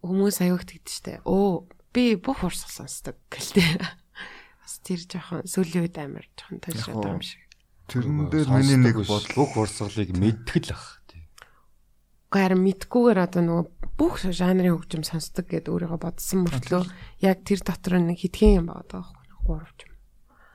[0.00, 1.20] хүмүүс штэ.
[1.28, 3.76] Оо би бүх урсгал сонсдог гэлтэй.
[4.64, 7.44] Бас тэр жоохон сүүлийн үед амар жоохон тайлшаад байгаа юм шиг.
[7.92, 11.04] Тэрэн дээр миний нэг бодол бүх урсгалыг мэдтгэл ах.
[11.04, 13.66] Гэхдээ харин мэдгүйгээр одоо нөгөө
[14.00, 16.84] бүх жанрын хөгжим сонсдог гэдээ өөрийгөө бодсон мөртлөө
[17.20, 19.92] яг тэр дотор нэг хитгэн юм байгаа байхгүй гурав ч юм.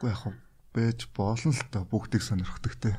[0.01, 0.33] Үгүй яг хөө
[0.73, 2.91] байж болно л та бүгдийг сонирхдаг те.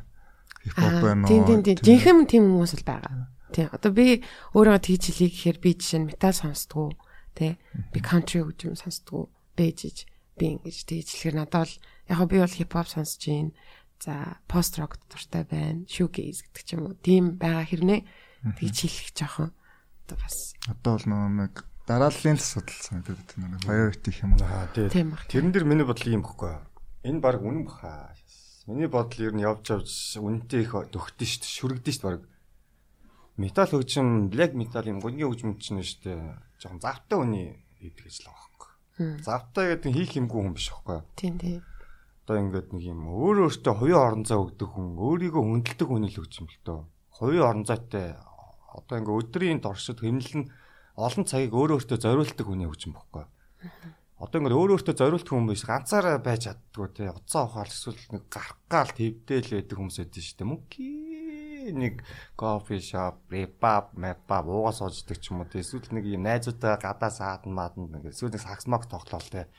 [0.62, 1.30] Хипхоп байна уу?
[1.30, 1.76] Тийм тийм тийм.
[1.82, 3.14] Жинхэнэ тийм хүмүүс л байгаа.
[3.50, 3.68] Тийм.
[3.74, 4.22] Одоо би
[4.54, 6.94] өөрөө тэгж хэлье гэхээр би жишээ нь метал сонсдгоо
[7.34, 7.58] тий.
[7.92, 10.06] Би country хөгжим сонсдгоо бэжж
[10.38, 11.74] би ингэж тэгж хэлэхээр надад бол
[12.08, 13.52] яг хөө би бол хипхоп сонсож гин.
[14.02, 15.84] За пост рок дуртай байна.
[15.86, 16.98] Shoegaze гэдэг ч юм уу.
[16.98, 18.00] Тийм байгаа хэрнээ
[18.58, 19.50] тэгж хэлэх жоохон
[20.06, 21.54] одоо бас Одоо бол нөгөө нэг
[21.86, 23.58] дарааллын асуудал санагдаад байна.
[23.62, 24.46] Priority гэх юм уу?
[24.46, 24.88] Аа тий.
[24.90, 25.14] тийм.
[25.28, 26.54] Тэрэн дээр миний бодол юм бохгүй.
[27.06, 28.14] Энэ баг үнэн баха.
[28.72, 31.56] Миний бодол ер нь явж явж үнэнтэй их төгтөн шүү дээ.
[31.60, 32.24] Шүрэгдэн шүү дээ баг.
[33.36, 36.20] Метал хөгжим, black metal юм гонгийн хөгжим чинь шүү дээ.
[36.56, 38.72] Жохон завтай үний хийдэг ажил байхгүй.
[39.20, 40.98] Завтай гэдэг нь хийх юмгүй хүн биш байхгүй.
[41.20, 41.60] Тийм тийм.
[42.24, 46.16] Одоо ингээд нэг юм өөр өөртөө хувийн орон зай өгдөг хүн, өөрийгөө хүндэлдэг хүн л
[46.16, 46.80] хөгжим л дөө.
[47.18, 48.16] Хувийн орон зайтай
[48.72, 50.50] одоо ингээд өдрийн доршид хэмнэл нь
[50.96, 53.24] олон цагийг өөр өөртөө зориулдаг хүний хөгжим бохгүй.
[54.22, 57.10] Одоо ингээд өөр өөртөө зориулдаг хүн биш ганцаараа байж чаддгүй те.
[57.10, 60.46] Уцаа ухаал эсвэл нэг гаргаал твдэл байдаг хүмүүс байдаг шүү дээ.
[60.46, 61.94] Мөнхий нэг
[62.38, 65.58] кофе шоп, репап, мэпап уугаас сууждаг ч юм уу те.
[65.58, 69.50] Эсвэл нэг юм найзуудаа гадаа саад маадан нэг эсвэл нэг сакс мак тоглоал те.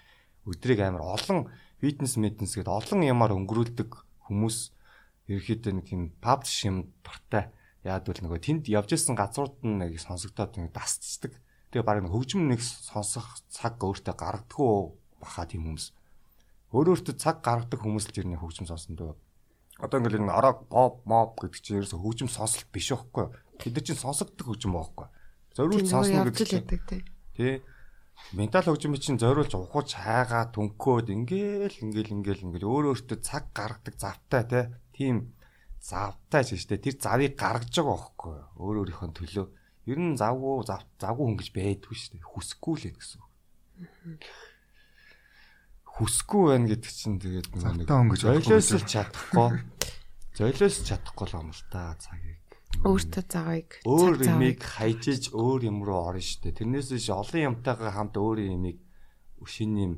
[0.47, 1.51] Өдрийг амар олон
[1.83, 3.91] фитнес мэднес гээд олон ямаар өнгөрүүлдэг
[4.31, 4.71] хүмүүс
[5.27, 7.51] ерөөхдөө нэг тийм паб шим дуртай.
[7.83, 11.35] Яад бол нөгөө тэнд явж исэн газрууд нь нэг сонсогдоод нэг дасцдаг.
[11.73, 15.89] Тэгээ баг хөгжим нэг сонсох цаг өөртөө гаргадаггүй баха тийм хүмүүс.
[16.69, 19.17] Өөр өөртөө цаг гаргадаг хүмүүс л жирний хөгжим сонсон дөө.
[19.81, 23.25] Одоо ингээл нэг араг pop mob гэдэг чинь ерөөсө хөгжим сонсолт биш байхгүй.
[23.57, 25.07] Тэд нар чинь сонсогддог хөгжим байхгүй.
[25.57, 26.65] Зориулж сонсно гэдэг чинь
[27.33, 27.65] тий.
[28.37, 33.97] Ментал хөгжим чинь зориулж ухаж хайгаа түнкөөд ингээл ингээл ингээл ингээл өөр өөртөө цаг гаргадаг
[33.97, 34.65] завтай тий.
[34.93, 35.33] Тийм
[35.81, 39.45] завтай ч штэ тэр завыг гаргаж байгаа байхгүй өөр өөрийнхөө төлөө
[39.89, 43.21] ер нь завгүй зав завгүй хүн гэж байдгүй штэ хүсэхгүй л гэсэн
[45.93, 49.49] хүсэхгүй байна гэдэг чинь тэгээд гэж бодохгүй золиосл чадахгүй.
[50.33, 52.41] Золиос чадахгүй л юм л та цагийг.
[52.81, 58.17] Өөртөө завыг өөр юмыг хайжиж өөр юм руу орно штэ тэрнээс биш олон юмтайгаа хамт
[58.17, 58.81] өөр юмыг
[59.45, 59.93] шин юм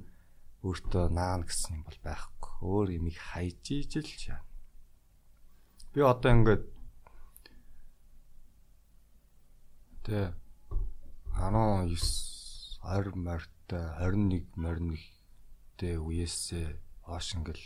[0.68, 2.52] өөртөө наана гэсэн юм бол байхгүй.
[2.60, 4.44] Өөр юмыг хайжиж л чаа
[5.96, 6.64] Би одоо ингээд
[10.06, 10.30] тэ
[11.34, 11.97] 19
[12.86, 15.01] 20 март 21 21
[15.82, 16.68] тэ үеэсээ
[17.10, 17.66] хоош ингээл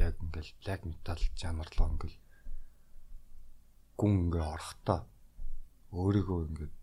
[0.00, 2.18] яг ингээл black metal жанрлоо ингээл
[4.00, 5.00] гүн ингээ орохдоо
[5.92, 6.74] өөрийгөө ингээд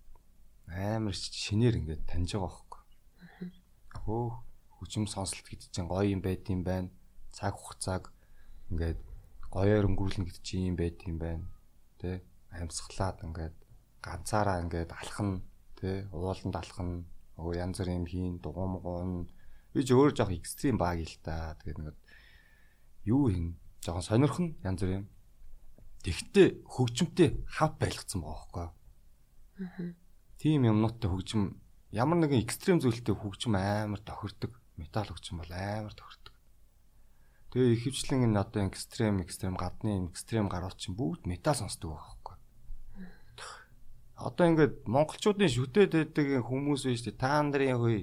[0.69, 2.81] амар шинээр ингээд таньж байгаа байхгүй.
[4.05, 4.25] Хөө
[4.77, 6.93] хүчим сонсолт гэдэг чинь гоё юм байт юм байна.
[7.33, 8.13] Цаг хугацааг
[8.69, 9.01] ингээд
[9.49, 11.49] гоёор өнгөрүүлнэ гэдэг чинь юм байт юм байна.
[11.97, 12.21] Тэ
[12.53, 13.58] амьсгалаад ингээд
[14.03, 15.41] ганцаараа ингээд алхна
[15.79, 17.05] тэ ууланд алхна
[17.39, 19.29] өөр янз бүрийн хийн дугуймгуун
[19.73, 21.55] би ч өөр жоох экстрим баг л та.
[21.63, 21.95] Тэгээд нэг
[23.07, 25.05] юу хийн жоохон сонирхон янз бүр юм
[26.03, 28.71] тэгтээ хөгжимтэй хав байлгцсан байгаа
[29.59, 29.95] байхгүй
[30.39, 31.59] тийм юмнуудтай хөгжим
[31.91, 34.55] ямар нэгэн экстрим зүйлтэй хөгжим амар тохирдог.
[34.79, 36.33] Метал хөгжим бол амар тохирдог.
[37.51, 42.18] Тэгээ ихэвчлэн энэ одоо экстрим экстрим гадны экстрим гарууд чинь бүгд метал сонсдог байхгүй
[44.19, 48.01] одоо ингээд монголчуудын шүтээд байдаг хүмүүс биш үү та нарын хөөе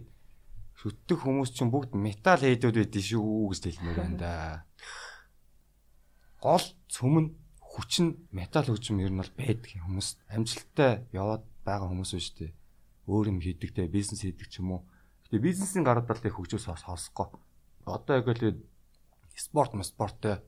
[0.80, 4.32] шүтдэг хүмүүс чинь бүгд метал хийдүүд байдэн шүү гэж хэлмээр байна да.
[6.40, 10.08] Гол цөмн хүчин метал хөгжим ер нь бол байдаг хүмүүс.
[10.32, 12.52] Амжилттай яваад байгаа хүмүүс биш үү
[13.08, 14.82] өөр юм хийдэг те бизнес хийдэг ч юм уу.
[15.28, 17.28] Гэтээ бизнесийн бол их хөгжөөс сонсохгүй
[17.86, 18.62] одоо яг л
[19.36, 20.42] спорт спорттой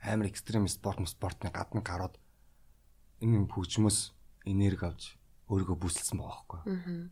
[0.00, 2.16] амар экстрим спорт спортны гадна гараад
[3.20, 4.14] энэ хөгжмөс
[4.44, 5.02] энерги авч
[5.48, 7.10] өөрийгөө бүсэлсэн байгаа байхгүй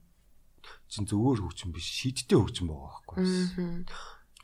[0.91, 3.17] чин зөвөр хөгжим биш шидтэй хөгжим байгаа байхгүй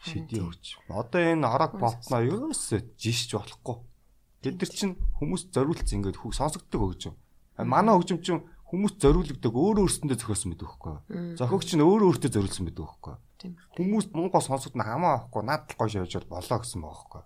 [0.07, 3.79] шидийн хөгжим одоо энэ араг ботноо ерөөсөө жишж болохгүй
[4.43, 7.15] Тэд нар чинь хүмүүс зориулсан ингээд хүү сонсогддог хөгжим.
[7.63, 8.43] Манай хөгжим чинь
[8.73, 10.97] Хүмүүс зориулдаг өөрөө өөрсөндөө зохиосон байдаг байхгүй.
[11.37, 13.15] Зохиогч нь өөрөө өөртөө зориулсан байдаг байхгүй.
[13.77, 17.23] Хүмүүс мунгоо сонсоход нь хамаа авахгүй надад гоё бол болоо гэсэн байгаа байхгүй.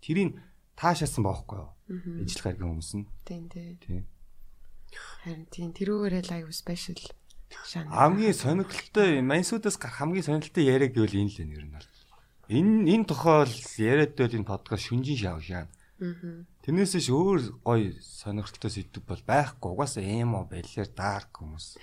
[0.00, 0.40] Тэрийг
[0.80, 1.60] таашаасан байхгүй.
[2.24, 3.04] Ижил гаргийн хүмүүс нь.
[3.28, 3.76] Тийм тийм.
[3.84, 4.02] Тийм.
[5.24, 7.00] Харин тийм тэрүүгээрээ л аюу спешиал
[7.66, 7.90] шан.
[7.90, 11.88] Хамгийн сонирхолтой Мансуудаас гарах хамгийн сонирхолтой яриа гэвэл энэ л нэр нь бол.
[12.50, 15.70] Энэ энэ тохиол яриад байл энэ подкаст шүнжин шав шаана.
[16.00, 19.68] Тэрнээс ш өөр гоё сонирхолтой сэдв бол байхгүй.
[19.70, 21.76] Угаасаа эмо байлаар дарк хүмүүс.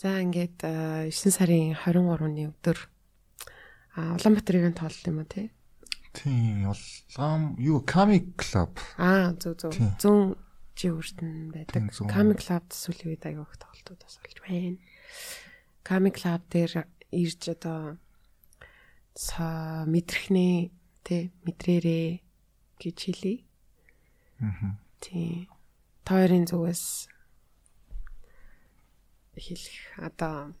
[0.00, 2.78] За ингээд 9 сарын 23-ны өдөр
[3.94, 5.54] Улаанбаатар ивент тоолл юм уу те?
[6.14, 8.78] Тийм, улаан юу Comic Club.
[8.96, 9.74] Аа, зүг зүг.
[9.98, 10.38] Зүүн
[10.78, 11.90] чи үртэн байдаг.
[11.90, 14.78] Comic Club сүүлийн үед аяг их тоглолтууд бас болж байна.
[15.82, 17.98] Comic Club дээр ирж одоо
[19.90, 20.70] мэдрэхнээ
[21.02, 22.08] тий мэдрээрээ
[22.78, 23.38] гэж хэлий.
[24.38, 24.78] Аа.
[25.02, 25.50] Тий.
[26.06, 27.10] Тойрын зүгээс
[29.34, 30.54] хэлэх одоо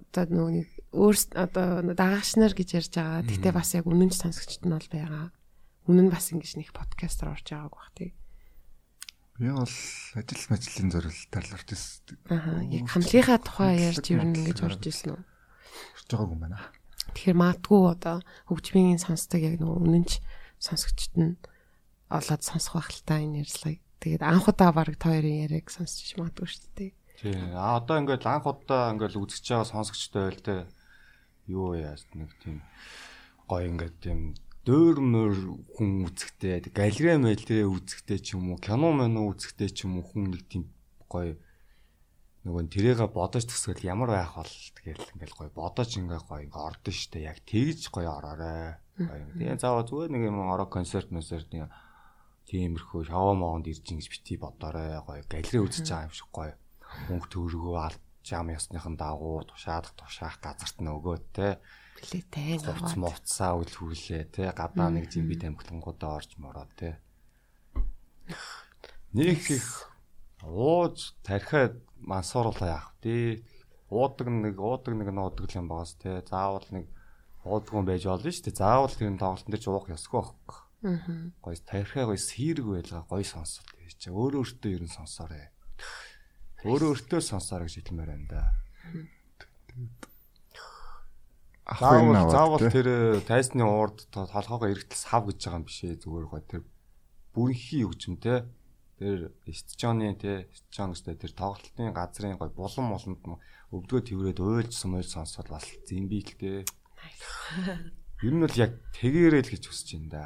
[0.00, 3.28] одоо нөгөө өөрс одоо дагагч нар гэж ярьж байгаа.
[3.28, 5.30] Тэгтээ бас яг үнэнч сонсогчд нь бол байгаа.
[5.86, 8.10] Үнэн бас ингэж нэг подкастер орж байгааг бах тий.
[9.38, 12.18] Би бол ажил мэжлийн зорилтоор л ирсэн.
[12.28, 15.20] Аа, яг хамлынхаа тухай ярьж ер нь ингэж орж ирсэн үү?
[15.96, 16.60] Орж байгаагүй юм байна.
[17.16, 18.16] Тэгэхээр маадгүй одоо
[18.50, 20.20] хөгжмийн сонсдог яг нөгөө үнэнч
[20.60, 21.40] сонсогчд нь
[22.12, 23.80] олоод сонсох байх л та энэ ярьслаа.
[24.04, 26.92] Тэгээд анх удаа баг тойрын яриаг сонсчих магадгүй шүү дээ.
[27.20, 27.36] Тий.
[27.52, 30.56] А одоо ингээд анх удаа ингээд үзэж байгаа сонсогчтой байл те.
[31.44, 32.64] Юу яас нэг тийм
[33.44, 34.32] гоё ингээд тийм
[34.64, 35.34] дөөрмөр
[35.76, 40.32] хүн үзэхтэй галерей мэлрээ үзэхтэй ч юм уу кино мөн үзэхтэй ч юм уу хүн
[40.32, 40.72] нэг тийм
[41.12, 41.36] гоё
[42.48, 46.96] нөгөө тэрийгэ бодож төсгөл ямар байх бол тэгэл ингээл гоё бодож ингээ гоё ингээ ордон
[46.96, 48.80] штэ яг тэгж гоё ороорой.
[48.96, 51.68] Тэгээ заавал зүгээр нэг юм ороо концерт концерт нэг
[52.48, 55.04] тиймэрхүү шоу моонд ирж ингэж бити бодоорой.
[55.04, 56.52] Гоё галерей үзэж байгаа юм шиг гоё
[57.08, 61.48] мөнгө төгрөгөө алж жам ясныхан дагуу тушаадах тушаах газарт нь өгөө те
[62.00, 62.96] билетээ аваад.
[62.96, 64.52] моцсаа үл хүлээ те.
[64.52, 66.96] Гадаа нэг зимби тамхилангуудаа орж мороо те.
[69.12, 69.68] Нэг их
[70.44, 73.44] ууж тархиад мансууруулаа яах вэ?
[73.90, 76.24] Уудаг нэг уудаг нэг нуудаг юм байгаас те.
[76.24, 76.86] Заавал нэг
[77.44, 78.60] уудгун байж болно шүү дээ.
[78.60, 80.60] Заавал тэр тоглолтын дээр ч уух ёсгүй байхгүй.
[80.80, 80.96] Аа.
[81.44, 84.08] гоё тархиа гоё сэрэг байлгаа гоё сонсол гэж.
[84.08, 85.52] Өөрөө өөртөө ер нь сонсоорой
[86.64, 88.42] Өөрөө өөртөө сонсоор гэж хэлмээр байна да.
[91.70, 96.26] Заавал заавал тэр э, тайсны уурд толгоогоо эргэтэл сав гэж байгаа юм биш ээ зүгээр
[96.26, 96.62] гоо тэр
[97.32, 98.44] бүрэнхий хөгжим те
[98.98, 103.22] тэр стжоны те стжон гэжтэй тэр тоглолтын газрын гой булан молонд
[103.70, 106.66] өвдгөө тэрврээд уйлж сумж сонсоод бас зэмбийлтэй.
[108.26, 110.24] Ер нь бол яг тэгээрэл гэж хүсэж байна да.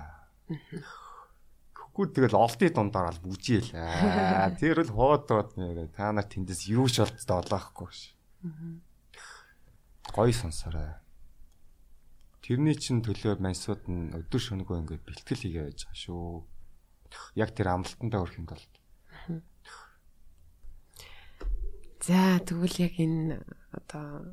[1.94, 3.70] Тэгэхгүй тэгэл олдын дундаар л бүжийл.
[3.70, 8.10] Аа тэр л хоодод нэрэ та нар тэндээс юу ч олддоо олоохгүй ш.
[10.10, 10.98] Гой сонсорой.
[12.42, 16.42] Тэрний чин төлөө мансууд нь өдөр шөнөгүй ингээд бэлтгэл хийгээ байж байгаа шүү.
[17.38, 18.66] Яг тэр амлалтандаа өрх юм бол.
[22.02, 23.38] За тэгвэл яг энэ
[23.70, 24.26] одоо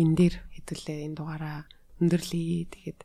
[0.00, 1.68] энэ дээр хэдүүлээ энэ дугаараа
[2.00, 2.72] өндөрлөе.
[2.72, 3.00] Тэгээд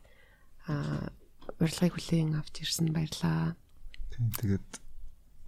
[0.72, 1.12] аа
[1.60, 3.52] урилгыг хүлээн авч ирсэн баярлаа.
[4.38, 4.68] Тэгээд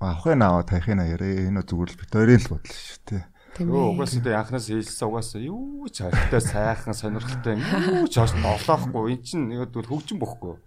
[0.00, 3.24] авахын аваа тахын аяарэ энэ зүгээр л бит хоёрын л бодлоо шүү дээ.
[3.54, 9.22] Өө угаасаа анхнаас хэлсэн угаасаа юу ч хайртай сайхан сонирхолтой юу ч хос олоохгүй эн
[9.22, 10.58] чин нэг бол хөгжим бохгүй.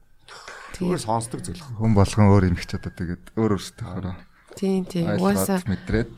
[0.79, 1.59] Зүгээр сонсдог зүйл.
[1.59, 4.15] Хүн болгон өөр юм хич одоо тэгээд өөр өөрсдөө хороо.
[4.55, 5.19] Тийм тийм.
[5.19, 6.15] Угаасаа мэдрээд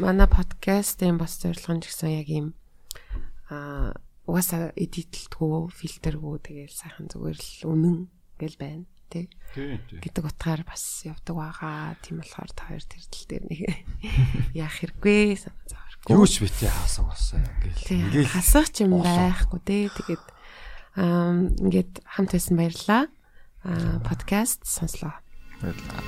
[0.00, 2.46] манай подкастын бас зорилго нь ч гэсэн яг юм
[3.52, 3.92] аа
[4.24, 7.96] угаасаа эдитлдгүү, фильтргүү тэгэл сайхан зүгээр л үнэн
[8.40, 9.30] гэл байна тий
[10.02, 11.94] гэдэг утгаар бас явдаг байгаа.
[12.02, 13.60] Тийм болохоор та хоёр тэр тал дээр нэг
[14.58, 16.10] яах хэрэггүй санаа зовхгүй.
[16.10, 18.26] Юу ч битээ хаасаа басаа ингээл.
[18.26, 20.24] Хасах юм байхгүй тий тэгээд
[20.98, 23.06] аа ингээд хамт байсан баярлаа.
[23.62, 25.14] Аа подкаст сонслоо.
[25.62, 26.02] баярлаа.